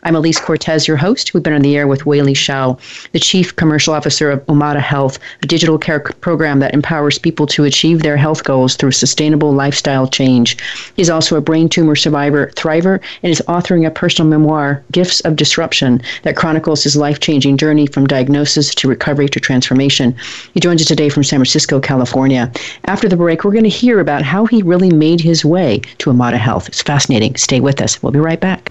I'm 0.02 0.14
Alise 0.14 0.40
Cortez, 0.40 0.86
your 0.86 0.96
host. 0.96 1.32
We've 1.32 1.42
been 1.42 1.52
on 1.54 1.62
the 1.62 1.76
air 1.76 1.86
with 1.86 2.06
Wei 2.06 2.22
Li 2.22 2.34
Shao, 2.34 2.78
the 3.12 3.18
Chief 3.18 3.54
Commercial 3.56 3.94
Officer 3.94 4.30
of 4.30 4.44
Omada 4.46 4.80
Health, 4.80 5.18
a 5.42 5.46
digital 5.46 5.78
care 5.78 6.00
program 6.00 6.58
that 6.60 6.74
empowers 6.74 7.18
people 7.18 7.46
to 7.48 7.64
achieve 7.64 8.02
their 8.02 8.16
health 8.16 8.44
goals 8.44 8.76
through 8.76 8.92
sustainable 8.92 9.52
lifestyle 9.52 10.06
change. 10.06 10.56
He's 10.96 11.10
also 11.10 11.36
a 11.36 11.40
brain 11.40 11.68
tumor 11.68 11.96
survivor, 11.96 12.48
thriver, 12.54 13.00
and 13.22 13.32
is 13.32 13.42
authoring 13.48 13.86
a 13.86 13.90
personal 13.90 14.28
memoir, 14.28 14.82
Gifts 14.92 15.20
of 15.20 15.36
Disruption, 15.36 16.02
that 16.22 16.36
chronicles 16.36 16.82
his 16.82 16.96
life 16.96 17.20
changing 17.20 17.56
journey 17.56 17.86
from 17.86 18.06
diagnosis 18.06 18.74
to 18.74 18.88
recovery 18.88 19.28
to 19.30 19.40
transformation. 19.40 20.14
He 20.52 20.60
joins 20.60 20.82
us 20.82 20.88
today 20.88 21.08
from 21.08 21.24
San 21.24 21.38
Francisco, 21.38 21.80
California. 21.80 22.52
After 22.84 23.08
the 23.08 23.16
break, 23.16 23.44
we're 23.44 23.52
going 23.52 23.64
to 23.64 23.70
hear 23.70 24.00
about 24.00 24.22
how 24.22 24.46
he 24.46 24.62
really 24.62 24.90
made 24.90 25.20
his 25.20 25.44
way 25.44 25.80
to 25.98 26.10
Omada 26.10 26.38
Health. 26.38 26.68
It's 26.68 26.82
fascinating. 26.82 27.36
Stay 27.36 27.60
with 27.60 27.80
us. 27.80 28.02
We'll 28.02 28.12
be 28.12 28.20
right 28.20 28.40
back. 28.40 28.70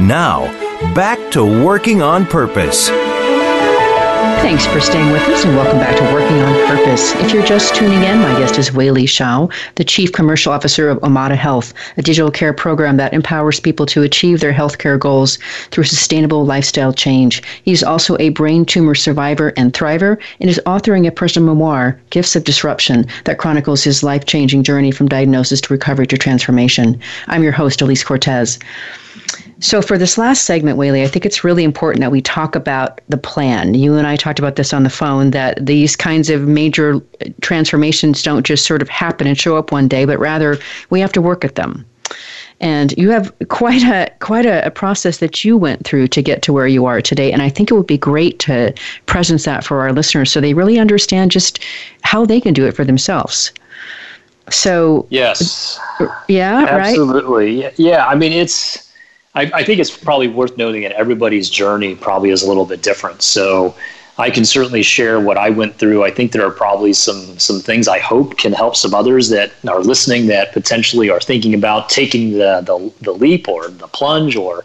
Now, 0.00 0.44
back 0.94 1.18
to 1.32 1.42
working 1.64 2.02
on 2.02 2.26
purpose. 2.26 2.90
Thanks 4.40 4.66
for 4.66 4.78
staying 4.78 5.10
with 5.10 5.22
us 5.22 5.42
and 5.46 5.56
welcome 5.56 5.78
back 5.78 5.96
to 5.96 6.04
Working 6.12 6.36
on 6.42 6.66
Purpose. 6.66 7.14
If 7.14 7.32
you're 7.32 7.46
just 7.46 7.74
tuning 7.74 8.02
in, 8.02 8.18
my 8.18 8.38
guest 8.38 8.58
is 8.58 8.70
Wei 8.70 8.90
Li 8.90 9.06
Shao, 9.06 9.48
the 9.76 9.84
Chief 9.84 10.12
Commercial 10.12 10.52
Officer 10.52 10.90
of 10.90 10.98
Omada 10.98 11.34
Health, 11.34 11.72
a 11.96 12.02
digital 12.02 12.30
care 12.30 12.52
program 12.52 12.98
that 12.98 13.14
empowers 13.14 13.58
people 13.58 13.86
to 13.86 14.02
achieve 14.02 14.40
their 14.40 14.52
healthcare 14.52 14.98
goals 14.98 15.38
through 15.70 15.84
sustainable 15.84 16.44
lifestyle 16.44 16.92
change. 16.92 17.42
He's 17.62 17.82
also 17.82 18.18
a 18.18 18.28
brain 18.28 18.66
tumor 18.66 18.94
survivor 18.94 19.54
and 19.56 19.72
thriver 19.72 20.18
and 20.40 20.50
is 20.50 20.60
authoring 20.66 21.08
a 21.08 21.10
personal 21.10 21.54
memoir, 21.54 21.98
Gifts 22.10 22.36
of 22.36 22.44
Disruption, 22.44 23.06
that 23.24 23.38
chronicles 23.38 23.82
his 23.82 24.02
life 24.02 24.26
changing 24.26 24.62
journey 24.62 24.90
from 24.90 25.08
diagnosis 25.08 25.62
to 25.62 25.72
recovery 25.72 26.06
to 26.08 26.18
transformation. 26.18 27.00
I'm 27.28 27.42
your 27.42 27.52
host, 27.52 27.80
Alise 27.80 28.04
Cortez. 28.04 28.58
So, 29.60 29.80
for 29.80 29.96
this 29.96 30.18
last 30.18 30.44
segment, 30.44 30.76
Wei 30.76 30.92
Li, 30.92 31.02
I 31.02 31.06
think 31.06 31.24
it's 31.24 31.42
really 31.42 31.64
important 31.64 32.00
that 32.00 32.10
we 32.10 32.20
talk 32.20 32.54
about 32.54 33.00
the 33.08 33.16
plan. 33.16 33.72
You 33.72 33.96
and 33.96 34.06
I 34.06 34.16
talked 34.16 34.38
about 34.38 34.56
this 34.56 34.74
on 34.74 34.82
the 34.82 34.90
phone 34.90 35.30
that 35.30 35.64
these 35.64 35.96
kinds 35.96 36.28
of 36.28 36.42
major 36.42 37.00
transformations 37.40 38.22
don't 38.22 38.44
just 38.44 38.66
sort 38.66 38.82
of 38.82 38.88
happen 38.90 39.26
and 39.26 39.38
show 39.38 39.56
up 39.56 39.72
one 39.72 39.88
day, 39.88 40.04
but 40.04 40.18
rather 40.18 40.58
we 40.90 41.00
have 41.00 41.12
to 41.12 41.22
work 41.22 41.44
at 41.44 41.54
them. 41.54 41.86
and 42.60 42.92
you 42.96 43.10
have 43.10 43.32
quite 43.48 43.82
a 43.82 44.10
quite 44.20 44.46
a, 44.46 44.66
a, 44.66 44.70
process 44.70 45.18
that 45.18 45.44
you 45.44 45.56
went 45.56 45.84
through 45.84 46.08
to 46.08 46.22
get 46.22 46.42
to 46.42 46.52
where 46.52 46.66
you 46.66 46.86
are 46.86 47.02
today 47.02 47.30
and 47.30 47.42
i 47.42 47.50
think 47.50 47.70
it 47.70 47.74
would 47.74 47.86
be 47.86 47.98
great 47.98 48.38
to 48.38 48.72
presence 49.04 49.44
that 49.44 49.62
for 49.62 49.80
our 49.80 49.92
listeners 49.92 50.32
so 50.32 50.40
they 50.40 50.54
really 50.54 50.78
understand 50.78 51.30
just 51.30 51.58
how 52.02 52.24
they 52.24 52.40
can 52.40 52.54
do 52.54 52.66
it 52.66 52.72
for 52.74 52.84
themselves 52.84 53.52
so 54.48 55.06
yes 55.10 55.78
yeah 56.28 56.66
absolutely 56.70 57.64
right? 57.64 57.78
yeah 57.78 58.06
i 58.06 58.14
mean 58.14 58.32
it's 58.32 58.85
I, 59.36 59.50
I 59.54 59.64
think 59.64 59.78
it's 59.80 59.96
probably 59.96 60.28
worth 60.28 60.56
noting 60.56 60.82
that 60.82 60.92
everybody's 60.92 61.50
journey 61.50 61.94
probably 61.94 62.30
is 62.30 62.42
a 62.42 62.48
little 62.48 62.64
bit 62.64 62.82
different 62.82 63.22
so 63.22 63.74
I 64.18 64.30
can 64.30 64.46
certainly 64.46 64.82
share 64.82 65.20
what 65.20 65.36
I 65.36 65.50
went 65.50 65.76
through. 65.76 66.02
I 66.02 66.10
think 66.10 66.32
there 66.32 66.46
are 66.46 66.50
probably 66.50 66.94
some 66.94 67.38
some 67.38 67.60
things 67.60 67.86
I 67.86 67.98
hope 67.98 68.38
can 68.38 68.54
help 68.54 68.74
some 68.74 68.94
others 68.94 69.28
that 69.28 69.52
are 69.68 69.80
listening 69.80 70.26
that 70.28 70.52
potentially 70.52 71.10
are 71.10 71.20
thinking 71.20 71.52
about 71.52 71.90
taking 71.90 72.32
the 72.32 72.62
the, 72.64 72.92
the 73.02 73.12
leap 73.12 73.46
or 73.46 73.68
the 73.68 73.88
plunge 73.88 74.34
or 74.34 74.64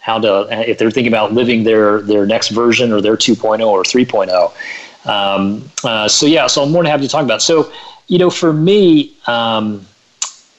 how 0.00 0.18
to 0.18 0.46
if 0.68 0.76
they're 0.76 0.90
thinking 0.90 1.12
about 1.12 1.32
living 1.32 1.64
their 1.64 2.02
their 2.02 2.26
next 2.26 2.50
version 2.50 2.92
or 2.92 3.00
their 3.00 3.16
2.0 3.16 3.66
or 3.66 3.82
3.0. 3.82 4.52
Um, 5.06 5.70
uh, 5.84 6.06
so 6.06 6.26
yeah, 6.26 6.46
so 6.46 6.62
I'm 6.62 6.70
more 6.70 6.82
than 6.82 6.90
happy 6.90 7.04
to 7.04 7.08
talk 7.08 7.24
about. 7.24 7.36
It. 7.36 7.42
So 7.42 7.72
you 8.08 8.18
know, 8.18 8.30
for 8.30 8.52
me. 8.52 9.16
Um, 9.26 9.86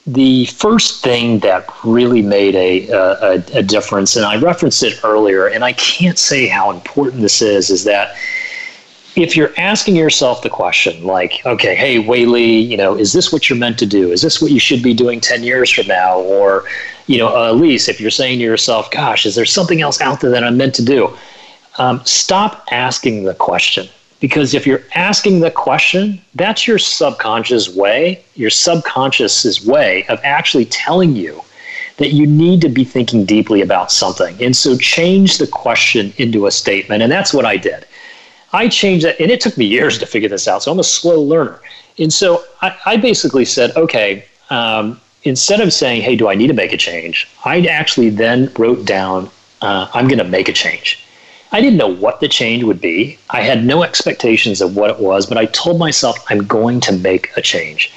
the 0.06 0.44
first 0.46 1.02
thing 1.02 1.38
that 1.38 1.66
really 1.82 2.20
made 2.20 2.54
a, 2.54 2.88
a, 2.90 3.32
a, 3.54 3.62
difference, 3.62 4.16
and 4.16 4.26
I 4.26 4.38
referenced 4.38 4.82
it 4.82 5.00
earlier, 5.02 5.46
and 5.46 5.64
I 5.64 5.72
can't 5.72 6.18
say 6.18 6.46
how 6.46 6.70
important 6.70 7.22
this 7.22 7.40
is, 7.40 7.70
is 7.70 7.84
that 7.84 8.14
if 9.16 9.34
you're 9.36 9.52
asking 9.56 9.96
yourself 9.96 10.42
the 10.42 10.50
question, 10.50 11.04
like, 11.04 11.40
okay, 11.46 11.74
hey, 11.74 12.00
Wei 12.00 12.26
Li, 12.26 12.58
you 12.58 12.76
know, 12.76 12.96
is 12.96 13.12
this 13.12 13.32
what 13.32 13.48
you're 13.48 13.58
meant 13.58 13.78
to 13.78 13.86
do? 13.86 14.10
Is 14.10 14.20
this 14.20 14.42
what 14.42 14.50
you 14.50 14.58
should 14.58 14.82
be 14.82 14.92
doing 14.92 15.20
10 15.20 15.42
years 15.42 15.70
from 15.70 15.86
now? 15.86 16.18
Or, 16.18 16.64
you 17.06 17.16
know, 17.16 17.28
uh, 17.28 17.54
Alise, 17.54 17.88
if 17.88 18.00
you're 18.00 18.10
saying 18.10 18.40
to 18.40 18.44
yourself, 18.44 18.90
gosh, 18.90 19.24
is 19.24 19.36
there 19.36 19.46
something 19.46 19.80
else 19.80 20.00
out 20.00 20.20
there 20.20 20.30
that 20.30 20.44
I'm 20.44 20.56
meant 20.56 20.74
to 20.74 20.84
do? 20.84 21.16
Um, 21.78 22.04
stop 22.04 22.66
asking 22.72 23.24
the 23.24 23.34
question 23.34 23.88
because 24.20 24.54
if 24.54 24.66
you're 24.66 24.82
asking 24.94 25.40
the 25.40 25.50
question, 25.50 26.20
that's 26.34 26.66
your 26.66 26.78
subconscious 26.78 27.68
way, 27.68 28.24
your 28.34 28.50
subconscious's 28.50 29.66
way 29.66 30.06
of 30.08 30.20
actually 30.24 30.64
telling 30.66 31.14
you 31.14 31.42
that 31.96 32.12
you 32.12 32.26
need 32.26 32.60
to 32.60 32.68
be 32.68 32.84
thinking 32.84 33.24
deeply 33.24 33.60
about 33.60 33.92
something. 33.92 34.42
And 34.42 34.56
so 34.56 34.76
change 34.76 35.38
the 35.38 35.46
question 35.46 36.12
into 36.16 36.46
a 36.46 36.50
statement. 36.50 37.02
And 37.02 37.12
that's 37.12 37.32
what 37.32 37.44
I 37.44 37.56
did. 37.56 37.86
I 38.52 38.68
changed 38.68 39.04
that, 39.04 39.20
and 39.20 39.30
it 39.30 39.40
took 39.40 39.56
me 39.56 39.64
years 39.64 39.98
to 39.98 40.06
figure 40.06 40.28
this 40.28 40.48
out. 40.48 40.62
So 40.62 40.72
I'm 40.72 40.78
a 40.78 40.84
slow 40.84 41.20
learner. 41.20 41.60
And 41.98 42.12
so 42.12 42.44
I, 42.62 42.76
I 42.86 42.96
basically 42.96 43.44
said, 43.44 43.76
okay, 43.76 44.26
um, 44.50 45.00
instead 45.24 45.60
of 45.60 45.72
saying, 45.72 46.02
hey, 46.02 46.16
do 46.16 46.28
I 46.28 46.34
need 46.34 46.48
to 46.48 46.54
make 46.54 46.72
a 46.72 46.76
change? 46.76 47.28
I 47.44 47.60
actually 47.66 48.10
then 48.10 48.52
wrote 48.58 48.84
down, 48.84 49.30
uh, 49.60 49.88
I'm 49.94 50.08
going 50.08 50.18
to 50.18 50.24
make 50.24 50.48
a 50.48 50.52
change. 50.52 51.03
I 51.54 51.60
didn't 51.60 51.76
know 51.76 51.94
what 51.94 52.18
the 52.18 52.26
change 52.26 52.64
would 52.64 52.80
be. 52.80 53.16
I 53.30 53.42
had 53.42 53.64
no 53.64 53.84
expectations 53.84 54.60
of 54.60 54.74
what 54.74 54.90
it 54.90 54.98
was, 54.98 55.24
but 55.24 55.38
I 55.38 55.46
told 55.46 55.78
myself 55.78 56.18
I'm 56.28 56.44
going 56.48 56.80
to 56.80 56.92
make 56.92 57.30
a 57.36 57.40
change. 57.40 57.92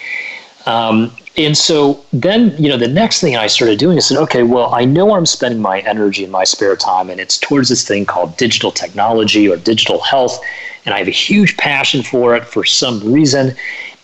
Um, 0.67 1.11
and 1.37 1.57
so 1.57 2.05
then, 2.13 2.55
you 2.59 2.69
know, 2.69 2.77
the 2.77 2.87
next 2.87 3.19
thing 3.19 3.35
I 3.35 3.47
started 3.47 3.79
doing 3.79 3.97
is 3.97 4.05
said, 4.05 4.19
okay, 4.19 4.43
well, 4.43 4.71
I 4.75 4.85
know 4.85 5.15
I'm 5.15 5.25
spending 5.25 5.59
my 5.59 5.79
energy 5.79 6.23
in 6.23 6.29
my 6.29 6.43
spare 6.43 6.75
time, 6.75 7.09
and 7.09 7.19
it's 7.19 7.39
towards 7.39 7.69
this 7.69 7.83
thing 7.87 8.05
called 8.05 8.37
digital 8.37 8.71
technology 8.71 9.49
or 9.49 9.57
digital 9.57 10.01
health, 10.01 10.39
and 10.85 10.93
I 10.93 10.99
have 10.99 11.07
a 11.07 11.21
huge 11.27 11.57
passion 11.57 12.03
for 12.03 12.35
it 12.35 12.45
for 12.45 12.63
some 12.63 13.11
reason. 13.11 13.55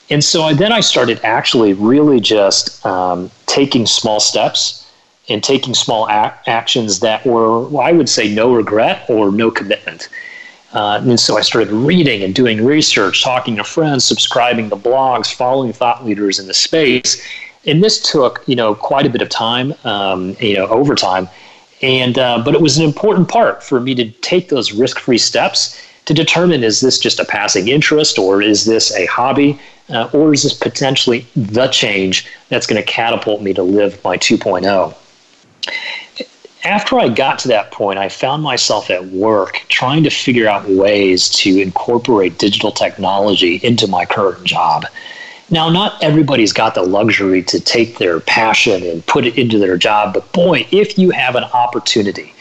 And 0.09 0.23
so 0.23 0.41
I, 0.41 0.55
then 0.55 0.71
I 0.71 0.79
started 0.79 1.19
actually 1.23 1.73
really 1.73 2.19
just 2.19 2.83
um, 2.87 3.29
taking 3.45 3.85
small 3.85 4.19
steps 4.19 4.82
and 5.29 5.43
taking 5.43 5.73
small 5.73 6.09
actions 6.09 6.99
that 6.99 7.25
were, 7.25 7.67
well, 7.67 7.85
I 7.85 7.91
would 7.91 8.09
say, 8.09 8.33
no 8.33 8.53
regret 8.53 9.05
or 9.09 9.31
no 9.31 9.49
commitment. 9.49 10.09
Uh, 10.73 10.99
and 11.03 11.19
so 11.19 11.37
I 11.37 11.41
started 11.41 11.71
reading 11.71 12.23
and 12.23 12.33
doing 12.33 12.65
research, 12.65 13.23
talking 13.23 13.55
to 13.57 13.63
friends, 13.63 14.03
subscribing 14.03 14.69
to 14.69 14.75
blogs, 14.75 15.33
following 15.33 15.71
thought 15.71 16.03
leaders 16.05 16.39
in 16.39 16.47
the 16.47 16.53
space. 16.53 17.25
And 17.65 17.83
this 17.83 18.11
took, 18.11 18.43
you 18.47 18.55
know, 18.55 18.75
quite 18.75 19.05
a 19.05 19.09
bit 19.09 19.21
of 19.21 19.29
time, 19.29 19.73
um, 19.85 20.35
you 20.39 20.55
know, 20.55 20.67
over 20.67 20.95
time. 20.95 21.29
And 21.81 22.17
uh, 22.17 22.41
but 22.43 22.53
it 22.55 22.61
was 22.61 22.77
an 22.77 22.85
important 22.85 23.29
part 23.29 23.63
for 23.63 23.79
me 23.79 23.93
to 23.95 24.09
take 24.09 24.49
those 24.49 24.73
risk-free 24.73 25.17
steps 25.19 25.79
to 26.05 26.13
determine 26.13 26.63
is 26.63 26.81
this 26.81 26.97
just 26.97 27.19
a 27.19 27.25
passing 27.25 27.67
interest 27.67 28.17
or 28.17 28.41
is 28.41 28.65
this 28.65 28.93
a 28.95 29.05
hobby 29.05 29.59
uh, 29.89 30.09
or 30.13 30.33
is 30.33 30.43
this 30.43 30.53
potentially 30.53 31.25
the 31.35 31.67
change 31.67 32.27
that's 32.49 32.65
going 32.65 32.81
to 32.81 32.87
catapult 32.89 33.41
me 33.41 33.53
to 33.53 33.63
live 33.63 34.01
my 34.03 34.17
2.0 34.17 34.95
after 36.63 36.99
I 36.99 37.09
got 37.09 37.39
to 37.39 37.49
that 37.49 37.71
point, 37.71 37.99
I 37.99 38.09
found 38.09 38.41
myself 38.41 38.89
at 38.89 39.05
work 39.07 39.61
trying 39.67 40.03
to 40.03 40.09
figure 40.09 40.47
out 40.47 40.67
ways 40.69 41.29
to 41.29 41.59
incorporate 41.59 42.37
digital 42.37 42.71
technology 42.71 43.59
into 43.63 43.87
my 43.87 44.05
current 44.05 44.43
job. 44.45 44.85
Now, 45.49 45.69
not 45.69 46.01
everybody's 46.01 46.53
got 46.53 46.73
the 46.73 46.83
luxury 46.83 47.43
to 47.43 47.59
take 47.59 47.97
their 47.97 48.19
passion 48.21 48.81
and 48.83 49.05
put 49.05 49.25
it 49.25 49.37
into 49.37 49.59
their 49.59 49.77
job, 49.77 50.13
but 50.13 50.31
boy, 50.31 50.65
if 50.71 50.97
you 50.97 51.11
have 51.11 51.35
an 51.35 51.43
opportunity, 51.43 52.33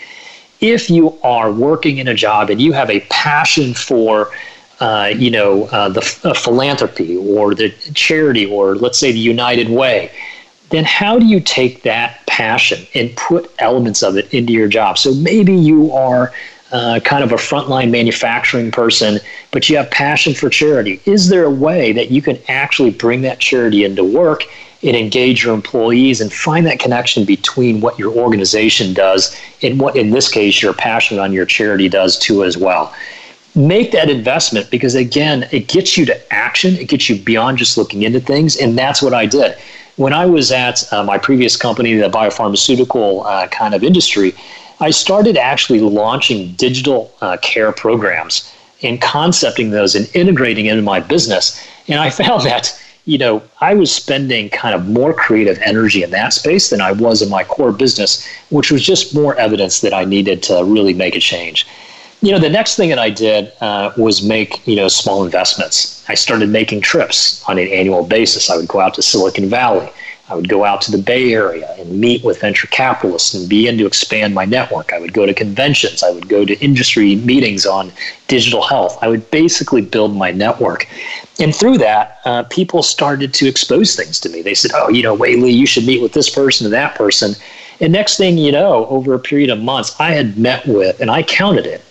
if 0.60 0.88
you 0.88 1.18
are 1.24 1.50
working 1.50 1.98
in 1.98 2.06
a 2.06 2.14
job 2.14 2.48
and 2.48 2.60
you 2.60 2.72
have 2.72 2.90
a 2.90 3.00
passion 3.10 3.74
for 3.74 4.30
uh, 4.80 5.12
you 5.14 5.30
know, 5.30 5.66
uh, 5.66 5.88
the 5.88 6.00
uh, 6.24 6.34
philanthropy 6.34 7.16
or 7.16 7.54
the 7.54 7.70
charity 7.94 8.44
or 8.44 8.74
let's 8.74 8.98
say 8.98 9.12
the 9.12 9.18
United 9.18 9.68
Way, 9.68 10.10
then 10.72 10.84
how 10.84 11.18
do 11.18 11.26
you 11.26 11.38
take 11.38 11.82
that 11.82 12.26
passion 12.26 12.86
and 12.94 13.14
put 13.14 13.50
elements 13.58 14.02
of 14.02 14.16
it 14.16 14.32
into 14.32 14.52
your 14.52 14.68
job? 14.68 14.98
So 14.98 15.14
maybe 15.14 15.54
you 15.54 15.92
are 15.92 16.32
uh, 16.72 16.98
kind 17.04 17.22
of 17.22 17.30
a 17.32 17.36
frontline 17.36 17.90
manufacturing 17.90 18.70
person, 18.70 19.20
but 19.50 19.68
you 19.68 19.76
have 19.76 19.90
passion 19.90 20.32
for 20.32 20.48
charity. 20.48 21.00
Is 21.04 21.28
there 21.28 21.44
a 21.44 21.50
way 21.50 21.92
that 21.92 22.10
you 22.10 22.22
can 22.22 22.38
actually 22.48 22.90
bring 22.90 23.20
that 23.22 23.38
charity 23.38 23.84
into 23.84 24.02
work 24.02 24.44
and 24.82 24.96
engage 24.96 25.44
your 25.44 25.54
employees 25.54 26.22
and 26.22 26.32
find 26.32 26.66
that 26.66 26.80
connection 26.80 27.26
between 27.26 27.82
what 27.82 27.98
your 27.98 28.16
organization 28.16 28.94
does 28.94 29.38
and 29.62 29.78
what, 29.78 29.94
in 29.94 30.10
this 30.10 30.30
case, 30.30 30.62
your 30.62 30.72
passion 30.72 31.18
on 31.18 31.32
your 31.32 31.44
charity 31.44 31.88
does 31.90 32.18
too 32.18 32.42
as 32.42 32.56
well? 32.56 32.94
Make 33.54 33.92
that 33.92 34.08
investment 34.08 34.70
because, 34.70 34.94
again, 34.94 35.46
it 35.52 35.68
gets 35.68 35.98
you 35.98 36.06
to 36.06 36.32
action, 36.32 36.74
it 36.76 36.88
gets 36.88 37.10
you 37.10 37.16
beyond 37.22 37.58
just 37.58 37.76
looking 37.76 38.02
into 38.02 38.18
things, 38.18 38.56
and 38.56 38.78
that's 38.78 39.02
what 39.02 39.12
I 39.12 39.26
did 39.26 39.58
when 39.96 40.12
I 40.12 40.26
was 40.26 40.52
at 40.52 40.90
uh, 40.92 41.04
my 41.04 41.18
previous 41.18 41.56
company, 41.56 41.94
the 41.94 42.08
biopharmaceutical 42.08 43.24
uh, 43.26 43.48
kind 43.48 43.74
of 43.74 43.84
industry, 43.84 44.34
I 44.80 44.90
started 44.90 45.36
actually 45.36 45.80
launching 45.80 46.52
digital 46.52 47.12
uh, 47.20 47.36
care 47.42 47.72
programs 47.72 48.52
and 48.82 49.00
concepting 49.00 49.70
those 49.70 49.94
and 49.94 50.10
integrating 50.14 50.66
into 50.66 50.82
my 50.82 51.00
business. 51.00 51.64
And 51.88 52.00
I 52.00 52.10
found 52.22 52.42
that, 52.44 52.78
you 53.04 53.18
know, 53.18 53.42
I 53.60 53.74
was 53.74 53.94
spending 53.94 54.48
kind 54.50 54.74
of 54.74 54.88
more 54.88 55.12
creative 55.12 55.58
energy 55.58 56.02
in 56.02 56.10
that 56.10 56.32
space 56.32 56.70
than 56.70 56.80
I 56.80 56.92
was 56.92 57.22
in 57.22 57.28
my 57.28 57.44
core 57.44 57.72
business, 57.72 58.26
which 58.50 58.72
was 58.72 58.82
just 58.82 59.14
more 59.14 59.36
evidence 59.36 59.80
that 59.80 59.92
I 59.92 60.04
needed 60.04 60.42
to 60.44 60.64
really 60.64 60.94
make 60.94 61.14
a 61.14 61.20
change 61.20 61.66
you 62.22 62.30
know, 62.30 62.38
the 62.38 62.48
next 62.48 62.76
thing 62.76 62.88
that 62.88 63.00
I 63.00 63.10
did 63.10 63.52
uh, 63.60 63.92
was 63.96 64.22
make, 64.22 64.64
you 64.66 64.76
know, 64.76 64.86
small 64.86 65.24
investments. 65.24 66.04
I 66.08 66.14
started 66.14 66.48
making 66.48 66.80
trips 66.80 67.42
on 67.48 67.58
an 67.58 67.66
annual 67.66 68.04
basis. 68.04 68.48
I 68.48 68.56
would 68.56 68.68
go 68.68 68.78
out 68.80 68.94
to 68.94 69.02
Silicon 69.02 69.48
Valley. 69.48 69.90
I 70.28 70.36
would 70.36 70.48
go 70.48 70.64
out 70.64 70.80
to 70.82 70.92
the 70.92 71.02
Bay 71.02 71.34
Area 71.34 71.74
and 71.78 72.00
meet 72.00 72.24
with 72.24 72.40
venture 72.40 72.68
capitalists 72.68 73.34
and 73.34 73.48
begin 73.48 73.76
to 73.78 73.86
expand 73.86 74.34
my 74.34 74.44
network. 74.44 74.92
I 74.92 75.00
would 75.00 75.12
go 75.12 75.26
to 75.26 75.34
conventions. 75.34 76.04
I 76.04 76.10
would 76.10 76.28
go 76.28 76.44
to 76.44 76.58
industry 76.60 77.16
meetings 77.16 77.66
on 77.66 77.92
digital 78.28 78.62
health. 78.62 78.96
I 79.02 79.08
would 79.08 79.28
basically 79.32 79.82
build 79.82 80.16
my 80.16 80.30
network. 80.30 80.88
And 81.40 81.54
through 81.54 81.78
that, 81.78 82.20
uh, 82.24 82.44
people 82.44 82.84
started 82.84 83.34
to 83.34 83.48
expose 83.48 83.96
things 83.96 84.20
to 84.20 84.28
me. 84.28 84.42
They 84.42 84.54
said, 84.54 84.70
oh, 84.74 84.88
you 84.88 85.02
know, 85.02 85.12
Wei 85.12 85.34
Li, 85.34 85.50
you 85.50 85.66
should 85.66 85.86
meet 85.86 86.00
with 86.00 86.12
this 86.12 86.30
person 86.30 86.66
and 86.66 86.72
that 86.72 86.94
person. 86.94 87.34
And 87.80 87.92
next 87.92 88.16
thing 88.16 88.38
you 88.38 88.52
know, 88.52 88.86
over 88.86 89.12
a 89.14 89.18
period 89.18 89.50
of 89.50 89.58
months, 89.58 89.98
I 89.98 90.12
had 90.12 90.38
met 90.38 90.64
with, 90.68 91.00
and 91.00 91.10
I 91.10 91.24
counted 91.24 91.66
it, 91.66 91.82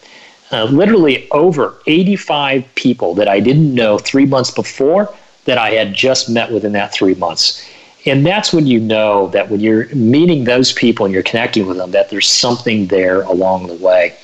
uh, 0.51 0.65
literally 0.65 1.29
over 1.31 1.77
85 1.87 2.65
people 2.75 3.15
that 3.15 3.27
I 3.27 3.39
didn't 3.39 3.73
know 3.73 3.97
three 3.97 4.25
months 4.25 4.51
before 4.51 5.13
that 5.45 5.57
I 5.57 5.71
had 5.71 5.93
just 5.93 6.29
met 6.29 6.51
within 6.51 6.73
that 6.73 6.93
three 6.93 7.15
months. 7.15 7.67
And 8.05 8.25
that's 8.25 8.51
when 8.51 8.65
you 8.65 8.79
know 8.79 9.27
that 9.27 9.49
when 9.49 9.59
you're 9.59 9.87
meeting 9.93 10.43
those 10.43 10.73
people 10.73 11.05
and 11.05 11.13
you're 11.13 11.23
connecting 11.23 11.67
with 11.67 11.77
them, 11.77 11.91
that 11.91 12.09
there's 12.09 12.27
something 12.27 12.87
there 12.87 13.21
along 13.23 13.67
the 13.67 13.75
way. 13.75 14.15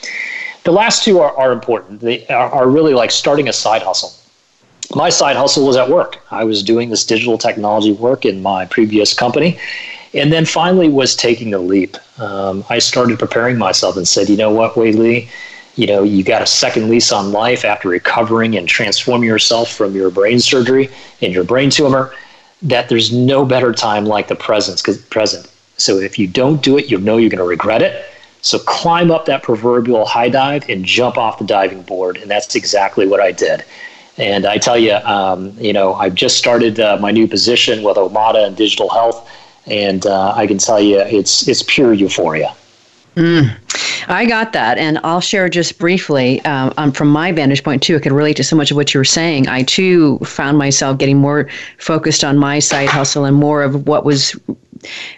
The 0.63 0.71
last 0.71 1.03
two 1.03 1.19
are, 1.19 1.35
are 1.37 1.51
important. 1.51 2.01
They 2.01 2.25
are, 2.27 2.49
are 2.49 2.69
really 2.69 2.93
like 2.93 3.11
starting 3.11 3.47
a 3.47 3.53
side 3.53 3.83
hustle. 3.83 4.13
My 4.95 5.09
side 5.09 5.35
hustle 5.35 5.65
was 5.65 5.75
at 5.75 5.89
work. 5.89 6.19
I 6.31 6.43
was 6.43 6.63
doing 6.63 6.89
this 6.89 7.05
digital 7.05 7.37
technology 7.37 7.91
work 7.91 8.25
in 8.25 8.41
my 8.41 8.65
previous 8.65 9.13
company. 9.13 9.59
And 10.13 10.31
then 10.31 10.45
finally 10.45 10.89
was 10.89 11.15
taking 11.15 11.53
a 11.53 11.59
leap. 11.59 11.97
Um, 12.19 12.63
I 12.69 12.79
started 12.79 13.19
preparing 13.19 13.57
myself 13.57 13.97
and 13.97 14.07
said, 14.07 14.29
you 14.29 14.37
know 14.37 14.51
what, 14.51 14.75
Wei 14.75 14.93
Li, 14.93 15.29
you 15.77 15.85
know, 15.85 16.03
you 16.03 16.23
got 16.23 16.41
a 16.41 16.47
second 16.47 16.89
lease 16.89 17.11
on 17.11 17.31
life 17.31 17.63
after 17.63 17.87
recovering 17.89 18.57
and 18.57 18.67
transforming 18.67 19.29
yourself 19.29 19.71
from 19.71 19.95
your 19.95 20.09
brain 20.09 20.39
surgery 20.39 20.89
and 21.21 21.31
your 21.31 21.43
brain 21.43 21.69
tumor, 21.69 22.13
that 22.63 22.89
there's 22.89 23.13
no 23.13 23.45
better 23.45 23.71
time 23.71 24.05
like 24.05 24.27
the 24.27 24.35
present, 24.35 24.81
present. 25.09 25.47
So 25.77 25.99
if 25.99 26.17
you 26.17 26.27
don't 26.27 26.61
do 26.63 26.77
it, 26.77 26.89
you'll 26.89 27.01
know 27.01 27.17
you're 27.17 27.29
going 27.29 27.37
to 27.37 27.43
regret 27.43 27.83
it. 27.83 28.05
So 28.41 28.57
climb 28.59 29.11
up 29.11 29.25
that 29.25 29.43
proverbial 29.43 30.05
high 30.05 30.29
dive 30.29 30.67
and 30.67 30.83
jump 30.83 31.17
off 31.17 31.37
the 31.37 31.45
diving 31.45 31.83
board. 31.83 32.17
And 32.17 32.29
that's 32.29 32.55
exactly 32.55 33.07
what 33.07 33.19
I 33.19 33.31
did. 33.31 33.63
And 34.17 34.47
I 34.47 34.57
tell 34.57 34.77
you, 34.77 34.93
um, 34.93 35.53
you 35.59 35.73
know, 35.73 35.93
I've 35.93 36.15
just 36.15 36.37
started 36.37 36.79
uh, 36.79 36.97
my 36.99 37.11
new 37.11 37.27
position 37.27 37.83
with 37.83 37.97
Omada 37.97 38.47
and 38.47 38.57
digital 38.57 38.89
health, 38.89 39.29
and 39.67 40.05
uh, 40.07 40.33
I 40.35 40.47
can 40.47 40.57
tell 40.57 40.79
you, 40.79 40.99
it's 40.99 41.47
it's 41.47 41.63
pure 41.67 41.93
euphoria. 41.93 42.55
Mm, 43.17 43.49
I 44.07 44.27
got 44.27 44.53
that, 44.53 44.77
and 44.77 44.99
I'll 45.03 45.21
share 45.21 45.49
just 45.49 45.79
briefly 45.79 46.39
um, 46.45 46.71
um, 46.77 46.91
from 46.91 47.07
my 47.07 47.31
vantage 47.31 47.63
point 47.63 47.81
too. 47.81 47.95
I 47.95 47.99
could 47.99 48.11
relate 48.11 48.37
to 48.37 48.43
so 48.43 48.55
much 48.55 48.69
of 48.69 48.77
what 48.77 48.93
you 48.93 48.99
were 48.99 49.05
saying. 49.05 49.47
I 49.47 49.63
too 49.63 50.19
found 50.19 50.59
myself 50.59 50.99
getting 50.99 51.17
more 51.17 51.49
focused 51.79 52.23
on 52.23 52.37
my 52.37 52.59
side 52.59 52.89
hustle 52.89 53.25
and 53.25 53.35
more 53.35 53.63
of 53.63 53.87
what 53.87 54.05
was 54.05 54.39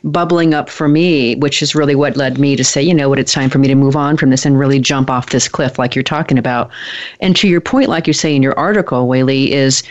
bubbling 0.05 0.53
up 0.53 0.69
for 0.69 0.87
me, 0.87 1.35
which 1.35 1.61
is 1.61 1.75
really 1.75 1.93
what 1.93 2.15
led 2.15 2.39
me 2.39 2.55
to 2.55 2.63
say, 2.63 2.81
you 2.81 2.93
know 2.93 3.09
what, 3.09 3.19
it's 3.19 3.33
time 3.33 3.49
for 3.49 3.57
me 3.57 3.67
to 3.67 3.75
move 3.75 3.97
on 3.97 4.15
from 4.15 4.29
this 4.29 4.45
and 4.45 4.57
really 4.57 4.79
jump 4.79 5.09
off 5.09 5.31
this 5.31 5.49
cliff, 5.49 5.77
like 5.77 5.93
you're 5.93 6.01
talking 6.01 6.37
about. 6.37 6.71
And 7.19 7.35
to 7.35 7.49
your 7.49 7.59
point, 7.59 7.89
like 7.89 8.07
you 8.07 8.13
say 8.13 8.33
in 8.33 8.41
your 8.41 8.57
article, 8.57 9.09
Wei 9.09 9.23
Li, 9.23 9.51
is, 9.51 9.83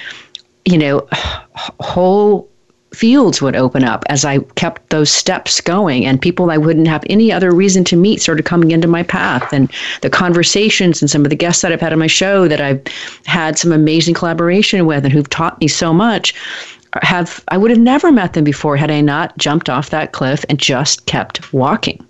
you 0.64 0.78
know, 0.78 1.06
whole 1.80 2.48
fields 2.92 3.42
would 3.42 3.56
open 3.56 3.84
up 3.84 4.04
as 4.08 4.24
I 4.24 4.38
kept 4.56 4.90
those 4.90 5.10
steps 5.10 5.60
going, 5.60 6.06
and 6.06 6.20
people 6.20 6.50
I 6.50 6.56
wouldn't 6.56 6.88
have 6.88 7.04
any 7.08 7.32
other 7.32 7.52
reason 7.52 7.84
to 7.84 7.96
meet 7.96 8.20
started 8.20 8.44
coming 8.44 8.70
into 8.70 8.88
my 8.88 9.02
path. 9.02 9.52
And 9.52 9.70
the 10.00 10.10
conversations 10.10 11.02
and 11.02 11.10
some 11.10 11.24
of 11.24 11.30
the 11.30 11.36
guests 11.36 11.62
that 11.62 11.72
I've 11.72 11.80
had 11.80 11.92
on 11.92 11.98
my 11.98 12.06
show 12.06 12.48
that 12.48 12.60
I've 12.60 12.82
had 13.26 13.58
some 13.58 13.72
amazing 13.72 14.14
collaboration 14.14 14.86
with 14.86 15.04
and 15.04 15.12
who've 15.12 15.28
taught 15.28 15.60
me 15.60 15.68
so 15.68 15.92
much 15.92 16.34
have 17.02 17.44
I 17.48 17.58
would 17.58 17.70
have 17.70 17.80
never 17.80 18.10
met 18.10 18.32
them 18.32 18.44
before 18.44 18.76
had 18.76 18.90
I 18.90 19.00
not 19.00 19.36
jumped 19.36 19.68
off 19.68 19.90
that 19.90 20.12
cliff 20.12 20.44
and 20.48 20.58
just 20.58 21.06
kept 21.06 21.52
walking. 21.52 22.04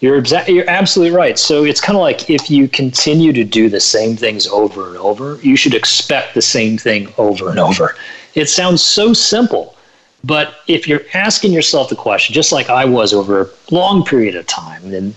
You're 0.00 0.22
you're 0.46 0.68
absolutely 0.68 1.14
right. 1.14 1.38
So 1.38 1.64
it's 1.64 1.80
kind 1.80 1.96
of 1.96 2.00
like 2.00 2.30
if 2.30 2.50
you 2.50 2.68
continue 2.68 3.32
to 3.32 3.44
do 3.44 3.68
the 3.68 3.80
same 3.80 4.16
things 4.16 4.46
over 4.46 4.88
and 4.88 4.96
over, 4.96 5.38
you 5.42 5.56
should 5.56 5.74
expect 5.74 6.34
the 6.34 6.42
same 6.42 6.78
thing 6.78 7.12
over 7.18 7.50
and 7.50 7.58
over. 7.58 7.96
It 8.34 8.48
sounds 8.48 8.82
so 8.82 9.12
simple, 9.12 9.76
but 10.24 10.56
if 10.66 10.86
you're 10.86 11.02
asking 11.14 11.52
yourself 11.52 11.88
the 11.88 11.96
question, 11.96 12.34
just 12.34 12.52
like 12.52 12.68
I 12.68 12.84
was 12.84 13.12
over 13.12 13.42
a 13.42 13.48
long 13.70 14.04
period 14.04 14.34
of 14.36 14.46
time, 14.46 14.92
and 14.92 15.14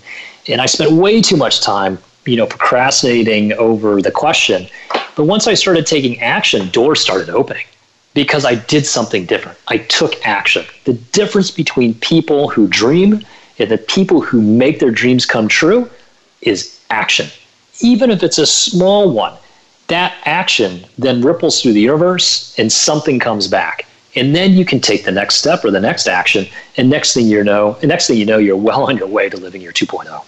and 0.48 0.60
I 0.60 0.66
spent 0.66 0.92
way 0.92 1.22
too 1.22 1.36
much 1.36 1.60
time, 1.60 1.98
you 2.26 2.36
know, 2.36 2.46
procrastinating 2.46 3.52
over 3.54 4.02
the 4.02 4.10
question. 4.10 4.68
But 5.16 5.24
once 5.24 5.46
I 5.46 5.54
started 5.54 5.86
taking 5.86 6.20
action, 6.20 6.68
doors 6.70 7.00
started 7.00 7.30
opening 7.30 7.64
because 8.14 8.44
I 8.44 8.54
did 8.54 8.86
something 8.86 9.26
different. 9.26 9.58
I 9.68 9.78
took 9.78 10.14
action. 10.26 10.64
The 10.84 10.94
difference 10.94 11.50
between 11.50 11.94
people 11.94 12.48
who 12.48 12.68
dream 12.68 13.24
and 13.58 13.70
the 13.70 13.78
people 13.78 14.20
who 14.20 14.40
make 14.40 14.80
their 14.80 14.90
dreams 14.90 15.26
come 15.26 15.48
true 15.48 15.88
is 16.42 16.80
action. 16.90 17.28
Even 17.80 18.10
if 18.10 18.22
it's 18.22 18.38
a 18.38 18.46
small 18.46 19.10
one, 19.10 19.34
that 19.88 20.16
action 20.24 20.84
then 20.96 21.22
ripples 21.22 21.60
through 21.60 21.72
the 21.72 21.80
universe 21.80 22.54
and 22.58 22.70
something 22.70 23.18
comes 23.18 23.48
back. 23.48 23.86
And 24.16 24.34
then 24.34 24.52
you 24.52 24.64
can 24.64 24.80
take 24.80 25.04
the 25.04 25.12
next 25.12 25.36
step 25.36 25.64
or 25.64 25.70
the 25.70 25.80
next 25.80 26.06
action, 26.06 26.46
and 26.76 26.88
next 26.88 27.14
thing 27.14 27.26
you 27.26 27.42
know, 27.42 27.76
and 27.80 27.88
next 27.88 28.06
thing 28.06 28.16
you 28.16 28.26
know, 28.26 28.38
you're 28.38 28.56
well 28.56 28.84
on 28.84 28.96
your 28.96 29.08
way 29.08 29.28
to 29.28 29.36
living 29.36 29.60
your 29.60 29.72
2.0. 29.72 30.24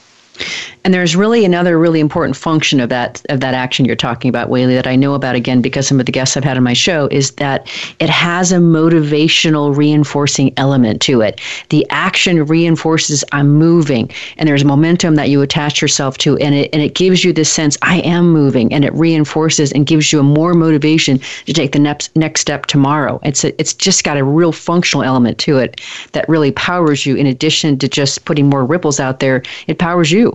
And 0.84 0.94
there's 0.94 1.16
really 1.16 1.44
another 1.44 1.78
really 1.78 1.98
important 1.98 2.36
function 2.36 2.78
of 2.78 2.90
that 2.90 3.20
of 3.28 3.40
that 3.40 3.54
action 3.54 3.84
you're 3.84 3.96
talking 3.96 4.28
about, 4.28 4.48
Wei 4.48 4.66
Li, 4.66 4.74
that 4.74 4.86
I 4.86 4.94
know 4.94 5.14
about 5.14 5.34
again 5.34 5.60
because 5.60 5.88
some 5.88 5.98
of 5.98 6.06
the 6.06 6.12
guests 6.12 6.36
I've 6.36 6.44
had 6.44 6.56
on 6.56 6.62
my 6.62 6.74
show 6.74 7.08
is 7.10 7.32
that 7.32 7.68
it 7.98 8.08
has 8.08 8.52
a 8.52 8.58
motivational 8.58 9.76
reinforcing 9.76 10.52
element 10.56 11.00
to 11.02 11.22
it. 11.22 11.40
The 11.70 11.84
action 11.90 12.44
reinforces 12.46 13.24
I'm 13.32 13.48
moving, 13.48 14.10
and 14.36 14.48
there's 14.48 14.64
momentum 14.64 15.16
that 15.16 15.28
you 15.28 15.42
attach 15.42 15.82
yourself 15.82 16.18
to, 16.18 16.36
and 16.36 16.54
it 16.54 16.70
and 16.72 16.80
it 16.80 16.94
gives 16.94 17.24
you 17.24 17.32
this 17.32 17.50
sense 17.50 17.76
I 17.82 17.98
am 18.02 18.30
moving, 18.30 18.72
and 18.72 18.84
it 18.84 18.94
reinforces 18.94 19.72
and 19.72 19.86
gives 19.86 20.12
you 20.12 20.20
a 20.20 20.22
more 20.22 20.54
motivation 20.54 21.18
to 21.46 21.52
take 21.52 21.72
the 21.72 21.80
next 21.80 22.14
next 22.14 22.42
step 22.42 22.66
tomorrow. 22.66 23.18
It's 23.24 23.42
a, 23.44 23.58
it's 23.60 23.74
just 23.74 24.04
got 24.04 24.18
a 24.18 24.24
real 24.24 24.52
functional 24.52 25.02
element 25.02 25.38
to 25.38 25.58
it 25.58 25.80
that 26.12 26.28
really 26.28 26.52
powers 26.52 27.06
you. 27.06 27.16
In 27.16 27.26
addition 27.26 27.76
to 27.78 27.88
just 27.88 28.24
putting 28.24 28.48
more 28.48 28.64
ripples 28.64 29.00
out 29.00 29.18
there, 29.18 29.42
it 29.66 29.78
powers 29.78 30.12
you. 30.12 30.25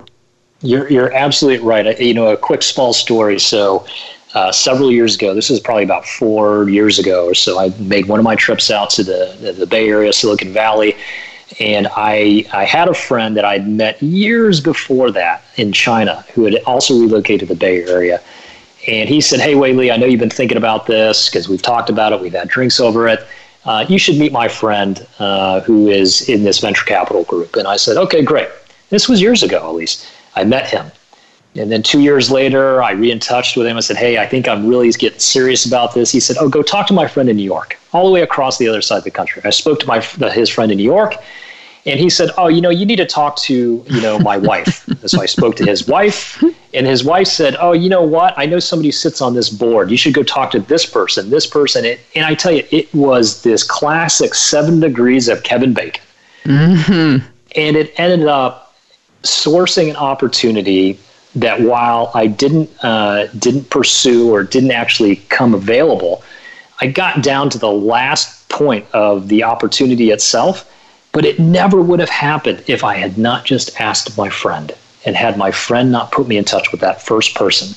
You're, 0.64 0.90
you're 0.92 1.14
absolutely 1.14 1.66
right. 1.66 2.00
You 2.00 2.14
know, 2.14 2.28
a 2.28 2.38
quick 2.38 2.62
small 2.62 2.94
story. 2.94 3.40
So, 3.40 3.86
uh, 4.34 4.52
several 4.52 4.92
years 4.92 5.16
ago, 5.16 5.34
this 5.34 5.50
is 5.50 5.60
probably 5.60 5.84
about 5.84 6.06
four 6.06 6.70
years 6.70 7.00
ago 7.00 7.26
or 7.26 7.34
so, 7.34 7.60
I 7.60 7.70
made 7.80 8.08
one 8.08 8.20
of 8.20 8.24
my 8.24 8.36
trips 8.36 8.72
out 8.72 8.90
to 8.92 9.04
the, 9.04 9.54
the, 9.58 9.68
Bay 9.68 9.90
Area, 9.90 10.14
Silicon 10.14 10.54
Valley, 10.54 10.96
and 11.60 11.88
I, 11.98 12.46
I 12.54 12.64
had 12.64 12.88
a 12.88 12.94
friend 12.94 13.36
that 13.36 13.44
I'd 13.44 13.68
met 13.68 14.02
years 14.02 14.62
before 14.62 15.12
that 15.12 15.44
in 15.58 15.74
China 15.74 16.24
who 16.34 16.46
had 16.46 16.56
also 16.66 16.98
relocated 16.98 17.42
to 17.42 17.54
the 17.54 17.60
Bay 17.60 17.84
Area. 17.84 18.22
And 18.88 19.10
he 19.10 19.20
said, 19.20 19.42
Hey, 19.42 19.56
Wei 19.56 19.74
Li, 19.74 19.92
I 19.92 19.98
know 19.98 20.06
you've 20.06 20.20
been 20.20 20.30
thinking 20.30 20.58
about 20.58 20.88
this 20.88 21.30
because 21.30 21.50
we've 21.50 21.62
talked 21.62 21.90
about 21.90 22.14
it, 22.14 22.22
we've 22.22 22.32
had 22.32 22.48
drinks 22.48 22.80
over 22.80 23.08
it. 23.08 23.28
Uh, 23.66 23.86
you 23.88 24.00
should 24.00 24.18
meet 24.18 24.32
my 24.32 24.48
friend 24.48 25.06
uh, 25.20 25.60
who 25.60 25.88
is 25.88 26.28
in 26.30 26.44
this 26.44 26.60
venture 26.60 26.86
capital 26.86 27.26
group. 27.26 27.58
And 27.58 27.68
I 27.68 27.76
said, 27.76 27.98
Okay, 27.98 28.24
great. 28.24 28.48
This 28.90 29.10
was 29.10 29.22
years 29.22 29.44
ago, 29.44 29.70
at 29.70 29.76
least. 29.76 30.08
I 30.36 30.44
met 30.44 30.70
him. 30.70 30.92
And 31.56 31.70
then 31.70 31.84
two 31.84 32.00
years 32.00 32.32
later, 32.32 32.82
I 32.82 32.92
re 32.92 33.12
in 33.12 33.20
touched 33.20 33.58
with 33.58 33.68
him. 33.68 33.76
I 33.76 33.82
said, 33.82 33.98
Hey, 33.98 34.18
I 34.18 34.26
think 34.26 34.48
I'm 34.48 34.68
really 34.68 34.90
getting 34.92 35.20
serious 35.20 35.66
about 35.66 35.94
this. 35.94 36.12
He 36.12 36.20
said, 36.20 36.38
Oh, 36.40 36.48
go 36.48 36.62
talk 36.62 36.88
to 36.88 36.94
my 36.94 37.08
friend 37.08 37.30
in 37.30 37.36
New 37.36 37.44
York, 37.44 37.78
all 37.92 38.06
the 38.06 38.12
way 38.12 38.22
across 38.22 38.58
the 38.58 38.68
other 38.68 38.82
side 38.82 39.00
of 39.00 39.04
the 39.04 39.12
country. 39.12 39.42
I 39.44 39.50
spoke 39.50 39.80
to 39.82 39.88
my 39.88 40.00
his 40.00 40.50
friend 40.50 40.72
in 40.72 40.78
New 40.78 40.84
York, 40.84 41.16
and 41.86 42.00
he 42.00 42.10
said, 42.10 42.30
Oh, 42.38 42.48
you 42.48 42.62
know, 42.62 42.70
you 42.70 42.86
need 42.86 42.98
to 42.98 43.06
talk 43.06 43.36
to, 43.38 43.84
you 43.86 44.02
know, 44.02 44.18
my 44.20 44.38
wife. 44.38 44.88
so 45.06 45.22
I 45.22 45.26
spoke 45.26 45.58
to 45.58 45.66
his 45.66 45.88
wife, 45.88 46.42
and 46.74 46.88
his 46.88 47.04
wife 47.04 47.28
said, 47.28 47.58
Oh, 47.60 47.74
you 47.74 47.90
know 47.90 48.04
what? 48.04 48.34
I 48.38 48.46
know 48.46 48.60
somebody 48.60 48.92
sits 48.92 49.22
on 49.22 49.34
this 49.34 49.50
board. 49.50 49.92
You 49.92 49.98
should 49.98 50.14
go 50.14 50.24
talk 50.24 50.52
to 50.52 50.60
this 50.60 50.86
person, 50.86 51.32
this 51.32 51.48
person. 51.48 51.98
And 52.16 52.26
I 52.26 52.34
tell 52.34 52.54
you, 52.54 52.64
it 52.72 52.94
was 52.94 53.42
this 53.42 53.64
classic 53.64 54.36
seven 54.36 54.80
degrees 54.80 55.28
of 55.28 55.44
Kevin 55.44 55.74
Bacon. 55.74 56.04
Mm-hmm. 56.46 57.28
And 57.58 57.76
it 57.76 57.94
ended 58.00 58.26
up 58.28 58.61
sourcing 59.24 59.90
an 59.90 59.96
opportunity 59.96 61.00
that 61.36 61.62
while 61.62 62.12
I 62.14 62.28
didn't 62.28 62.70
uh, 62.84 63.28
didn't 63.28 63.70
pursue 63.70 64.32
or 64.32 64.44
didn't 64.44 64.72
actually 64.72 65.18
come 65.30 65.54
available, 65.54 66.24
I 66.80 66.88
got 66.88 67.24
down 67.24 67.50
to 67.52 67.58
the 67.58 67.72
last 67.72 68.50
point 68.50 68.86
of 68.94 69.28
the 69.28 69.44
opportunity 69.44 70.12
itself. 70.12 70.68
But 71.14 71.26
it 71.26 71.40
never 71.40 71.82
would 71.82 72.00
have 72.00 72.10
happened 72.10 72.64
if 72.68 72.86
I 72.86 72.96
had 72.96 73.18
not 73.18 73.44
just 73.44 73.82
asked 73.82 74.18
my 74.18 74.30
friend 74.30 74.74
and 75.06 75.16
had 75.16 75.38
my 75.38 75.52
friend 75.52 75.92
not 75.92 76.12
put 76.12 76.28
me 76.28 76.38
in 76.38 76.46
touch 76.46 76.72
with 76.72 76.80
that 76.82 77.02
first 77.02 77.36
person. 77.36 77.76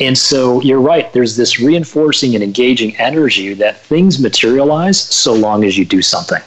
And 0.00 0.16
so 0.16 0.60
you're 0.62 0.80
right, 0.80 1.12
there's 1.12 1.36
this 1.36 1.60
reinforcing 1.60 2.34
and 2.34 2.42
engaging 2.42 2.96
energy 2.96 3.54
that 3.54 3.78
things 3.82 4.18
materialize 4.18 4.98
so 4.98 5.34
long 5.34 5.62
as 5.64 5.76
you 5.78 5.84
do 5.84 6.02
something. 6.02 6.42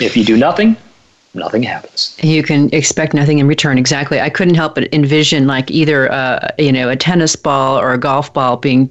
If 0.00 0.16
you 0.16 0.24
do 0.24 0.36
nothing, 0.36 0.76
nothing 1.38 1.62
happens. 1.62 2.16
You 2.22 2.42
can 2.42 2.68
expect 2.72 3.14
nothing 3.14 3.38
in 3.38 3.46
return. 3.46 3.78
Exactly. 3.78 4.20
I 4.20 4.30
couldn't 4.30 4.54
help 4.54 4.74
but 4.74 4.92
envision 4.92 5.46
like 5.46 5.70
either 5.70 6.10
uh, 6.12 6.48
you 6.58 6.72
know 6.72 6.88
a 6.88 6.96
tennis 6.96 7.36
ball 7.36 7.78
or 7.78 7.92
a 7.92 7.98
golf 7.98 8.32
ball 8.32 8.56
being 8.56 8.88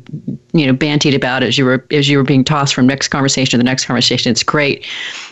you 0.58 0.68
know 0.68 0.74
bantied 0.74 1.16
about 1.16 1.44
as 1.44 1.58
you 1.58 1.66
were 1.66 1.86
as 1.92 2.10
you 2.10 2.18
were 2.18 2.24
being 2.24 2.44
tossed 2.44 2.74
from 2.74 2.88
next 2.88 3.10
conversation 3.10 3.52
to 3.52 3.58
the 3.58 3.64
next 3.64 3.86
conversation. 3.86 4.32
It's 4.32 4.44
great 4.44 4.86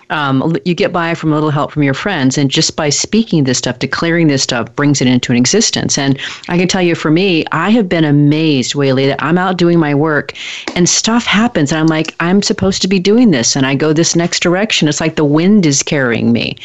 um, 0.09 0.55
you 0.65 0.75
get 0.75 0.93
by 0.93 1.15
from 1.15 1.31
a 1.31 1.35
little 1.35 1.49
help 1.49 1.71
from 1.71 1.83
your 1.83 1.93
friends. 1.93 2.37
And 2.37 2.49
just 2.49 2.75
by 2.75 2.89
speaking 2.89 3.43
this 3.43 3.57
stuff, 3.57 3.79
declaring 3.79 4.27
this 4.27 4.43
stuff, 4.43 4.73
brings 4.75 5.01
it 5.01 5.07
into 5.07 5.31
an 5.31 5.37
existence. 5.37 5.97
And 5.97 6.19
I 6.47 6.57
can 6.57 6.67
tell 6.67 6.81
you 6.81 6.95
for 6.95 7.11
me, 7.11 7.45
I 7.51 7.69
have 7.71 7.89
been 7.89 8.05
amazed, 8.05 8.75
Wei 8.75 8.93
Li, 8.93 9.07
that 9.07 9.23
I'm 9.23 9.37
out 9.37 9.57
doing 9.57 9.79
my 9.79 9.95
work 9.95 10.33
and 10.75 10.87
stuff 10.87 11.25
happens. 11.25 11.71
And 11.71 11.79
I'm 11.79 11.87
like, 11.87 12.15
I'm 12.19 12.41
supposed 12.41 12.81
to 12.83 12.87
be 12.87 12.99
doing 12.99 13.31
this. 13.31 13.55
And 13.55 13.65
I 13.65 13.75
go 13.75 13.93
this 13.93 14.15
next 14.15 14.41
direction. 14.41 14.87
It's 14.87 15.01
like 15.01 15.15
the 15.15 15.25
wind 15.25 15.65
is 15.65 15.81
carrying 15.81 16.31
me. 16.31 16.57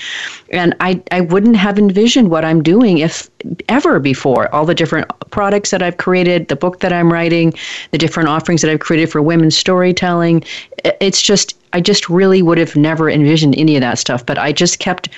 And 0.51 0.75
I, 0.81 1.01
I 1.11 1.21
wouldn't 1.21 1.57
have 1.57 1.79
envisioned 1.79 2.31
what 2.31 2.45
I'm 2.45 2.63
doing 2.63 2.99
if 2.99 3.31
ever 3.69 3.99
before. 3.99 4.53
All 4.55 4.65
the 4.65 4.75
different 4.75 5.11
products 5.31 5.71
that 5.71 5.83
I've 5.83 5.97
created, 5.97 6.49
the 6.49 6.57
book 6.57 6.81
that 6.81 6.93
I'm 6.93 7.13
writing, 7.13 7.53
the 7.91 7.99
different 7.99 8.29
offerings 8.29 8.63
that 8.63 8.71
I've 8.71 8.81
created 8.81 9.11
for 9.11 9.23
women's 9.23 9.57
storytelling. 9.57 10.45
It's 11.01 11.23
just, 11.23 11.57
I 11.73 11.81
just 11.81 12.09
really 12.09 12.43
would 12.43 12.59
have 12.59 12.77
never 12.77 13.11
envisioned 13.11 13.57
any 13.57 13.77
of 13.77 13.81
that 13.81 13.99
stuff. 13.99 14.25
But 14.25 14.39
I 14.39 14.53
just 14.53 14.79
kept 14.79 15.09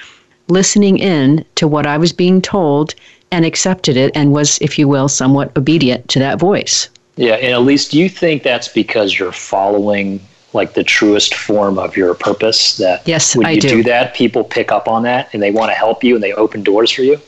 listening 0.49 0.99
in 0.99 1.45
to 1.57 1.69
what 1.69 1.87
I 1.87 1.99
was 1.99 2.13
being 2.13 2.43
told 2.43 2.95
and 3.31 3.45
accepted 3.45 3.97
it 3.97 4.13
and 4.15 4.33
was, 4.33 4.59
if 4.61 4.79
you 4.79 4.87
will, 4.87 5.09
somewhat 5.09 5.57
obedient 5.57 6.09
to 6.09 6.19
that 6.19 6.39
voice. 6.39 6.89
Yeah, 7.17 7.35
and 7.35 7.53
at 7.53 7.63
least 7.63 7.95
you 7.95 8.09
think 8.09 8.43
that's 8.43 8.69
because 8.69 9.19
you're 9.19 9.33
following 9.33 10.21
like 10.55 10.75
the 10.75 10.85
truest 10.85 11.35
form 11.35 11.79
of 11.79 11.97
your 11.97 12.15
purpose 12.15 12.77
that 12.77 13.07
yes, 13.07 13.35
when 13.35 13.47
I 13.47 13.53
you 13.53 13.61
do. 13.61 13.69
do 13.69 13.83
that, 13.85 14.15
people 14.15 14.45
pick 14.45 14.71
up 14.71 14.87
on 14.87 15.03
that 15.05 15.31
and 15.33 15.43
they 15.43 15.51
want 15.51 15.71
to 15.71 15.75
help 15.75 16.05
you 16.05 16.15
and 16.15 16.23
they 16.23 16.33
open 16.35 16.63
doors 16.63 16.91
for 16.91 17.03
you? 17.03 17.19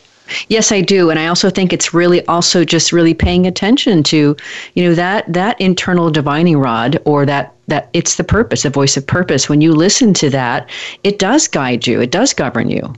Yes, 0.48 0.72
I 0.72 0.80
do, 0.80 1.10
and 1.10 1.18
I 1.18 1.26
also 1.26 1.50
think 1.50 1.72
it's 1.72 1.92
really 1.92 2.24
also 2.26 2.64
just 2.64 2.92
really 2.92 3.14
paying 3.14 3.46
attention 3.46 4.02
to, 4.04 4.36
you 4.74 4.84
know, 4.84 4.94
that 4.94 5.30
that 5.32 5.60
internal 5.60 6.10
divining 6.10 6.58
rod 6.58 6.98
or 7.04 7.26
that 7.26 7.54
that 7.68 7.88
it's 7.92 8.16
the 8.16 8.24
purpose, 8.24 8.62
the 8.62 8.70
voice 8.70 8.96
of 8.96 9.06
purpose. 9.06 9.48
When 9.48 9.60
you 9.60 9.72
listen 9.72 10.14
to 10.14 10.30
that, 10.30 10.68
it 11.02 11.18
does 11.18 11.48
guide 11.48 11.86
you. 11.86 12.00
It 12.00 12.10
does 12.10 12.32
govern 12.32 12.70
you. 12.70 12.94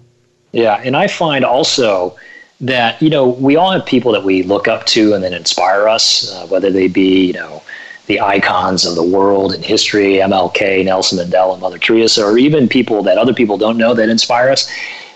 Yeah, 0.52 0.80
and 0.84 0.96
I 0.96 1.06
find 1.08 1.44
also 1.44 2.16
that 2.60 3.00
you 3.02 3.10
know 3.10 3.28
we 3.28 3.56
all 3.56 3.72
have 3.72 3.84
people 3.84 4.12
that 4.12 4.24
we 4.24 4.42
look 4.42 4.68
up 4.68 4.86
to 4.86 5.12
and 5.14 5.22
then 5.22 5.34
inspire 5.34 5.88
us, 5.88 6.32
uh, 6.32 6.46
whether 6.46 6.70
they 6.70 6.88
be 6.88 7.26
you 7.26 7.32
know 7.32 7.62
the 8.06 8.20
icons 8.20 8.86
of 8.86 8.94
the 8.94 9.02
world 9.02 9.52
and 9.52 9.64
history, 9.64 10.14
MLK, 10.14 10.84
Nelson 10.84 11.18
Mandela, 11.18 11.58
Mother 11.58 11.78
Teresa, 11.78 12.24
or 12.24 12.38
even 12.38 12.68
people 12.68 13.02
that 13.02 13.18
other 13.18 13.34
people 13.34 13.58
don't 13.58 13.76
know 13.76 13.94
that 13.94 14.08
inspire 14.08 14.48
us. 14.48 14.70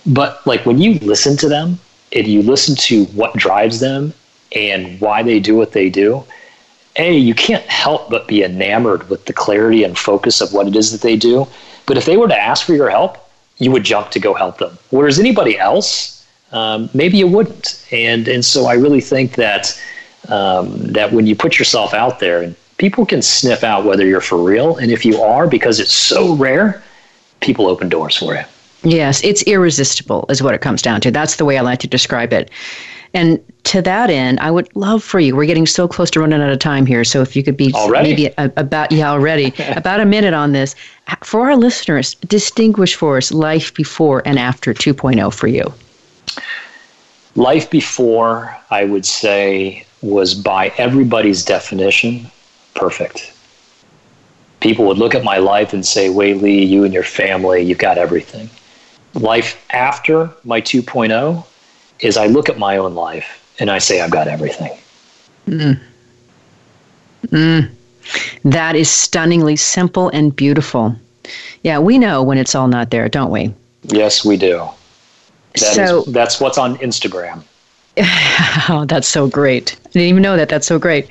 But 0.05 0.45
like 0.45 0.67
when 0.67 0.79
you 0.79 0.95
listen 0.99 1.37
to 1.37 1.49
them 1.49 1.79
and 2.13 2.27
you 2.27 2.43
listen 2.43 2.75
to 2.77 3.05
what 3.07 3.35
drives 3.37 3.81
them 3.81 4.13
and 4.55 5.01
why 5.01 5.23
they 5.23 5.41
do 5.41 5.57
what 5.57 5.73
they 5.73 5.89
do, 5.89 6.25
a 6.97 7.17
you 7.17 7.35
can't 7.35 7.65
help 7.65 8.11
but 8.11 8.27
be 8.27 8.43
enamored 8.43 9.09
with 9.09 9.25
the 9.27 9.33
clarity 9.33 9.85
and 9.85 9.97
focus 9.97 10.41
of 10.41 10.53
what 10.53 10.67
it 10.67 10.77
is 10.77 10.93
that 10.93 11.03
they 11.03 11.17
do. 11.17 11.47
But 11.87 11.97
if 11.97 12.05
they 12.05 12.17
were 12.17 12.29
to 12.29 12.37
ask 12.37 12.67
for 12.67 12.75
your 12.75 12.91
help, 12.91 13.17
you 13.59 13.71
would 13.71 13.85
jump 13.85 14.11
to 14.11 14.19
go 14.19 14.35
help 14.35 14.59
them. 14.59 14.77
Whereas 14.91 15.19
anybody 15.19 15.59
else, 15.59 16.27
um, 16.53 16.91
maybe 16.95 17.19
you 17.19 17.29
wouldn't. 17.29 17.87
And 17.93 18.27
and 18.27 18.45
so 18.45 18.67
I 18.67 18.75
really 18.75 19.01
think 19.01 19.37
that 19.37 19.81
um, 20.29 20.79
that 20.93 21.13
when 21.13 21.27
you 21.27 21.37
put 21.37 21.59
yourself 21.59 21.95
out 21.95 22.19
there, 22.19 22.43
and 22.43 22.57
people 22.79 23.07
can 23.07 23.23
sniff 23.23 23.63
out 23.65 23.85
whether 23.85 24.07
you're 24.07 24.21
for 24.21 24.39
real, 24.43 24.77
and 24.77 24.91
if 24.91 25.05
you 25.05 25.23
are, 25.23 25.47
because 25.47 25.81
it's 25.81 25.93
so 25.93 26.35
rare, 26.35 26.83
people 27.41 27.67
open 27.67 27.89
doors 27.89 28.17
for 28.17 28.35
you. 28.35 28.45
Yes, 28.83 29.23
it's 29.23 29.43
irresistible, 29.43 30.25
is 30.31 30.43
what 30.43 30.55
it 30.55 30.61
comes 30.61 30.81
down 30.81 31.01
to. 31.03 31.11
That's 31.11 31.37
the 31.37 31.45
way 31.45 31.59
I 31.59 31.61
like 31.61 31.81
to 31.81 31.87
describe 31.87 32.33
it. 32.33 32.51
And 33.13 33.43
to 33.65 33.83
that 33.83 34.09
end, 34.09 34.39
I 34.41 34.51
would 34.51 34.75
love 34.77 35.03
for 35.03 35.21
you. 35.21 35.35
We're 35.35 35.47
getting 35.47 35.67
so 35.67 35.89
close 35.89 36.11
to 36.13 36.21
running 36.21 36.41
out 36.41 36.51
of 36.51 36.59
time 36.61 36.87
here. 36.87 37.05
So 37.05 37.23
if 37.23 37.35
you 37.35 37.43
could 37.43 37.57
be 37.57 37.73
already? 37.75 38.09
maybe 38.09 38.27
a, 38.39 38.53
about 38.57 38.93
yeah 38.93 39.11
already 39.11 39.53
about 39.77 40.01
a 40.01 40.07
minute 40.07 40.33
on 40.33 40.53
this 40.53 40.75
for 41.25 41.51
our 41.51 41.57
listeners, 41.57 42.15
distinguish 42.15 42.95
for 42.95 43.17
us 43.17 43.33
life 43.33 43.75
before 43.75 44.23
and 44.25 44.39
after 44.39 44.73
2.0 44.73 45.35
for 45.35 45.49
you. 45.49 45.75
Life 47.35 47.69
before, 47.69 48.57
I 48.71 48.85
would 48.85 49.05
say, 49.05 49.87
was 50.03 50.35
by 50.35 50.73
everybody's 50.79 51.45
definition 51.45 52.31
perfect. 52.75 53.33
People 54.61 54.85
would 54.87 54.99
look 54.99 55.15
at 55.15 55.25
my 55.25 55.39
life 55.39 55.73
and 55.73 55.85
say, 55.85 56.11
Wei 56.11 56.35
Li, 56.35 56.65
you 56.65 56.85
and 56.85 56.95
your 56.95 57.03
family, 57.03 57.63
you've 57.63 57.79
got 57.79 57.99
everything 57.99 58.49
life 59.15 59.65
after 59.71 60.31
my 60.45 60.61
2.0 60.61 61.45
is 62.01 62.17
I 62.17 62.27
look 62.27 62.49
at 62.49 62.59
my 62.59 62.77
own 62.77 62.95
life 62.95 63.55
and 63.59 63.71
I 63.71 63.79
say, 63.79 64.01
I've 64.01 64.11
got 64.11 64.29
everything. 64.29 64.77
Mm. 65.47 65.81
Mm. 67.27 67.71
That 68.45 68.77
is 68.77 68.91
stunningly 68.91 69.57
simple 69.57 70.09
and 70.11 70.35
beautiful. 70.35 70.97
Yeah, 71.63 71.79
we 71.79 71.99
know 71.99 72.23
when 72.23 72.39
it's 72.39 72.55
all 72.55 72.69
not 72.69 72.91
there, 72.91 73.09
don't 73.09 73.31
we? 73.31 73.55
Yes, 73.83 74.25
we 74.25 74.37
do. 74.37 74.69
That 75.55 75.75
so, 75.75 76.03
is, 76.03 76.13
that's 76.13 76.41
what's 76.41 76.59
on 76.59 76.77
Instagram. 76.79 77.43
oh, 78.69 78.85
that's 78.89 79.09
so 79.09 79.29
great. 79.29 79.77
I 79.87 79.89
didn't 79.91 80.09
even 80.09 80.23
know 80.23 80.37
that. 80.37 80.49
That's 80.49 80.67
so 80.67 80.79
great. 80.79 81.09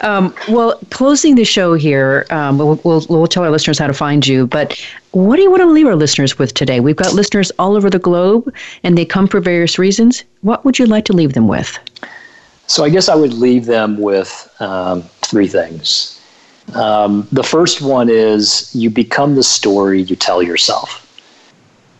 Um, 0.00 0.34
well, 0.48 0.78
closing 0.90 1.34
the 1.34 1.44
show 1.44 1.74
here, 1.74 2.26
um, 2.30 2.58
we'll, 2.58 2.80
we'll, 2.82 3.04
we'll, 3.08 3.26
tell 3.26 3.44
our 3.44 3.50
listeners 3.50 3.78
how 3.78 3.86
to 3.86 3.94
find 3.94 4.26
you. 4.26 4.46
But 4.46 4.80
what 5.14 5.36
do 5.36 5.42
you 5.42 5.50
want 5.50 5.62
to 5.62 5.68
leave 5.68 5.86
our 5.86 5.96
listeners 5.96 6.38
with 6.38 6.54
today? 6.54 6.80
We've 6.80 6.96
got 6.96 7.14
listeners 7.14 7.50
all 7.58 7.76
over 7.76 7.90
the 7.90 7.98
globe, 7.98 8.52
and 8.82 8.96
they 8.96 9.04
come 9.04 9.26
for 9.26 9.40
various 9.40 9.78
reasons. 9.78 10.24
What 10.42 10.64
would 10.64 10.78
you 10.78 10.86
like 10.86 11.04
to 11.06 11.12
leave 11.12 11.32
them 11.32 11.48
with? 11.48 11.78
So, 12.66 12.84
I 12.84 12.88
guess 12.88 13.08
I 13.08 13.14
would 13.14 13.34
leave 13.34 13.66
them 13.66 13.98
with 13.98 14.54
um, 14.60 15.02
three 15.22 15.48
things. 15.48 16.20
Um, 16.74 17.28
the 17.30 17.42
first 17.42 17.82
one 17.82 18.08
is 18.08 18.74
you 18.74 18.88
become 18.88 19.34
the 19.34 19.42
story 19.42 20.02
you 20.02 20.16
tell 20.16 20.42
yourself. 20.42 21.00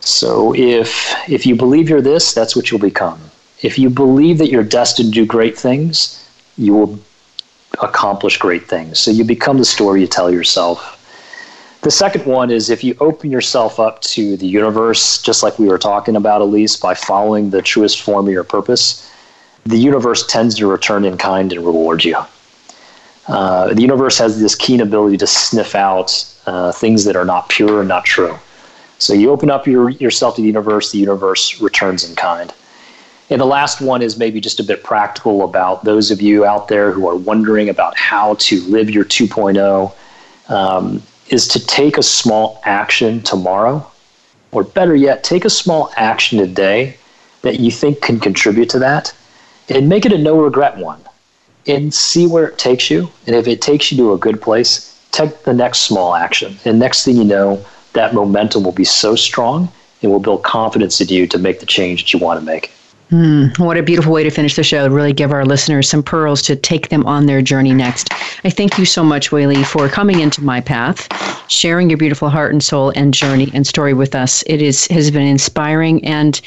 So, 0.01 0.55
if 0.55 1.15
if 1.29 1.47
you 1.47 1.55
believe 1.55 1.89
you're 1.89 2.01
this, 2.01 2.33
that's 2.33 2.57
what 2.57 2.71
you'll 2.71 2.81
become 2.81 3.21
if 3.65 3.79
you 3.79 3.89
believe 3.89 4.37
that 4.39 4.51
you're 4.51 4.63
destined 4.63 5.15
to 5.15 5.21
do 5.21 5.27
great 5.27 5.57
things, 5.57 6.23
you 6.59 6.75
will 6.75 6.99
accomplish 7.83 8.37
great 8.37 8.69
things. 8.69 8.99
So 8.99 9.11
you 9.11 9.25
become 9.25 9.57
the 9.57 9.65
story 9.65 10.03
you 10.03 10.07
tell 10.07 10.31
yourself. 10.31 10.94
The 11.85 11.91
second 11.91 12.25
one 12.25 12.51
is 12.51 12.71
if 12.71 12.83
you 12.83 12.97
open 12.99 13.31
yourself 13.31 13.79
up 13.79 14.01
to 14.01 14.39
the 14.39 14.47
universe, 14.47 15.21
just 15.21 15.43
like 15.43 15.59
we 15.59 15.69
were 15.69 15.77
talking 15.79 16.17
about, 16.17 16.41
Alise, 16.41 16.81
by 16.81 16.95
following 16.95 17.51
the 17.51 17.61
truest 17.61 18.01
form 18.01 18.27
of 18.27 18.33
your 18.33 18.43
purpose, 18.43 19.13
the 19.67 19.77
universe 19.77 20.27
tends 20.27 20.55
to 20.55 20.67
return 20.67 21.05
in 21.05 21.19
kind 21.19 21.53
and 21.53 21.63
reward 21.63 22.03
you. 22.03 22.17
Uh, 23.29 23.75
the 23.75 23.83
universe 23.83 24.17
has 24.17 24.41
this 24.41 24.55
keen 24.55 24.81
ability 24.81 25.19
to 25.19 25.27
sniff 25.27 25.75
out 25.75 26.35
uh, 26.47 26.73
things 26.73 27.05
that 27.05 27.17
are 27.17 27.25
not 27.27 27.51
pure 27.51 27.81
and 27.81 27.89
not 27.89 28.07
true. 28.07 28.35
So 28.99 29.13
you 29.13 29.31
open 29.31 29.51
up 29.51 29.67
your, 29.67 29.91
yourself 29.91 30.37
to 30.37 30.41
the 30.41 30.47
universe, 30.47 30.91
the 30.91 30.99
universe 30.99 31.61
returns 31.61 32.09
in 32.09 32.17
kind. 32.17 32.51
And 33.29 33.39
the 33.39 33.47
last 33.47 33.83
one 33.83 34.01
is 34.01 34.17
maybe 34.17 34.41
just 34.41 34.59
a 34.59 34.65
bit 34.65 34.85
practical 34.85 35.45
about 35.45 35.85
those 35.85 36.11
of 36.11 36.23
you 36.23 36.47
out 36.47 36.69
there 36.69 36.93
who 36.93 37.07
are 37.07 37.17
wondering 37.17 37.69
about 37.69 37.95
how 37.95 38.37
to 38.37 38.63
live 38.63 38.89
your 38.89 39.05
2.0 39.05 39.93
um, 40.49 41.03
is 41.29 41.49
to 41.49 41.67
take 41.67 41.99
a 41.99 42.03
small 42.03 42.61
action 42.65 43.23
tomorrow, 43.23 43.87
or 44.53 44.63
better 44.63 44.95
yet, 44.95 45.25
take 45.25 45.45
a 45.45 45.51
small 45.51 45.91
action 45.97 46.39
today 46.39 46.97
that 47.43 47.61
you 47.61 47.71
think 47.71 48.01
can 48.01 48.21
contribute 48.21 48.71
to 48.71 48.79
that 48.79 49.15
and 49.69 49.89
make 49.89 50.07
it 50.07 50.13
a 50.13 50.19
no 50.19 50.41
regret 50.41 50.77
one 50.77 51.01
and 51.67 51.93
see 51.93 52.27
where 52.27 52.47
it 52.47 52.59
takes 52.59 52.91
you. 52.91 53.11
And 53.27 53.35
if 53.35 53.49
it 53.49 53.63
takes 53.63 53.91
you 53.91 53.99
to 53.99 54.13
a 54.13 54.19
good 54.19 54.41
place, 54.41 55.01
take 55.11 55.45
the 55.45 55.55
next 55.55 55.81
small 55.81 56.15
action. 56.15 56.57
And 56.65 56.79
next 56.79 57.05
thing 57.05 57.17
you 57.17 57.25
know, 57.25 57.65
that 57.95 58.15
momentum 58.15 58.65
will 58.65 58.73
be 58.73 58.85
so 58.85 59.17
strong 59.17 59.71
and 60.03 60.11
will 60.11 60.21
build 60.21 60.43
confidence 60.43 61.01
in 61.01 61.09
you 61.09 61.27
to 61.29 61.39
make 61.39 61.61
the 61.61 61.67
change 61.67 62.03
that 62.03 62.13
you 62.13 62.19
want 62.19 62.41
to 62.41 62.45
make. 62.45 62.71
Mm, 63.15 63.57
what 63.61 63.77
a 63.77 63.83
beautiful 63.83 64.13
way 64.13 64.25
to 64.25 64.31
finish 64.31 64.57
the 64.57 64.65
show. 64.65 64.89
Really 64.89 65.13
give 65.13 65.31
our 65.31 65.45
listeners 65.45 65.89
some 65.89 66.03
pearls 66.03 66.43
to 66.43 66.57
take 66.57 66.89
them 66.89 67.07
on 67.07 67.27
their 67.27 67.41
journey 67.43 67.73
next. 67.73 68.13
I 68.43 68.51
thank 68.51 68.77
you 68.77 68.85
so 68.85 69.05
much, 69.05 69.31
Wei 69.31 69.47
Li, 69.47 69.63
for 69.63 69.89
coming 69.89 70.19
into 70.19 70.43
my 70.43 70.61
path, 70.61 71.07
sharing 71.49 71.89
your 71.89 71.97
beautiful 71.97 72.29
heart 72.29 72.51
and 72.53 72.61
soul 72.61 72.93
and 72.97 73.15
journey 73.15 73.53
and 73.55 73.65
story 73.65 73.95
with 73.95 74.17
us. 74.17 74.43
It 74.49 74.61
is 74.61 74.89
has 74.89 75.13
been 75.13 75.29
inspiring 75.29 76.05
and 76.05 76.41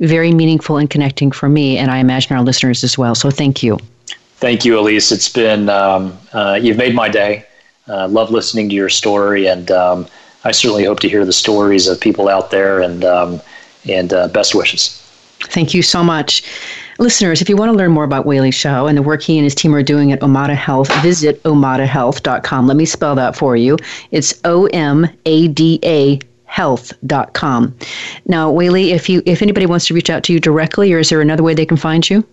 very 0.00 0.32
meaningful 0.32 0.78
and 0.78 0.88
connecting 0.88 1.32
for 1.32 1.50
me, 1.50 1.76
and 1.76 1.90
I 1.90 1.98
imagine 1.98 2.34
our 2.34 2.42
listeners 2.42 2.82
as 2.82 2.96
well. 2.96 3.14
So 3.14 3.30
thank 3.30 3.62
you. 3.62 3.78
Thank 4.36 4.64
you, 4.64 4.76
Alise. 4.76 5.12
It's 5.12 5.28
been 5.28 5.68
um, 5.68 6.16
uh, 6.32 6.58
you've 6.62 6.78
made 6.78 6.94
my 6.94 7.10
day. 7.10 7.44
Uh, 7.88 8.08
love 8.08 8.30
listening 8.30 8.70
to 8.70 8.74
your 8.74 8.88
story, 8.88 9.48
and 9.48 9.70
um, 9.70 10.06
I 10.44 10.52
certainly 10.52 10.84
hope 10.84 11.00
to 11.00 11.10
hear 11.10 11.26
the 11.26 11.34
stories 11.34 11.86
of 11.86 12.00
people 12.00 12.30
out 12.30 12.50
there. 12.50 12.80
And 12.80 13.04
um, 13.04 13.42
and 13.88 14.12
uh, 14.12 14.28
best 14.28 14.54
wishes. 14.54 15.05
Thank 15.40 15.74
you 15.74 15.82
so 15.82 16.02
much. 16.02 16.42
Listeners, 16.98 17.42
if 17.42 17.48
you 17.48 17.56
want 17.56 17.70
to 17.70 17.76
learn 17.76 17.92
more 17.92 18.04
about 18.04 18.24
Wei 18.24 18.40
Li 18.40 18.50
Shao 18.50 18.86
and 18.86 18.96
the 18.96 19.02
work 19.02 19.22
he 19.22 19.36
and 19.36 19.44
his 19.44 19.54
team 19.54 19.74
are 19.74 19.82
doing 19.82 20.12
at 20.12 20.20
Omada 20.20 20.54
Health, 20.54 20.90
visit 21.02 21.42
omadahealth.com. 21.42 22.66
Let 22.66 22.76
me 22.76 22.86
spell 22.86 23.14
that 23.16 23.36
for 23.36 23.54
you. 23.54 23.76
It's 24.12 24.40
O 24.44 24.66
M 24.66 25.06
A 25.26 25.48
D 25.48 25.78
A 25.84 26.18
health.com. 26.46 27.76
Now, 28.26 28.50
Wei 28.50 28.70
Li, 28.70 28.92
if 28.92 29.10
you 29.10 29.22
if 29.26 29.42
anybody 29.42 29.66
wants 29.66 29.86
to 29.88 29.94
reach 29.94 30.08
out 30.08 30.22
to 30.24 30.32
you 30.32 30.40
directly, 30.40 30.92
or 30.94 30.98
is 30.98 31.10
there 31.10 31.20
another 31.20 31.42
way 31.42 31.52
they 31.52 31.66
can 31.66 31.76
find 31.76 32.08
you? 32.08 32.24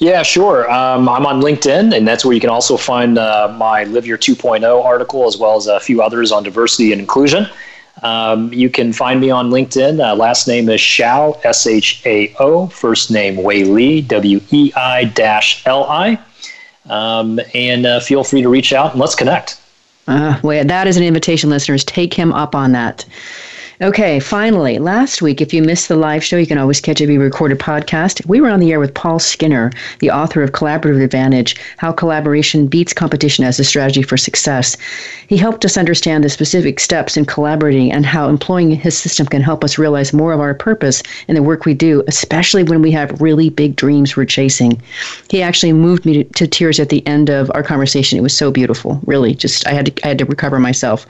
Yeah, 0.00 0.22
sure. 0.22 0.70
Um, 0.70 1.08
I'm 1.08 1.24
on 1.26 1.40
LinkedIn, 1.40 1.96
and 1.96 2.06
that's 2.06 2.24
where 2.24 2.34
you 2.34 2.40
can 2.40 2.50
also 2.50 2.76
find 2.76 3.18
uh, 3.18 3.54
my 3.56 3.84
Live 3.84 4.06
Your 4.06 4.18
2.0 4.18 4.84
article, 4.84 5.26
as 5.26 5.36
well 5.36 5.56
as 5.56 5.66
a 5.66 5.78
few 5.78 6.02
others 6.02 6.32
on 6.32 6.42
diversity 6.42 6.92
and 6.92 7.00
inclusion. 7.00 7.46
Um, 8.02 8.52
you 8.52 8.70
can 8.70 8.92
find 8.92 9.20
me 9.20 9.30
on 9.30 9.50
LinkedIn. 9.50 10.00
Uh, 10.00 10.14
last 10.16 10.48
name 10.48 10.68
is 10.68 10.80
Shao, 10.80 11.38
S 11.44 11.66
H 11.66 12.02
A 12.06 12.34
O. 12.38 12.66
First 12.68 13.10
name 13.10 13.42
Wei 13.42 13.64
Li, 13.64 14.00
W 14.02 14.40
E 14.50 14.72
I 14.74 15.04
dash 15.04 15.66
L 15.66 15.84
I. 15.84 16.18
Um, 16.88 17.40
and 17.54 17.86
uh, 17.86 18.00
feel 18.00 18.24
free 18.24 18.42
to 18.42 18.48
reach 18.48 18.72
out 18.72 18.92
and 18.92 19.00
let's 19.00 19.14
connect. 19.14 19.60
Uh, 20.08 20.40
well, 20.42 20.64
that 20.64 20.86
is 20.86 20.96
an 20.96 21.02
invitation, 21.02 21.50
listeners. 21.50 21.84
Take 21.84 22.14
him 22.14 22.32
up 22.32 22.54
on 22.54 22.72
that. 22.72 23.04
Okay, 23.82 24.20
finally, 24.20 24.78
last 24.78 25.22
week, 25.22 25.40
if 25.40 25.54
you 25.54 25.62
missed 25.62 25.88
the 25.88 25.96
live 25.96 26.22
show, 26.22 26.36
you 26.36 26.46
can 26.46 26.58
always 26.58 26.82
catch 26.82 27.00
a 27.00 27.06
re-recorded 27.06 27.58
podcast. 27.58 28.26
We 28.26 28.38
were 28.42 28.50
on 28.50 28.60
the 28.60 28.72
air 28.72 28.78
with 28.78 28.92
Paul 28.92 29.18
Skinner, 29.18 29.72
the 30.00 30.10
author 30.10 30.42
of 30.42 30.52
Collaborative 30.52 31.02
Advantage, 31.02 31.56
How 31.78 31.90
Collaboration 31.90 32.66
Beats 32.66 32.92
Competition 32.92 33.42
as 33.42 33.58
a 33.58 33.64
Strategy 33.64 34.02
for 34.02 34.18
Success. 34.18 34.76
He 35.28 35.38
helped 35.38 35.64
us 35.64 35.78
understand 35.78 36.24
the 36.24 36.28
specific 36.28 36.78
steps 36.78 37.16
in 37.16 37.24
collaborating 37.24 37.90
and 37.90 38.04
how 38.04 38.28
employing 38.28 38.70
his 38.72 38.98
system 38.98 39.26
can 39.26 39.40
help 39.40 39.64
us 39.64 39.78
realize 39.78 40.12
more 40.12 40.34
of 40.34 40.40
our 40.40 40.52
purpose 40.52 41.02
in 41.26 41.34
the 41.34 41.42
work 41.42 41.64
we 41.64 41.72
do, 41.72 42.04
especially 42.06 42.64
when 42.64 42.82
we 42.82 42.90
have 42.90 43.18
really 43.18 43.48
big 43.48 43.76
dreams 43.76 44.14
we're 44.14 44.26
chasing. 44.26 44.78
He 45.30 45.40
actually 45.40 45.72
moved 45.72 46.04
me 46.04 46.22
to, 46.22 46.24
to 46.34 46.46
tears 46.46 46.78
at 46.80 46.90
the 46.90 47.06
end 47.06 47.30
of 47.30 47.50
our 47.54 47.62
conversation. 47.62 48.18
It 48.18 48.22
was 48.22 48.36
so 48.36 48.50
beautiful, 48.50 49.00
really. 49.06 49.34
Just 49.34 49.66
I 49.66 49.72
had 49.72 49.86
to, 49.86 50.04
I 50.04 50.08
had 50.08 50.18
to 50.18 50.26
recover 50.26 50.58
myself. 50.58 51.06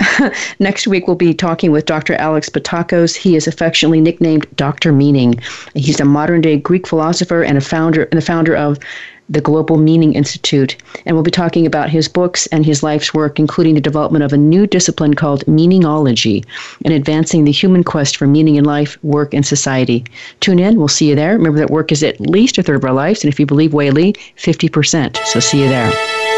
Next 0.58 0.88
week, 0.88 1.06
we'll 1.06 1.14
be 1.14 1.32
talking 1.32 1.70
with 1.70 1.86
Dr. 1.86 2.07
Dr. 2.08 2.22
Alex 2.22 2.48
Pattakos. 2.48 3.14
He 3.14 3.36
is 3.36 3.46
affectionately 3.46 4.00
nicknamed 4.00 4.46
Dr. 4.56 4.92
Meaning. 4.92 5.38
He's 5.74 6.00
a 6.00 6.06
modern 6.06 6.40
day 6.40 6.56
Greek 6.56 6.86
philosopher 6.86 7.42
and 7.42 7.58
a 7.58 7.60
founder 7.60 8.04
and 8.04 8.16
the 8.18 8.24
founder 8.24 8.56
of 8.56 8.78
the 9.28 9.42
Global 9.42 9.76
Meaning 9.76 10.14
Institute, 10.14 10.74
and 11.04 11.14
we'll 11.14 11.22
be 11.22 11.30
talking 11.30 11.66
about 11.66 11.90
his 11.90 12.08
books 12.08 12.46
and 12.46 12.64
his 12.64 12.82
life's 12.82 13.12
work, 13.12 13.38
including 13.38 13.74
the 13.74 13.80
development 13.82 14.24
of 14.24 14.32
a 14.32 14.38
new 14.38 14.66
discipline 14.66 15.12
called 15.12 15.44
meaningology 15.44 16.46
and 16.86 16.94
advancing 16.94 17.44
the 17.44 17.52
human 17.52 17.84
quest 17.84 18.16
for 18.16 18.26
meaning 18.26 18.56
in 18.56 18.64
life, 18.64 18.96
work, 19.04 19.34
and 19.34 19.44
society. 19.44 20.02
Tune 20.40 20.58
in. 20.58 20.78
We'll 20.78 20.88
see 20.88 21.10
you 21.10 21.14
there. 21.14 21.34
Remember 21.34 21.58
that 21.58 21.68
work 21.68 21.92
is 21.92 22.02
at 22.02 22.18
least 22.20 22.56
a 22.56 22.62
third 22.62 22.76
of 22.76 22.84
our 22.84 22.94
lives, 22.94 23.22
and 23.22 23.30
if 23.30 23.38
you 23.38 23.44
believe 23.44 23.74
Wei 23.74 23.90
Li, 23.90 24.14
50%. 24.38 25.18
So 25.26 25.40
see 25.40 25.62
you 25.62 25.68
there. 25.68 26.37